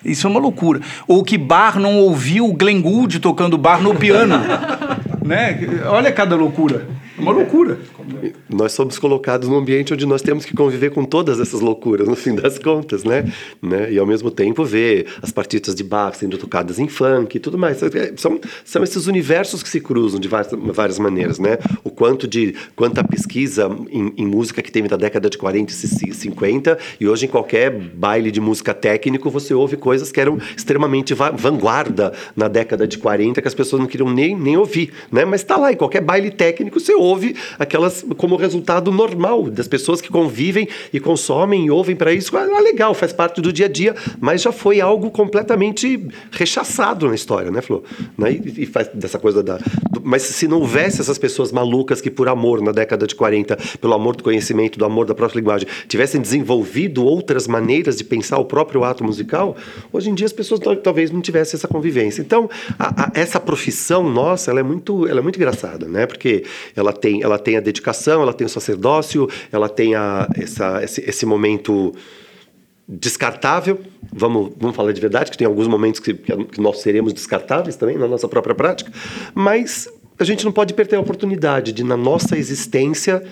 isso 0.03 0.27
é 0.27 0.29
uma 0.29 0.39
loucura. 0.39 0.79
Ou 1.07 1.23
que 1.23 1.37
Bar 1.37 1.79
não 1.79 1.97
ouviu 1.99 2.45
o 2.45 2.53
Glenn 2.53 2.81
Gould 2.81 3.19
tocando 3.19 3.57
Bar 3.57 3.81
no 3.81 3.95
piano. 3.95 4.37
né? 5.25 5.59
Olha 5.87 6.11
cada 6.11 6.35
loucura. 6.35 6.87
É 7.17 7.21
uma 7.21 7.31
loucura. 7.31 7.79
Nós 8.47 8.73
somos 8.73 8.99
colocados 8.99 9.49
num 9.49 9.57
ambiente 9.57 9.91
onde 9.91 10.05
nós 10.05 10.21
temos 10.21 10.45
que 10.45 10.55
conviver 10.55 10.91
com 10.91 11.03
todas 11.03 11.39
essas 11.39 11.61
loucuras, 11.61 12.07
no 12.07 12.15
fim 12.15 12.35
das 12.35 12.59
contas, 12.59 13.03
né? 13.03 13.31
né? 13.59 13.91
E 13.91 13.97
ao 13.97 14.05
mesmo 14.05 14.29
tempo 14.29 14.63
ver 14.63 15.07
as 15.21 15.31
partitas 15.31 15.73
de 15.73 15.83
Bach 15.83 16.15
sendo 16.15 16.37
tocadas 16.37 16.77
em 16.77 16.87
funk 16.87 17.35
e 17.35 17.39
tudo 17.39 17.57
mais. 17.57 17.81
É, 17.81 18.13
são, 18.15 18.39
são 18.63 18.83
esses 18.83 19.07
universos 19.07 19.63
que 19.63 19.69
se 19.69 19.81
cruzam 19.81 20.19
de 20.19 20.27
várias, 20.27 20.51
várias 20.73 20.99
maneiras, 20.99 21.39
né? 21.39 21.57
O 21.83 21.89
quanto 21.89 22.27
de 22.27 22.55
quanta 22.75 23.03
pesquisa 23.03 23.67
em, 23.89 24.13
em, 24.15 24.27
música 24.27 24.61
que 24.61 24.71
teve 24.71 24.87
da 24.87 24.97
década 24.97 25.27
de 25.27 25.37
40 25.39 25.73
e 25.73 26.13
50 26.13 26.77
e 26.99 27.07
hoje 27.07 27.25
em 27.25 27.29
qualquer 27.29 27.71
baile 27.71 28.29
de 28.29 28.39
música 28.39 28.73
técnico 28.75 29.31
você 29.31 29.53
ouve 29.55 29.75
coisas 29.75 30.11
que 30.11 30.21
eram 30.21 30.37
extremamente 30.55 31.15
vanguarda 31.15 32.13
na 32.35 32.47
década 32.47 32.87
de 32.87 32.97
40 32.99 33.41
que 33.41 33.47
as 33.47 33.55
pessoas 33.55 33.79
não 33.79 33.87
queriam 33.87 34.13
nem, 34.13 34.37
nem 34.37 34.55
ouvir, 34.55 34.91
né? 35.11 35.25
Mas 35.25 35.41
está 35.41 35.57
lá, 35.57 35.71
em 35.71 35.75
qualquer 35.75 36.01
baile 36.01 36.29
técnico 36.29 36.79
você 36.79 36.93
ouve 36.93 37.06
houve 37.07 37.35
aquelas 37.57 38.05
como 38.17 38.35
resultado 38.35 38.91
normal 38.91 39.43
das 39.49 39.67
pessoas 39.67 40.01
que 40.01 40.09
convivem 40.09 40.67
e 40.91 40.99
consomem 40.99 41.65
e 41.65 41.71
ouvem 41.71 41.95
para 41.95 42.13
isso. 42.13 42.35
Ah, 42.37 42.59
legal, 42.59 42.93
faz 42.93 43.13
parte 43.13 43.41
do 43.41 43.51
dia 43.51 43.65
a 43.65 43.69
dia, 43.69 43.95
mas 44.19 44.41
já 44.41 44.51
foi 44.51 44.81
algo 44.81 45.09
completamente 45.11 46.07
rechaçado 46.31 47.07
na 47.07 47.15
história, 47.15 47.51
né, 47.51 47.61
Flor? 47.61 47.83
Né? 48.17 48.33
E, 48.33 48.63
e, 48.63 48.65
faz 48.65 48.87
dessa 48.93 49.19
coisa 49.19 49.41
da. 49.41 49.57
Do, 49.89 50.01
mas 50.03 50.23
se 50.23 50.47
não 50.47 50.59
houvesse 50.59 51.01
essas 51.01 51.17
pessoas 51.17 51.51
malucas 51.51 52.01
que, 52.01 52.09
por 52.09 52.27
amor, 52.27 52.61
na 52.61 52.71
década 52.71 53.07
de 53.07 53.15
40, 53.15 53.57
pelo 53.79 53.93
amor 53.93 54.15
do 54.15 54.23
conhecimento, 54.23 54.77
do 54.77 54.85
amor 54.85 55.05
da 55.05 55.15
própria 55.15 55.39
linguagem, 55.39 55.67
tivessem 55.87 56.21
desenvolvido 56.21 57.03
outras 57.05 57.47
maneiras 57.47 57.97
de 57.97 58.03
pensar 58.03 58.37
o 58.37 58.45
próprio 58.45 58.83
ato 58.83 59.03
musical, 59.03 59.55
hoje 59.91 60.09
em 60.09 60.15
dia 60.15 60.25
as 60.25 60.33
pessoas 60.33 60.59
talvez 60.83 61.11
não 61.11 61.21
tivessem 61.21 61.57
essa 61.57 61.67
convivência. 61.67 62.21
Então, 62.21 62.49
a, 62.77 63.05
a, 63.05 63.11
essa 63.13 63.39
profissão 63.39 64.09
nossa, 64.09 64.51
ela 64.51 64.59
é 64.59 64.63
muito, 64.63 65.07
ela 65.07 65.19
é 65.19 65.23
muito 65.23 65.37
engraçada, 65.37 65.87
né? 65.87 66.05
Porque 66.05 66.43
ela 66.75 66.91
tem, 66.97 67.23
ela 67.23 67.39
tem 67.39 67.57
a 67.57 67.59
dedicação, 67.59 68.21
ela 68.21 68.33
tem 68.33 68.45
o 68.45 68.49
sacerdócio, 68.49 69.29
ela 69.51 69.69
tem 69.69 69.95
a, 69.95 70.27
essa, 70.35 70.83
esse, 70.83 71.01
esse 71.01 71.25
momento 71.25 71.93
descartável. 72.87 73.79
Vamos, 74.11 74.53
vamos 74.57 74.75
falar 74.75 74.91
de 74.91 75.01
verdade, 75.01 75.29
que 75.29 75.37
tem 75.37 75.47
alguns 75.47 75.67
momentos 75.67 75.99
que, 75.99 76.13
que 76.13 76.61
nós 76.61 76.79
seremos 76.79 77.13
descartáveis 77.13 77.75
também 77.75 77.97
na 77.97 78.07
nossa 78.07 78.27
própria 78.27 78.55
prática, 78.55 78.91
mas 79.35 79.87
a 80.19 80.23
gente 80.23 80.43
não 80.43 80.51
pode 80.51 80.73
perder 80.73 80.95
a 80.95 80.99
oportunidade 80.99 81.71
de, 81.71 81.83
na 81.83 81.95
nossa 81.95 82.37
existência, 82.37 83.23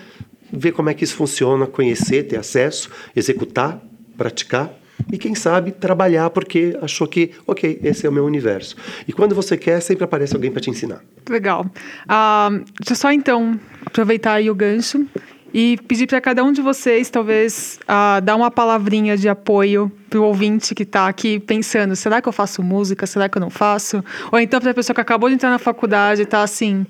ver 0.52 0.72
como 0.72 0.88
é 0.88 0.94
que 0.94 1.02
isso 1.02 1.16
funciona, 1.16 1.66
conhecer, 1.66 2.24
ter 2.24 2.36
acesso, 2.36 2.90
executar, 3.14 3.82
praticar 4.16 4.72
e 5.12 5.18
quem 5.18 5.34
sabe 5.34 5.72
trabalhar 5.72 6.30
porque 6.30 6.76
achou 6.80 7.06
que, 7.06 7.32
ok, 7.46 7.78
esse 7.82 8.06
é 8.06 8.08
o 8.08 8.12
meu 8.12 8.24
universo. 8.24 8.76
E 9.06 9.12
quando 9.12 9.34
você 9.34 9.56
quer, 9.56 9.80
sempre 9.80 10.04
aparece 10.04 10.34
alguém 10.34 10.50
para 10.50 10.60
te 10.60 10.70
ensinar. 10.70 11.02
Legal. 11.28 11.62
Uh, 11.62 12.64
deixa 12.80 12.92
eu 12.92 12.96
só 12.96 13.12
então 13.12 13.58
aproveitar 13.84 14.34
aí 14.34 14.50
o 14.50 14.54
gancho 14.54 15.06
e 15.54 15.78
pedir 15.88 16.06
para 16.06 16.20
cada 16.20 16.44
um 16.44 16.52
de 16.52 16.60
vocês, 16.60 17.08
talvez, 17.08 17.78
uh, 17.84 18.20
dar 18.20 18.36
uma 18.36 18.50
palavrinha 18.50 19.16
de 19.16 19.28
apoio 19.28 19.90
para 20.10 20.20
o 20.20 20.24
ouvinte 20.24 20.74
que 20.74 20.82
está 20.82 21.08
aqui 21.08 21.38
pensando: 21.38 21.94
será 21.96 22.20
que 22.20 22.28
eu 22.28 22.32
faço 22.32 22.62
música? 22.62 23.06
Será 23.06 23.28
que 23.28 23.38
eu 23.38 23.40
não 23.40 23.50
faço? 23.50 24.04
Ou 24.30 24.38
então 24.38 24.60
para 24.60 24.72
a 24.72 24.74
pessoa 24.74 24.94
que 24.94 25.00
acabou 25.00 25.28
de 25.28 25.34
entrar 25.34 25.50
na 25.50 25.58
faculdade 25.58 26.22
e 26.22 26.24
está 26.24 26.42
assim 26.42 26.86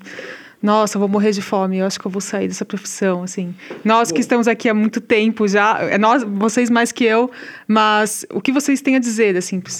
nossa, 0.67 0.97
eu 0.97 0.99
vou 0.99 1.07
morrer 1.07 1.31
de 1.31 1.41
fome, 1.41 1.77
eu 1.77 1.85
acho 1.85 1.97
que 1.97 2.05
eu 2.05 2.11
vou 2.11 2.19
sair 2.19 2.49
dessa 2.49 2.65
profissão, 2.65 3.23
assim. 3.23 3.55
Nós 3.85 4.11
que 4.11 4.19
estamos 4.19 4.49
aqui 4.49 4.67
há 4.67 4.73
muito 4.73 4.99
tempo 4.99 5.47
já, 5.47 5.77
é 5.79 5.97
nós, 5.97 6.23
vocês 6.23 6.69
mais 6.69 6.91
que 6.91 7.05
eu, 7.05 7.31
mas 7.65 8.25
o 8.33 8.41
que 8.41 8.51
vocês 8.51 8.81
têm 8.81 8.97
a 8.97 8.99
dizer, 8.99 9.37
assim, 9.37 9.61
para 9.61 9.71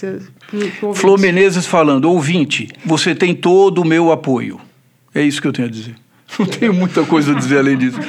Flor 0.93 1.19
Menezes 1.19 1.65
falando, 1.65 2.05
ouvinte, 2.05 2.69
você 2.85 3.13
tem 3.13 3.35
todo 3.35 3.81
o 3.81 3.85
meu 3.85 4.13
apoio. 4.13 4.61
É 5.13 5.21
isso 5.21 5.41
que 5.41 5.47
eu 5.49 5.51
tenho 5.51 5.67
a 5.67 5.71
dizer. 5.71 5.93
Não 6.39 6.45
tenho 6.45 6.73
muita 6.73 7.03
coisa 7.03 7.33
a 7.33 7.35
dizer 7.35 7.57
além 7.57 7.77
disso. 7.77 7.99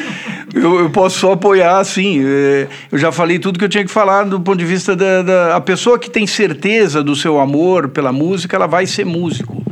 Eu, 0.54 0.78
eu 0.78 0.90
posso 0.90 1.18
só 1.18 1.32
apoiar, 1.32 1.80
assim. 1.80 2.22
É, 2.24 2.68
eu 2.92 2.98
já 2.98 3.10
falei 3.10 3.40
tudo 3.40 3.58
que 3.58 3.64
eu 3.64 3.68
tinha 3.68 3.84
que 3.84 3.90
falar 3.90 4.22
do 4.22 4.40
ponto 4.40 4.58
de 4.58 4.64
vista 4.64 4.94
da, 4.94 5.22
da 5.22 5.56
a 5.56 5.60
pessoa 5.60 5.98
que 5.98 6.08
tem 6.08 6.28
certeza 6.28 7.02
do 7.02 7.16
seu 7.16 7.40
amor 7.40 7.88
pela 7.88 8.12
música, 8.12 8.54
ela 8.54 8.68
vai 8.68 8.86
ser 8.86 9.04
músico 9.04 9.64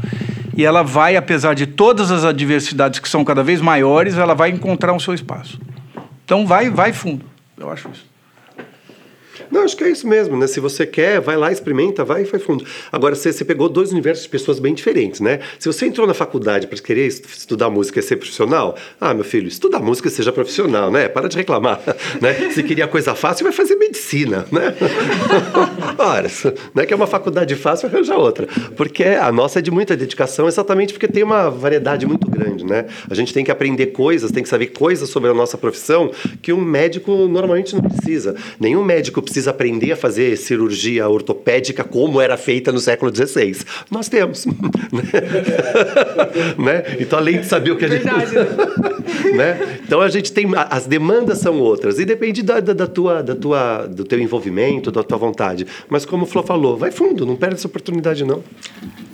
e 0.57 0.65
ela 0.65 0.83
vai, 0.83 1.17
apesar 1.17 1.55
de 1.55 1.67
todas 1.67 2.11
as 2.11 2.25
adversidades 2.25 2.99
que 2.99 3.09
são 3.09 3.23
cada 3.25 3.43
vez 3.43 3.61
maiores, 3.61 4.17
ela 4.17 4.35
vai 4.35 4.51
encontrar 4.51 4.95
o 4.95 5.01
seu 5.01 5.13
espaço. 5.13 5.61
Então 6.25 6.47
vai, 6.47 6.71
vai 6.71 6.93
fundo. 6.93 7.25
Eu 7.59 7.71
acho 7.71 7.89
isso. 7.93 8.07
Não, 9.51 9.63
acho 9.63 9.77
que 9.77 9.85
é 9.85 9.91
isso 9.91 10.07
mesmo, 10.07 10.37
né? 10.37 10.47
Se 10.47 10.61
você 10.61 10.87
quer, 10.87 11.21
vai 11.21 11.37
lá, 11.37 11.51
experimenta, 11.51 12.05
vai 12.05 12.23
e 12.23 12.25
faz 12.25 12.43
fundo. 12.43 12.65
Agora, 12.91 13.15
você, 13.15 13.33
você 13.33 13.45
pegou 13.45 13.69
dois 13.69 13.93
universos 13.93 14.25
de 14.25 14.29
pessoas 14.29 14.59
bem 14.59 14.75
diferentes, 14.75 15.21
né? 15.21 15.41
Se 15.59 15.67
você 15.67 15.87
entrou 15.87 16.07
na 16.07 16.15
faculdade 16.15 16.67
para 16.67 16.79
querer 16.79 17.07
estudar 17.07 17.71
música 17.71 18.01
e 18.01 18.03
ser 18.03 18.17
profissional, 18.17 18.77
ah, 19.01 19.15
meu 19.15 19.25
filho, 19.25 19.49
estuda 19.49 19.79
música 19.79 20.09
e 20.09 20.11
seja 20.11 20.33
profissional, 20.33 20.91
né? 20.91 21.09
Para 21.09 21.29
de 21.29 21.37
reclamar, 21.37 21.81
né? 22.21 22.51
Se 22.51 22.63
queria 22.63 22.87
coisa 22.87 23.15
fácil, 23.15 23.45
vai 23.45 23.53
fazer 23.53 23.77
medicina, 23.77 24.47
né? 24.51 24.75
Ora, 25.99 26.29
não 26.75 26.83
é 26.83 26.87
que 26.87 26.93
é 26.93 26.97
uma 26.97 27.07
faculdade 27.07 27.55
fácil, 27.55 27.89
arranja 27.89 28.17
outra. 28.17 28.47
Porque 28.77 29.05
a 29.05 29.31
nossa 29.33 29.59
é 29.59 29.63
de 29.63 29.71
muita 29.71 29.97
dedicação, 29.97 30.49
exatamente 30.49 30.93
porque 30.93 31.09
tem 31.09 31.23
uma 31.23 31.51
variedade 31.51 32.07
muito 32.07 32.29
grande, 32.31 32.65
né? 32.65 32.87
A 33.09 33.15
gente 33.15 33.33
tem 33.33 33.45
que 33.45 33.51
aprender 33.51 33.87
coisas, 33.87 34.31
tem 34.31 34.43
que 34.43 34.49
saber 34.49 34.69
coisas 34.69 35.09
sobre 35.09 35.31
a 35.31 35.35
nossa 35.35 35.57
profissão 35.57 36.11
que 36.43 36.53
um 36.53 36.61
médico 36.61 37.27
normalmente 37.29 37.75
não 37.75 37.83
precisa. 37.83 38.35
Nenhum 38.59 38.85
médico 38.85 39.23
precisa 39.23 39.36
aprender 39.47 39.93
a 39.93 39.97
fazer 39.97 40.37
cirurgia 40.37 41.09
ortopédica 41.09 41.83
como 41.83 42.21
era 42.21 42.37
feita 42.37 42.71
no 42.71 42.79
século 42.79 43.13
XVI. 43.15 43.57
Nós 43.91 44.09
temos. 44.09 44.47
né? 46.57 46.97
Então, 47.01 47.19
além 47.19 47.41
de 47.41 47.47
saber 47.47 47.73
o 47.73 47.77
que 47.77 47.85
a 47.85 47.89
gente. 47.89 48.05
Verdade. 48.05 48.35
né? 49.37 49.81
Então, 49.85 50.01
a 50.01 50.09
gente 50.09 50.33
tem. 50.33 50.47
As 50.71 50.87
demandas 50.87 51.39
são 51.39 51.59
outras. 51.59 51.99
E 51.99 52.05
depende 52.05 52.43
da, 52.43 52.61
da, 52.61 52.73
da, 52.73 52.87
tua, 52.87 53.23
da 53.23 53.35
tua, 53.35 53.87
do 53.87 54.05
teu 54.05 54.21
envolvimento, 54.21 54.93
da 54.93 55.03
tua 55.03 55.19
vontade. 55.19 55.67
Mas, 55.89 56.07
como 56.07 56.25
o 56.25 56.27
Flo 56.27 56.43
falou, 56.43 56.77
vai 56.77 56.93
fundo, 56.93 57.27
não 57.27 57.35
perde 57.35 57.57
essa 57.57 57.67
oportunidade, 57.67 58.25
não. 58.25 58.43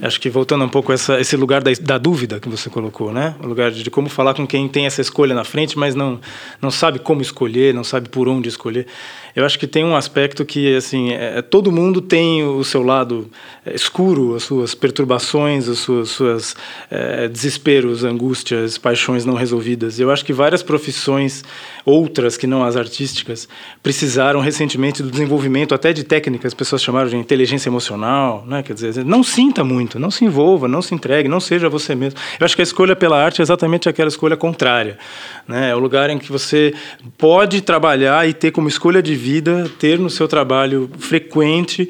Acho 0.03 0.20
que 0.20 0.29
voltando 0.29 0.64
um 0.64 0.68
pouco 0.68 0.93
essa, 0.93 1.20
esse 1.20 1.37
lugar 1.37 1.62
da, 1.62 1.70
da 1.81 1.97
dúvida 1.97 2.41
que 2.41 2.49
você 2.49 2.68
colocou, 2.68 3.12
né? 3.12 3.37
O 3.41 3.47
lugar 3.47 3.70
de, 3.70 3.85
de 3.85 3.91
como 3.91 4.09
falar 4.09 4.35
com 4.35 4.45
quem 4.45 4.68
tem 4.68 4.85
essa 4.85 5.01
escolha 5.01 5.33
na 5.33 5.45
frente, 5.45 5.79
mas 5.79 5.95
não, 5.95 6.20
não 6.61 6.73
sabe 6.73 6.99
como 6.99 7.23
escolher, 7.23 7.73
não 7.73 7.85
sabe 7.85 8.09
por 8.09 8.29
onde 8.29 8.49
escolher. 8.49 8.89
Eu 9.35 9.47
acho 9.47 9.59
que 9.59 9.66
tem 9.66 9.83
um 9.83 9.97
aspecto 9.97 10.45
que, 10.45 10.76
assim, 10.76 11.12
é, 11.12 11.39
é, 11.39 11.43
todo 11.43 11.72
mundo 11.72 12.03
tem 12.03 12.45
o 12.45 12.62
seu 12.62 12.83
lado 12.83 13.30
é, 13.64 13.74
escuro, 13.74 14.35
as 14.35 14.43
suas 14.43 14.74
perturbações, 14.74 15.68
os 15.68 15.78
suas, 15.78 16.11
suas 16.11 16.57
é, 16.91 17.28
desesperos, 17.28 18.05
angústias, 18.05 18.76
paixões 18.76 19.24
não 19.24 19.35
resolvidas. 19.35 19.99
Eu 19.99 20.11
acho 20.11 20.22
que 20.22 20.35
várias 20.35 20.62
profissões, 20.62 21.43
outras 21.85 22.37
que 22.37 22.47
não 22.47 22.62
as 22.62 22.76
artísticas, 22.76 23.49
precisaram 23.83 24.41
recentemente 24.41 25.03
do 25.03 25.11
desenvolvimento 25.11 25.74
até 25.74 25.95
de 25.95 26.05
técnicas, 26.05 26.49
as 26.49 26.55
pessoas 26.55 26.83
chamaram 26.83 27.09
de 27.09 27.16
inteligência 27.16 27.70
emocional, 27.70 28.45
né? 28.47 28.62
Quer 28.62 28.74
dizer, 28.74 29.05
não 29.05 29.22
sinta 29.22 29.64
muito, 29.64 29.99
não 29.99 30.11
se 30.11 30.26
envolva, 30.26 30.68
não 30.68 30.83
se 30.83 30.95
entregue, 30.95 31.26
não 31.26 31.41
seja 31.41 31.70
você 31.70 31.95
mesmo. 31.95 32.18
Eu 32.39 32.45
acho 32.45 32.55
que 32.55 32.61
a 32.61 32.64
escolha 32.64 32.95
pela 32.95 33.22
arte 33.22 33.41
é 33.41 33.43
exatamente 33.43 33.89
aquela 33.89 34.09
escolha 34.09 34.37
contrária, 34.37 34.99
né? 35.49 35.70
É 35.70 35.74
o 35.74 35.78
lugar 35.78 36.11
em 36.11 36.18
que 36.18 36.30
você 36.30 36.74
pode 37.16 37.62
trabalhar 37.62 38.28
e 38.28 38.35
ter 38.35 38.51
como 38.51 38.68
escolha 38.68 39.03
de 39.03 39.22
vida, 39.23 39.70
ter 39.79 39.99
no 40.01 40.11
seu 40.11 40.27
trabalho 40.27 40.91
frequente 40.99 41.89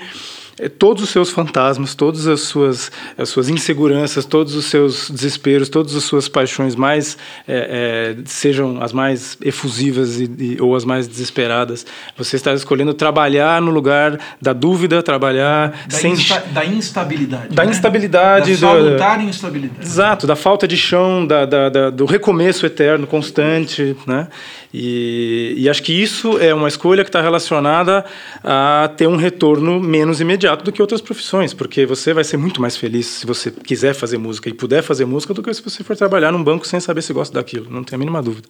todos 0.68 1.02
os 1.02 1.10
seus 1.10 1.30
fantasmas, 1.30 1.94
todas 1.94 2.26
as 2.26 2.42
suas, 2.42 2.90
as 3.16 3.28
suas 3.28 3.48
inseguranças, 3.48 4.24
todos 4.24 4.54
os 4.54 4.66
seus 4.66 5.10
desesperos, 5.10 5.68
todas 5.68 5.96
as 5.96 6.04
suas 6.04 6.28
paixões 6.28 6.76
mais 6.76 7.16
é, 7.48 8.16
é, 8.18 8.22
sejam 8.24 8.82
as 8.82 8.92
mais 8.92 9.36
efusivas 9.42 10.20
e, 10.20 10.30
e, 10.38 10.56
ou 10.60 10.76
as 10.76 10.84
mais 10.84 11.08
desesperadas. 11.08 11.84
Você 12.16 12.36
está 12.36 12.52
escolhendo 12.52 12.94
trabalhar 12.94 13.60
no 13.60 13.70
lugar 13.70 14.18
da 14.40 14.52
dúvida, 14.52 15.02
trabalhar 15.02 15.70
da 15.88 15.96
sem 15.96 16.12
insta, 16.12 16.44
da 16.52 16.64
instabilidade, 16.64 17.54
da 17.54 17.64
né? 17.64 17.70
instabilidade, 17.70 18.52
da 18.52 18.58
salutar 18.58 19.18
do, 19.18 19.24
instabilidade. 19.24 19.84
Exato, 19.84 20.26
da 20.26 20.36
falta 20.36 20.68
de 20.68 20.76
chão, 20.76 21.26
da, 21.26 21.44
da, 21.44 21.68
da, 21.68 21.90
do 21.90 22.04
recomeço 22.04 22.66
eterno, 22.66 23.06
constante, 23.06 23.96
né? 24.06 24.28
E, 24.74 25.54
e 25.58 25.68
acho 25.68 25.82
que 25.82 25.92
isso 25.92 26.38
é 26.38 26.54
uma 26.54 26.66
escolha 26.66 27.04
que 27.04 27.10
está 27.10 27.20
relacionada 27.20 28.04
a 28.42 28.90
ter 28.96 29.06
um 29.06 29.16
retorno 29.16 29.78
menos 29.78 30.18
imediato 30.20 30.51
do 30.56 30.72
que 30.72 30.82
outras 30.82 31.00
profissões, 31.00 31.54
porque 31.54 31.86
você 31.86 32.12
vai 32.12 32.24
ser 32.24 32.36
muito 32.36 32.60
mais 32.60 32.76
feliz 32.76 33.06
se 33.06 33.26
você 33.26 33.50
quiser 33.50 33.94
fazer 33.94 34.18
música 34.18 34.48
e 34.48 34.52
puder 34.52 34.82
fazer 34.82 35.04
música 35.04 35.32
do 35.32 35.42
que 35.42 35.52
se 35.54 35.62
você 35.62 35.82
for 35.82 35.96
trabalhar 35.96 36.32
num 36.32 36.42
banco 36.42 36.66
sem 36.66 36.80
saber 36.80 37.02
se 37.02 37.12
gosta 37.12 37.34
daquilo, 37.34 37.66
não 37.70 37.82
tem 37.82 37.96
a 37.96 37.98
mínima 37.98 38.22
dúvida. 38.22 38.48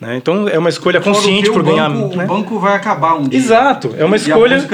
Né? 0.00 0.16
Então 0.16 0.48
é 0.48 0.58
uma 0.58 0.68
escolha 0.68 1.00
consciente 1.00 1.50
por 1.50 1.62
ganhar. 1.62 1.88
Banco, 1.88 2.16
né? 2.16 2.24
O 2.24 2.28
banco 2.28 2.58
vai 2.58 2.74
acabar 2.74 3.14
um 3.14 3.28
dia. 3.28 3.38
Exato, 3.38 3.94
é 3.96 4.04
uma 4.04 4.16
escolha. 4.16 4.68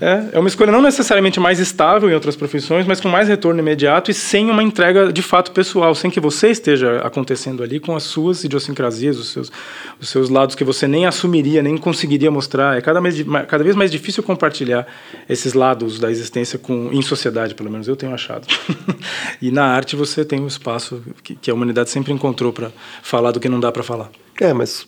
É, 0.00 0.24
é 0.32 0.38
uma 0.38 0.48
escolha 0.48 0.72
não 0.72 0.82
necessariamente 0.82 1.40
mais 1.40 1.58
estável 1.58 2.10
em 2.10 2.14
outras 2.14 2.36
profissões, 2.36 2.86
mas 2.86 3.00
com 3.00 3.08
mais 3.08 3.28
retorno 3.28 3.60
imediato 3.60 4.10
e 4.10 4.14
sem 4.14 4.50
uma 4.50 4.62
entrega 4.62 5.12
de 5.12 5.22
fato 5.22 5.52
pessoal, 5.52 5.94
sem 5.94 6.10
que 6.10 6.20
você 6.20 6.48
esteja 6.48 7.00
acontecendo 7.02 7.62
ali 7.62 7.80
com 7.80 7.94
as 7.94 8.02
suas 8.02 8.44
idiosincrasias, 8.44 9.18
os 9.18 9.28
seus, 9.30 9.52
os 10.00 10.08
seus 10.08 10.28
lados 10.28 10.54
que 10.54 10.64
você 10.64 10.86
nem 10.86 11.06
assumiria, 11.06 11.62
nem 11.62 11.76
conseguiria 11.76 12.30
mostrar. 12.30 12.76
É 12.76 12.80
cada, 12.80 13.00
vez, 13.00 13.24
cada 13.48 13.64
vez 13.64 13.76
mais 13.76 13.90
difícil 13.90 14.22
compartilhar 14.22 14.86
esses 15.28 15.54
lados 15.54 15.98
da 15.98 16.09
existência 16.10 16.58
com, 16.58 16.90
em 16.92 17.02
sociedade, 17.02 17.54
pelo 17.54 17.70
menos 17.70 17.88
eu 17.88 17.96
tenho 17.96 18.12
achado. 18.12 18.46
e 19.40 19.50
na 19.50 19.64
arte 19.64 19.96
você 19.96 20.24
tem 20.24 20.40
um 20.40 20.46
espaço 20.46 21.02
que, 21.22 21.34
que 21.34 21.50
a 21.50 21.54
humanidade 21.54 21.90
sempre 21.90 22.12
encontrou 22.12 22.52
para 22.52 22.70
falar 23.02 23.32
do 23.32 23.40
que 23.40 23.48
não 23.48 23.60
dá 23.60 23.70
para 23.72 23.82
falar. 23.82 24.10
É, 24.40 24.52
mas 24.52 24.86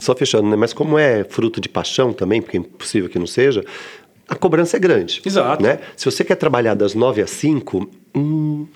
só 0.00 0.14
fechando, 0.14 0.48
né? 0.48 0.56
Mas 0.56 0.72
como 0.72 0.98
é 0.98 1.24
fruto 1.24 1.60
de 1.60 1.68
paixão 1.68 2.12
também, 2.12 2.42
porque 2.42 2.56
é 2.56 2.60
impossível 2.60 3.08
que 3.08 3.18
não 3.18 3.26
seja, 3.26 3.64
a 4.28 4.34
cobrança 4.34 4.76
é 4.76 4.80
grande. 4.80 5.22
Exato. 5.24 5.62
Né? 5.62 5.78
Se 5.96 6.04
você 6.04 6.24
quer 6.24 6.36
trabalhar 6.36 6.74
das 6.74 6.94
9 6.94 7.22
às 7.22 7.30
5, 7.30 7.88
Hum, 8.16 8.66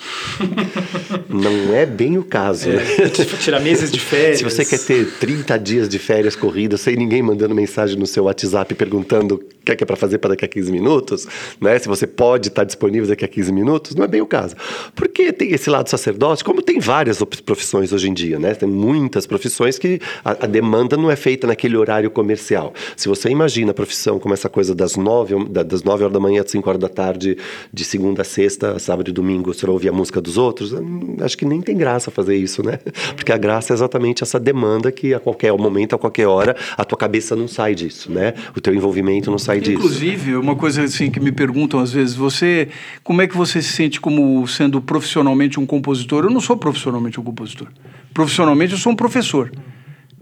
não 1.28 1.74
é 1.74 1.86
bem 1.86 2.18
o 2.18 2.24
caso. 2.24 2.70
É, 2.70 2.76
né? 2.76 2.84
Tirar 3.41 3.61
meses 3.61 3.91
de 3.91 4.01
férias. 4.01 4.39
Se 4.39 4.45
você 4.45 4.64
quer 4.64 4.78
ter 4.78 5.12
30 5.18 5.57
dias 5.59 5.89
de 5.89 5.99
férias 5.99 6.34
corridas 6.34 6.80
sem 6.80 6.97
ninguém 6.97 7.22
mandando 7.22 7.55
mensagem 7.55 7.97
no 7.97 8.07
seu 8.07 8.24
WhatsApp 8.24 8.74
perguntando 8.74 9.36
o 9.36 9.39
que 9.64 9.72
é, 9.72 9.76
que 9.76 9.84
é 9.84 9.86
para 9.86 9.95
fazer 9.95 10.18
para 10.18 10.30
daqui 10.30 10.45
a 10.45 10.49
15 10.49 10.72
minutos, 10.72 11.28
né? 11.61 11.78
se 11.78 11.86
você 11.86 12.07
pode 12.07 12.49
estar 12.49 12.64
disponível 12.64 13.09
daqui 13.09 13.24
a 13.24 13.28
15 13.28 13.53
minutos, 13.53 13.95
não 13.95 14.05
é 14.05 14.09
bem 14.09 14.20
o 14.20 14.26
caso. 14.26 14.57
Porque 14.97 15.32
tem 15.32 15.53
esse 15.53 15.70
lado 15.70 15.89
sacerdote, 15.89 16.43
como 16.43 16.61
tem 16.61 16.80
várias 16.80 17.22
profissões 17.45 17.93
hoje 17.93 18.09
em 18.09 18.14
dia, 18.14 18.41
né? 18.41 18.55
tem 18.55 18.68
muitas 18.68 19.24
profissões 19.24 19.78
que 19.78 20.01
a, 20.24 20.30
a 20.30 20.47
demanda 20.47 20.97
não 20.97 21.11
é 21.11 21.16
feita 21.16 21.47
naquele 21.47 21.76
horário 21.76 22.11
comercial. 22.11 22.72
Se 22.97 23.09
você 23.09 23.28
imagina 23.28 23.70
a 23.70 23.74
profissão 23.74 24.18
como 24.18 24.34
essa 24.34 24.49
coisa 24.49 24.74
das 24.74 24.97
9, 24.97 25.45
das 25.49 25.84
9 25.84 26.05
horas 26.05 26.12
da 26.12 26.20
manhã 26.20 26.43
às 26.43 26.51
5 26.51 26.68
horas 26.68 26.80
da 26.80 26.89
tarde, 26.89 27.36
de 27.72 27.84
segunda 27.84 28.22
a 28.22 28.24
sexta, 28.24 28.78
sábado 28.78 29.11
e 29.11 29.12
domingo, 29.12 29.27
domingo 29.28 29.52
você 29.52 29.66
vai 29.66 29.72
ouvir 29.72 29.88
a 29.90 29.92
música 29.92 30.20
dos 30.20 30.38
outros, 30.38 30.72
acho 31.20 31.36
que 31.36 31.44
nem 31.44 31.60
tem 31.60 31.76
graça 31.76 32.10
fazer 32.10 32.36
isso, 32.36 32.62
né? 32.62 32.78
Porque 33.14 33.30
a 33.30 33.36
graça 33.36 33.72
é 33.72 33.74
exatamente 33.74 34.22
essa 34.22 34.40
demanda 34.40 34.90
que 34.90 35.12
a 35.12 35.20
qualquer 35.20 35.52
momento, 35.52 35.94
a 35.94 35.98
qualquer 35.98 36.26
hora, 36.26 36.56
a 36.76 36.84
tua 36.84 36.96
cabeça 36.96 37.36
não 37.36 37.46
sai 37.46 37.74
disso, 37.74 38.10
né? 38.10 38.32
O 38.56 38.60
teu 38.60 38.74
envolvimento 38.74 39.30
não 39.30 39.38
sai 39.38 39.58
Inclusive, 39.58 39.76
disso. 39.76 39.98
Inclusive, 39.98 40.36
uma 40.36 40.56
coisa 40.56 40.82
assim 40.82 41.10
que 41.10 41.20
me 41.20 41.30
perguntam 41.30 41.78
às 41.80 41.92
vezes, 41.92 42.14
você, 42.14 42.68
como 43.04 43.20
é 43.20 43.26
que 43.26 43.36
você 43.36 43.60
se 43.60 43.72
sente 43.72 44.00
como 44.00 44.46
sendo 44.48 44.80
profissionalmente 44.80 45.60
um 45.60 45.66
compositor? 45.66 46.24
Eu 46.24 46.30
não 46.30 46.40
sou 46.40 46.56
profissionalmente 46.56 47.20
um 47.20 47.22
compositor. 47.22 47.68
Profissionalmente 48.14 48.72
eu 48.72 48.78
sou 48.78 48.92
um 48.92 48.96
professor 48.96 49.52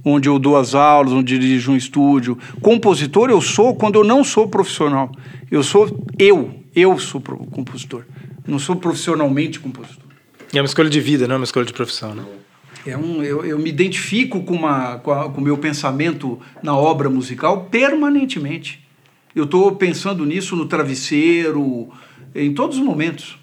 onde 0.05 0.29
eu 0.29 0.39
dou 0.39 0.57
as 0.57 0.73
aulas, 0.73 1.13
onde 1.13 1.37
dirijo 1.37 1.73
um 1.73 1.77
estúdio. 1.77 2.39
Compositor 2.61 3.29
eu 3.29 3.41
sou 3.41 3.75
quando 3.75 3.97
eu 3.97 4.05
não 4.05 4.23
sou 4.23 4.47
profissional. 4.47 5.11
Eu 5.51 5.65
sou 5.65 5.89
eu, 6.17 6.51
eu 6.77 6.97
sou 6.97 7.21
compositor. 7.21 8.05
Não 8.47 8.59
sou 8.59 8.77
profissionalmente 8.77 9.59
compositor. 9.61 10.07
É 10.53 10.61
uma 10.61 10.67
escolha 10.67 10.89
de 10.89 11.01
vida, 11.01 11.27
não 11.27 11.35
é 11.35 11.39
uma 11.39 11.45
escolha 11.45 11.67
de 11.67 11.73
profissão, 11.73 12.15
né? 12.15 12.25
É 12.87 12.97
um, 12.97 13.23
eu, 13.23 13.45
eu 13.45 13.59
me 13.59 13.69
identifico 13.69 14.43
com, 14.45 14.55
uma, 14.55 14.99
com, 14.99 15.11
a, 15.11 15.29
com 15.29 15.41
o 15.41 15.45
meu 15.45 15.59
pensamento 15.59 16.39
na 16.63 16.77
obra 16.77 17.11
musical 17.11 17.65
permanentemente. 17.65 18.87
Eu 19.35 19.45
estou 19.45 19.75
pensando 19.75 20.25
nisso 20.25 20.55
no 20.55 20.67
travesseiro, 20.67 21.89
em 22.35 22.55
todos 22.55 22.79
os 22.79 22.85
momentos. 22.85 23.39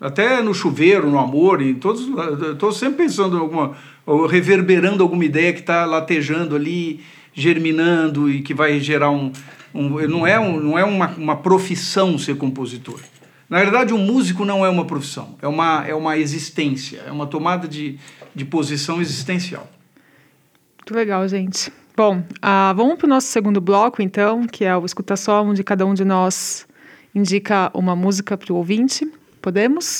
Até 0.00 0.42
no 0.42 0.52
chuveiro, 0.52 1.08
no 1.08 1.18
amor, 1.18 1.62
em 1.62 1.74
todos. 1.74 2.08
Estou 2.50 2.72
sempre 2.72 3.04
pensando 3.04 3.36
em 3.36 3.40
alguma. 3.40 3.76
reverberando 4.28 5.00
alguma 5.00 5.24
ideia 5.24 5.52
que 5.52 5.60
está 5.60 5.86
latejando 5.86 6.56
ali, 6.56 7.00
germinando 7.32 8.28
e 8.28 8.42
que 8.42 8.52
vai 8.52 8.80
gerar 8.80 9.10
um. 9.10 9.30
um 9.72 10.06
não 10.08 10.26
é, 10.26 10.40
um, 10.40 10.58
não 10.58 10.78
é 10.78 10.84
uma, 10.84 11.06
uma 11.10 11.36
profissão 11.36 12.18
ser 12.18 12.36
compositor. 12.36 12.98
Na 13.52 13.58
verdade, 13.58 13.92
um 13.92 13.98
músico 13.98 14.46
não 14.46 14.64
é 14.64 14.70
uma 14.70 14.86
profissão, 14.86 15.34
é 15.42 15.46
uma, 15.46 15.86
é 15.86 15.94
uma 15.94 16.16
existência, 16.16 17.02
é 17.06 17.12
uma 17.12 17.26
tomada 17.26 17.68
de, 17.68 17.98
de 18.34 18.46
posição 18.46 18.98
existencial. 18.98 19.68
Muito 20.78 20.94
legal, 20.94 21.28
gente. 21.28 21.70
Bom, 21.94 22.20
uh, 22.20 22.74
vamos 22.74 22.96
para 22.96 23.04
o 23.04 23.10
nosso 23.10 23.26
segundo 23.26 23.60
bloco, 23.60 24.00
então, 24.00 24.46
que 24.46 24.64
é 24.64 24.74
o 24.74 24.86
Escuta 24.86 25.16
Só, 25.16 25.42
onde 25.42 25.62
cada 25.62 25.84
um 25.84 25.92
de 25.92 26.02
nós 26.02 26.66
indica 27.14 27.70
uma 27.74 27.94
música 27.94 28.38
para 28.38 28.54
o 28.54 28.56
ouvinte. 28.56 29.06
Podemos? 29.42 29.98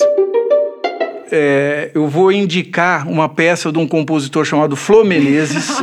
É, 1.31 1.91
eu 1.95 2.09
vou 2.09 2.33
indicar 2.33 3.07
uma 3.07 3.29
peça 3.29 3.71
de 3.71 3.79
um 3.79 3.87
compositor 3.87 4.47
chamado 4.47 4.75
Flo 4.77 5.05
Menezes, 5.05 5.77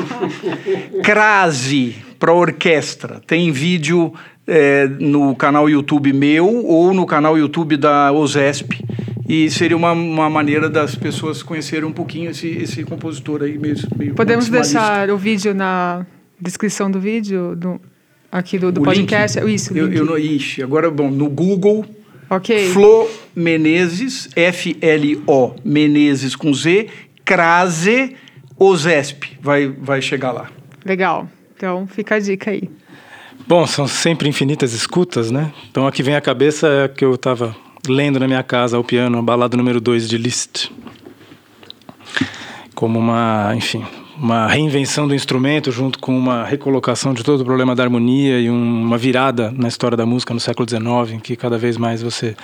Crase, 1.06 2.04
para 2.20 2.34
orquestra. 2.34 3.22
Tem 3.26 3.52
vídeo 3.52 4.14
é, 4.46 4.88
no 4.88 5.36
canal 5.36 5.70
YouTube 5.70 6.12
meu 6.14 6.66
ou 6.66 6.94
no 6.94 7.06
canal 7.06 7.38
YouTube 7.38 7.78
da 7.78 8.12
OSESP. 8.12 8.84
E 9.28 9.50
seria 9.50 9.78
uma, 9.78 9.92
uma 9.92 10.30
maneira 10.30 10.70
das 10.70 10.96
pessoas 10.96 11.42
conhecerem 11.44 11.86
um 11.86 11.92
pouquinho 11.92 12.32
esse, 12.32 12.48
esse 12.48 12.84
compositor 12.84 13.44
aí 13.44 13.58
mesmo. 13.58 13.90
Podemos 14.16 14.50
deixar 14.50 15.10
o 15.12 15.18
vídeo 15.18 15.54
na 15.54 16.06
descrição 16.42 16.90
do 16.90 17.00
vídeo? 17.00 17.56
Do... 17.56 17.80
aqui 18.32 18.58
do, 18.58 18.72
do 18.72 18.82
podcast. 18.82 19.40
link? 19.40 19.54
Isso, 19.54 19.78
Eu, 19.78 19.92
eu 19.94 20.04
não, 20.04 20.18
ixi, 20.18 20.64
agora, 20.64 20.90
bom, 20.90 21.12
no 21.12 21.30
Google, 21.30 21.86
Ok. 22.30 22.70
Flo 22.70 23.10
Menezes, 23.36 24.30
F-L-O, 24.36 25.56
Menezes 25.66 26.36
com 26.36 26.54
Z, 26.54 26.88
Crase, 27.26 28.16
Ozesp. 28.56 29.38
Vai, 29.42 29.68
vai 29.68 30.00
chegar 30.00 30.32
lá. 30.32 30.52
Legal. 30.86 31.28
Então 31.60 31.86
fica 31.86 32.16
a 32.16 32.20
dica 32.20 32.52
aí. 32.52 32.70
Bom, 33.46 33.68
são 33.68 33.86
sempre 33.86 34.30
infinitas 34.30 34.72
escutas, 34.72 35.30
né? 35.30 35.52
Então 35.70 35.86
a 35.86 35.92
que 35.92 36.02
vem 36.02 36.16
cabeça 36.22 36.68
é 36.70 36.84
a 36.86 36.88
que 36.88 37.04
eu 37.04 37.16
estava 37.16 37.54
lendo 37.86 38.18
na 38.18 38.28
minha 38.28 38.42
casa 38.42 38.78
ao 38.78 38.84
piano, 38.84 39.18
a 39.18 39.22
balada 39.22 39.58
número 39.58 39.82
2 39.82 40.08
de 40.08 40.18
Liszt. 40.18 40.72
Como 42.74 42.98
uma, 42.98 43.52
enfim, 43.58 43.86
uma 44.18 44.48
reinvenção 44.48 45.06
do 45.06 45.14
instrumento 45.14 45.70
junto 45.70 46.00
com 46.00 46.18
uma 46.18 46.46
recolocação 46.46 47.14
de 47.14 47.24
todo 47.26 47.42
o 47.42 47.46
problema 47.46 47.76
da 47.76 47.84
harmonia 47.84 48.40
e 48.40 48.50
um- 48.50 48.82
uma 48.84 48.98
virada 48.98 49.52
na 49.52 49.68
história 49.68 49.98
da 49.98 50.06
música 50.06 50.34
no 50.34 50.40
século 50.40 50.66
XIX, 50.66 51.12
em 51.18 51.20
que 51.20 51.36
cada 51.36 51.58
vez 51.58 51.76
mais 51.76 52.02
você 52.02 52.38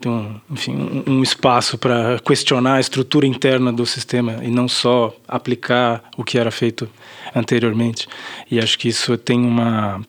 tem 0.00 0.10
um, 0.10 0.40
enfim, 0.50 0.74
um, 1.06 1.18
um 1.18 1.22
espaço 1.22 1.76
para 1.76 2.18
questionar 2.20 2.74
a 2.74 2.80
estrutura 2.80 3.26
interna 3.26 3.72
do 3.72 3.84
sistema 3.84 4.38
e 4.42 4.48
não 4.50 4.66
só 4.66 5.14
aplicar 5.28 6.02
o 6.16 6.24
que 6.24 6.38
era 6.38 6.50
feito 6.50 6.88
anteriormente. 7.34 8.08
E 8.50 8.58
acho 8.58 8.78
que 8.78 8.88
isso 8.88 9.16
tem 9.18 9.38
uma 9.38 10.00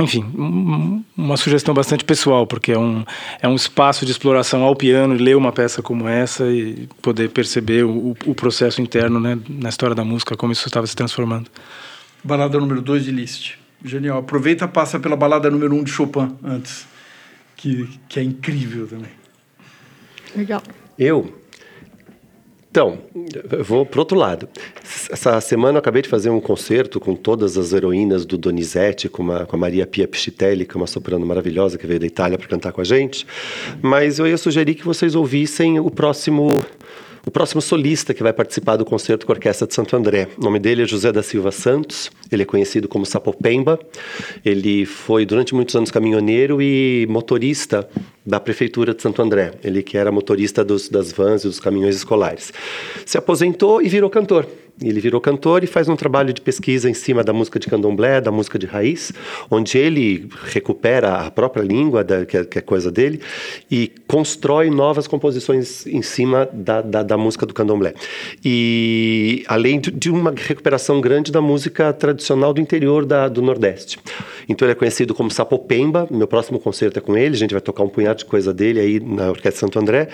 enfim, 0.00 0.24
um- 0.36 1.04
uma 1.16 1.36
sugestão 1.36 1.72
bastante 1.72 2.04
pessoal, 2.04 2.46
porque 2.48 2.72
é 2.72 2.78
um, 2.78 3.04
é 3.40 3.46
um 3.46 3.54
espaço 3.54 4.04
de 4.04 4.10
exploração 4.10 4.64
ao 4.64 4.74
piano, 4.74 5.14
ler 5.14 5.36
uma 5.36 5.52
peça 5.52 5.80
como 5.82 6.08
essa 6.08 6.50
e 6.50 6.88
poder 7.00 7.30
perceber 7.30 7.84
o, 7.84 8.16
o 8.26 8.34
processo 8.34 8.82
interno 8.82 9.20
né, 9.20 9.38
na 9.48 9.68
história 9.68 9.94
da 9.94 10.04
música, 10.04 10.36
como 10.36 10.52
isso 10.52 10.66
estava 10.66 10.84
se 10.86 10.96
transformando. 10.96 11.48
Balada 12.24 12.58
número 12.58 12.82
2 12.82 13.04
de 13.04 13.12
Liszt. 13.12 13.52
Genial. 13.84 14.18
Aproveita 14.18 14.66
passa 14.66 14.98
pela 14.98 15.14
balada 15.14 15.48
número 15.50 15.74
1 15.74 15.78
um 15.78 15.84
de 15.84 15.90
Chopin 15.90 16.34
antes, 16.42 16.86
que, 17.64 17.88
que 18.10 18.20
é 18.20 18.22
incrível 18.22 18.86
também. 18.86 19.10
Legal. 20.36 20.62
Eu? 20.98 21.32
Então, 22.70 22.98
eu 23.50 23.64
vou 23.64 23.86
pro 23.86 24.00
outro 24.00 24.18
lado. 24.18 24.48
Essa 24.82 25.40
semana 25.40 25.76
eu 25.76 25.78
acabei 25.78 26.02
de 26.02 26.08
fazer 26.08 26.28
um 26.28 26.40
concerto 26.40 27.00
com 27.00 27.14
todas 27.14 27.56
as 27.56 27.72
heroínas 27.72 28.26
do 28.26 28.36
Donizete, 28.36 29.08
com, 29.08 29.22
uma, 29.22 29.46
com 29.46 29.56
a 29.56 29.58
Maria 29.58 29.86
Pia 29.86 30.06
Pichitelli, 30.06 30.66
que 30.66 30.76
é 30.76 30.78
uma 30.78 30.86
soprano 30.86 31.24
maravilhosa 31.24 31.78
que 31.78 31.86
veio 31.86 32.00
da 32.00 32.06
Itália 32.06 32.36
para 32.36 32.48
cantar 32.48 32.72
com 32.72 32.82
a 32.82 32.84
gente. 32.84 33.26
Mas 33.80 34.18
eu 34.18 34.26
ia 34.26 34.36
sugerir 34.36 34.74
que 34.74 34.84
vocês 34.84 35.14
ouvissem 35.14 35.80
o 35.80 35.90
próximo 35.90 36.48
o 37.26 37.30
próximo 37.30 37.60
solista 37.62 38.12
que 38.12 38.22
vai 38.22 38.32
participar 38.32 38.76
do 38.76 38.84
concerto 38.84 39.26
com 39.26 39.32
a 39.32 39.34
Orquestra 39.34 39.66
de 39.66 39.74
Santo 39.74 39.96
André. 39.96 40.28
O 40.38 40.44
nome 40.44 40.58
dele 40.58 40.82
é 40.82 40.86
José 40.86 41.10
da 41.10 41.22
Silva 41.22 41.50
Santos, 41.50 42.10
ele 42.30 42.42
é 42.42 42.46
conhecido 42.46 42.88
como 42.88 43.06
Sapopemba. 43.06 43.78
Ele 44.44 44.84
foi 44.84 45.24
durante 45.24 45.54
muitos 45.54 45.74
anos 45.74 45.90
caminhoneiro 45.90 46.60
e 46.60 47.06
motorista 47.08 47.88
da 48.26 48.38
Prefeitura 48.38 48.94
de 48.94 49.02
Santo 49.02 49.22
André. 49.22 49.52
Ele 49.62 49.82
que 49.82 49.96
era 49.96 50.12
motorista 50.12 50.64
dos, 50.64 50.88
das 50.88 51.12
vans 51.12 51.44
e 51.44 51.46
dos 51.46 51.60
caminhões 51.60 51.96
escolares. 51.96 52.52
Se 53.06 53.16
aposentou 53.16 53.80
e 53.80 53.88
virou 53.88 54.10
cantor. 54.10 54.46
Ele 54.82 55.00
virou 55.00 55.20
cantor 55.20 55.62
e 55.62 55.66
faz 55.66 55.88
um 55.88 55.94
trabalho 55.94 56.32
de 56.32 56.40
pesquisa 56.40 56.90
em 56.90 56.94
cima 56.94 57.22
da 57.22 57.32
música 57.32 57.60
de 57.60 57.68
candomblé, 57.68 58.20
da 58.20 58.32
música 58.32 58.58
de 58.58 58.66
raiz, 58.66 59.12
onde 59.48 59.78
ele 59.78 60.28
recupera 60.46 61.18
a 61.18 61.30
própria 61.30 61.62
língua, 61.62 62.02
da, 62.02 62.26
que, 62.26 62.36
é, 62.36 62.44
que 62.44 62.58
é 62.58 62.60
coisa 62.60 62.90
dele, 62.90 63.20
e 63.70 63.92
constrói 64.08 64.70
novas 64.70 65.06
composições 65.06 65.86
em 65.86 66.02
cima 66.02 66.48
da, 66.52 66.82
da, 66.82 67.02
da 67.04 67.16
música 67.16 67.46
do 67.46 67.54
candomblé. 67.54 67.94
E 68.44 69.44
além 69.46 69.78
de, 69.78 69.92
de 69.92 70.10
uma 70.10 70.34
recuperação 70.36 71.00
grande 71.00 71.30
da 71.30 71.40
música 71.40 71.92
tradicional 71.92 72.52
do 72.52 72.60
interior 72.60 73.06
da, 73.06 73.28
do 73.28 73.40
Nordeste. 73.40 73.98
Então 74.48 74.66
ele 74.66 74.72
é 74.72 74.74
conhecido 74.74 75.14
como 75.14 75.30
Sapopemba. 75.30 76.08
Meu 76.10 76.26
próximo 76.26 76.58
concerto 76.58 76.98
é 76.98 77.02
com 77.02 77.16
ele, 77.16 77.36
a 77.36 77.38
gente 77.38 77.52
vai 77.52 77.60
tocar 77.60 77.84
um 77.84 77.88
punhado 77.88 78.18
de 78.18 78.24
coisa 78.24 78.52
dele 78.52 78.80
aí 78.80 79.00
na 79.00 79.30
Orquestra 79.30 79.60
Santo 79.60 79.78
André. 79.78 80.08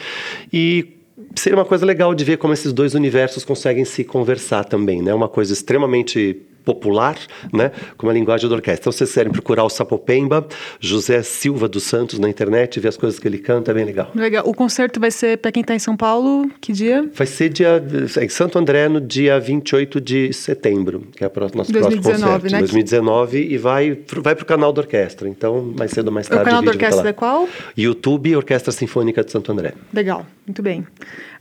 E 0.52 0.99
seria 1.34 1.58
uma 1.58 1.64
coisa 1.64 1.84
legal 1.86 2.14
de 2.14 2.24
ver 2.24 2.36
como 2.38 2.52
esses 2.52 2.72
dois 2.72 2.94
universos 2.94 3.44
conseguem 3.44 3.84
se 3.84 4.04
conversar 4.04 4.64
também, 4.64 5.02
né? 5.02 5.12
Uma 5.14 5.28
coisa 5.28 5.52
extremamente 5.52 6.42
popular, 6.64 7.16
né, 7.52 7.72
com 7.96 8.08
a 8.08 8.12
linguagem 8.12 8.48
da 8.48 8.54
orquestra. 8.54 8.82
Então, 8.82 8.92
vocês 8.92 9.10
quiserem 9.10 9.32
procurar 9.32 9.64
o 9.64 9.68
Sapopemba, 9.68 10.46
José 10.78 11.22
Silva 11.22 11.68
dos 11.68 11.84
Santos 11.84 12.18
na 12.18 12.28
internet, 12.28 12.78
ver 12.80 12.88
as 12.88 12.96
coisas 12.96 13.18
que 13.18 13.26
ele 13.26 13.38
canta, 13.38 13.70
é 13.70 13.74
bem 13.74 13.84
legal. 13.84 14.10
Legal. 14.14 14.44
O 14.46 14.54
concerto 14.54 15.00
vai 15.00 15.10
ser 15.10 15.38
para 15.38 15.52
quem 15.52 15.60
está 15.62 15.74
em 15.74 15.78
São 15.78 15.96
Paulo, 15.96 16.50
que 16.60 16.72
dia? 16.72 17.08
Vai 17.14 17.26
ser 17.26 17.48
dia, 17.48 17.82
em 18.20 18.28
Santo 18.28 18.58
André 18.58 18.88
no 18.88 19.00
dia 19.00 19.38
28 19.38 20.00
de 20.00 20.32
setembro, 20.32 21.06
que 21.16 21.24
é 21.24 21.26
o 21.26 21.56
nosso 21.56 21.72
2019, 21.72 22.00
próximo 22.00 22.26
concerto. 22.26 22.52
né? 22.52 22.58
2019 22.58 23.52
e 23.52 23.58
vai, 23.58 23.98
vai 24.16 24.34
para 24.34 24.42
o 24.42 24.46
canal 24.46 24.72
da 24.72 24.80
orquestra. 24.82 25.28
Então, 25.28 25.72
mais 25.76 25.90
cedo 25.90 26.08
ou 26.08 26.12
mais 26.12 26.26
o 26.26 26.30
tarde. 26.30 26.44
canal 26.44 26.62
da 26.62 26.66
vai 26.66 26.74
orquestra 26.74 27.08
é 27.08 27.12
tá 27.12 27.18
qual? 27.18 27.48
YouTube 27.76 28.36
Orquestra 28.36 28.72
Sinfônica 28.72 29.22
de 29.24 29.30
Santo 29.30 29.52
André. 29.52 29.74
Legal, 29.92 30.26
muito 30.46 30.62
bem. 30.62 30.86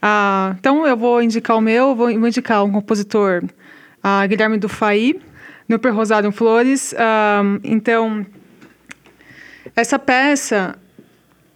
Ah, 0.02 0.56
então 0.60 0.86
eu 0.88 0.96
vou 0.96 1.22
indicar 1.22 1.58
o 1.58 1.62
meu, 1.62 1.96
vou 1.96 2.10
indicar 2.10 2.64
um 2.64 2.72
compositor, 2.72 3.44
ah, 4.04 4.26
Guilherme 4.26 4.58
Dufay, 4.58 5.20
no 5.68 5.80
Per 5.80 5.94
Rosário 5.94 6.32
Flores. 6.32 6.94
Ah, 6.98 7.42
então, 7.64 8.26
essa 9.76 10.00
peça 10.00 10.78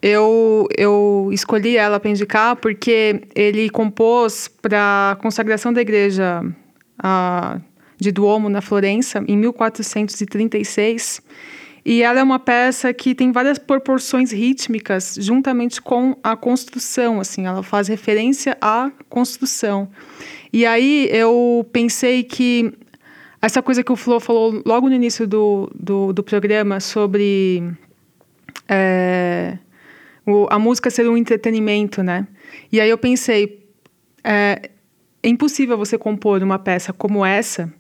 eu, 0.04 0.68
eu 0.78 1.30
escolhi 1.32 1.78
ela 1.78 1.98
para 1.98 2.10
indicar 2.10 2.58
porque 2.58 3.22
ele 3.34 3.70
compôs 3.70 4.50
para 4.62 5.12
a 5.12 5.16
consagração 5.16 5.72
da 5.72 5.80
igreja 5.80 6.44
ah, 7.00 7.62
de 7.98 8.12
Duomo 8.12 8.50
na 8.50 8.60
Florença 8.60 9.24
em 9.26 9.38
1436. 9.38 11.22
E 11.86 12.02
ela 12.02 12.20
é 12.20 12.24
uma 12.24 12.40
peça 12.40 12.94
que 12.94 13.16
tem 13.16 13.32
várias 13.32 13.58
proporções 13.58 14.32
rítmicas 14.32 15.16
juntamente 15.20 15.82
com 15.82 16.18
a 16.22 16.36
construção, 16.36 17.20
assim, 17.20 17.46
ela 17.46 17.64
faz 17.64 17.88
referência 17.88 18.58
à 18.62 18.92
construção. 19.10 19.90
E 20.54 20.66
aí 20.66 21.10
eu 21.12 21.68
pensei 21.74 22.24
que 22.24 22.72
essa 23.42 23.62
coisa 23.62 23.84
que 23.84 23.92
o 23.92 23.96
Flo 23.96 24.20
falou 24.20 24.62
logo 24.66 24.88
no 24.88 24.96
início 24.96 25.28
do, 25.28 25.70
do, 25.76 26.14
do 26.14 26.24
programa 26.24 26.80
sobre 26.80 27.64
é, 28.70 29.58
o- 30.26 30.48
a 30.50 30.60
música 30.60 30.90
ser 30.90 31.10
um 31.10 31.18
entretenimento, 31.18 32.02
né? 32.04 32.28
E 32.72 32.80
aí 32.80 32.90
eu 32.90 32.98
pensei, 32.98 33.66
é, 34.24 34.70
é 35.24 35.28
impossível 35.28 35.78
você 35.78 35.98
compor 35.98 36.42
uma 36.44 36.60
peça 36.60 36.94
como 36.94 37.26
essa 37.26 37.72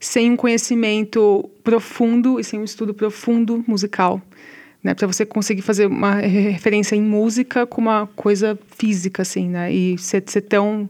sem 0.00 0.30
um 0.30 0.36
conhecimento 0.36 1.50
profundo 1.64 2.38
e 2.38 2.44
sem 2.44 2.60
um 2.60 2.64
estudo 2.64 2.94
profundo 2.94 3.64
musical, 3.66 4.22
né? 4.84 4.94
Para 4.94 5.06
você 5.08 5.26
conseguir 5.26 5.62
fazer 5.62 5.86
uma 5.86 6.14
re- 6.16 6.50
referência 6.50 6.94
em 6.94 7.02
música 7.02 7.66
com 7.66 7.80
uma 7.80 8.06
coisa 8.14 8.56
física, 8.76 9.22
assim, 9.22 9.48
né? 9.48 9.72
E 9.72 9.98
ser, 9.98 10.22
ser 10.26 10.42
tão 10.42 10.88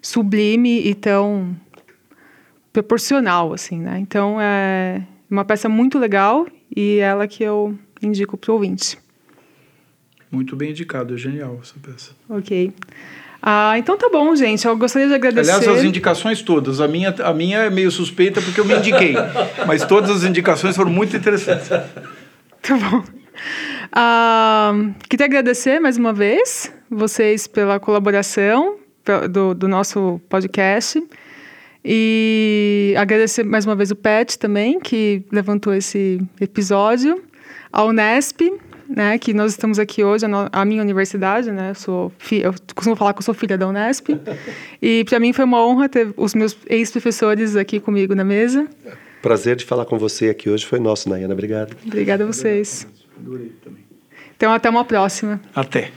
sublime 0.00 0.80
e 0.86 0.94
tão 0.94 1.56
proporcional, 2.72 3.52
assim, 3.52 3.80
né? 3.80 3.98
Então 3.98 4.40
é 4.40 5.02
uma 5.30 5.44
peça 5.44 5.68
muito 5.68 5.98
legal 5.98 6.46
e 6.74 6.98
ela 6.98 7.26
que 7.26 7.42
eu 7.42 7.76
indico 8.02 8.36
para 8.36 8.50
o 8.50 8.54
ouvinte. 8.54 8.98
Muito 10.30 10.56
bem 10.56 10.70
indicado, 10.70 11.14
é 11.14 11.16
genial 11.16 11.58
essa 11.62 11.74
peça. 11.82 12.12
Ok. 12.28 12.72
Ah, 13.40 13.78
então 13.78 13.96
tá 13.96 14.08
bom, 14.10 14.34
gente. 14.34 14.66
Eu 14.66 14.76
gostaria 14.76 15.06
de 15.06 15.14
agradecer. 15.14 15.52
Aliás, 15.52 15.78
as 15.78 15.84
indicações 15.84 16.42
todas. 16.42 16.80
A 16.80 16.88
minha, 16.88 17.14
a 17.22 17.32
minha 17.32 17.58
é 17.58 17.70
meio 17.70 17.90
suspeita 17.90 18.42
porque 18.42 18.58
eu 18.58 18.64
me 18.64 18.74
indiquei. 18.74 19.14
mas 19.66 19.84
todas 19.84 20.10
as 20.10 20.24
indicações 20.24 20.74
foram 20.74 20.90
muito 20.90 21.16
interessantes. 21.16 21.68
Tá 21.68 22.76
bom. 22.76 23.04
Ah, 23.92 24.72
queria 25.08 25.26
agradecer 25.26 25.78
mais 25.78 25.96
uma 25.96 26.12
vez 26.12 26.72
vocês 26.90 27.46
pela 27.46 27.78
colaboração 27.78 28.78
do, 29.30 29.54
do 29.54 29.68
nosso 29.68 30.20
podcast. 30.28 31.02
E 31.84 32.94
agradecer 32.98 33.44
mais 33.44 33.64
uma 33.64 33.76
vez 33.76 33.90
o 33.90 33.96
Pet 33.96 34.38
também, 34.38 34.80
que 34.80 35.22
levantou 35.30 35.72
esse 35.72 36.20
episódio. 36.40 37.22
A 37.72 37.84
Unesp, 37.84 38.40
né, 38.88 39.18
que 39.18 39.32
nós 39.34 39.52
estamos 39.52 39.78
aqui 39.78 40.02
hoje, 40.02 40.24
a, 40.24 40.28
no- 40.28 40.48
a 40.50 40.64
minha 40.64 40.82
universidade, 40.82 41.52
né, 41.52 41.70
eu, 41.70 41.74
sou 41.74 42.12
fi- 42.18 42.40
eu 42.40 42.52
costumo 42.74 42.96
falar 42.96 43.12
que 43.12 43.18
eu 43.20 43.22
sou 43.24 43.34
filha 43.34 43.56
da 43.56 43.68
Unesp. 43.68 44.08
E 44.82 45.04
para 45.04 45.20
mim 45.20 45.32
foi 45.32 45.44
uma 45.44 45.64
honra 45.64 45.88
ter 45.88 46.12
os 46.16 46.34
meus 46.34 46.56
ex-professores 46.68 47.54
aqui 47.56 47.78
comigo 47.80 48.14
na 48.14 48.24
mesa. 48.24 48.66
Prazer 49.22 49.56
de 49.56 49.64
falar 49.64 49.84
com 49.84 49.98
você 49.98 50.28
aqui 50.28 50.48
hoje 50.50 50.64
foi 50.66 50.78
nosso, 50.78 51.08
Nayana. 51.08 51.34
Obrigado. 51.34 51.76
Obrigada 51.86 52.24
a 52.24 52.26
vocês. 52.26 52.86
Adorei 53.18 53.52
também. 53.62 53.84
Então, 54.36 54.52
até 54.52 54.68
uma 54.68 54.84
próxima. 54.84 55.40
Até. 55.54 55.90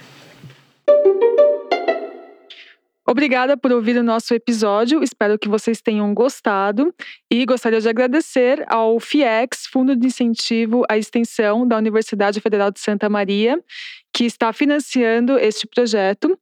Obrigada. 3.10 3.58
Por 3.58 3.72
ouvir 3.72 3.98
o 3.98 4.04
nosso 4.04 4.36
episódio. 4.36 5.02
Espero 5.02 5.40
que 5.40 5.50
vocês 5.50 5.82
tenham 5.82 6.14
gostado. 6.14 6.94
E 7.28 7.44
gostaria 7.44 7.82
de 7.82 7.90
agradecer 7.90 8.64
ao 8.68 9.00
FIEX, 9.00 9.66
Fundo 9.66 9.96
de 9.96 10.06
Incentivo 10.06 10.86
à 10.88 10.96
Extensão 10.96 11.68
da 11.68 11.76
Universidade 11.76 12.40
Federal 12.40 12.70
de 12.70 12.80
Santa 12.80 13.10
Maria, 13.10 13.60
que 14.14 14.26
está 14.26 14.54
financiando 14.54 15.40
este 15.40 15.66
projeto. 15.66 16.38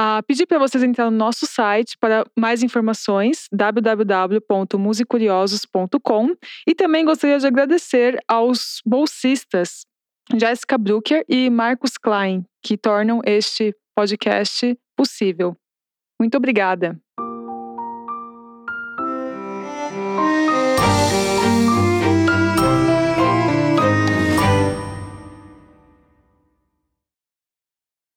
Uh, 0.00 0.22
pedir 0.26 0.46
para 0.46 0.58
vocês 0.58 0.82
entrar 0.82 1.10
no 1.10 1.16
nosso 1.18 1.44
site 1.44 1.98
para 2.00 2.24
mais 2.34 2.62
informações, 2.62 3.46
www.musicuriosos.com. 3.52 6.34
E 6.66 6.74
também 6.74 7.04
gostaria 7.04 7.38
de 7.38 7.46
agradecer 7.46 8.18
aos 8.26 8.80
bolsistas 8.86 9.84
Jessica 10.34 10.78
Brucker 10.78 11.26
e 11.28 11.50
Marcos 11.50 11.98
Klein, 11.98 12.42
que 12.62 12.78
tornam 12.78 13.20
este 13.22 13.76
podcast 13.94 14.74
possível. 14.96 15.54
Muito 16.18 16.36
obrigada. 16.36 16.98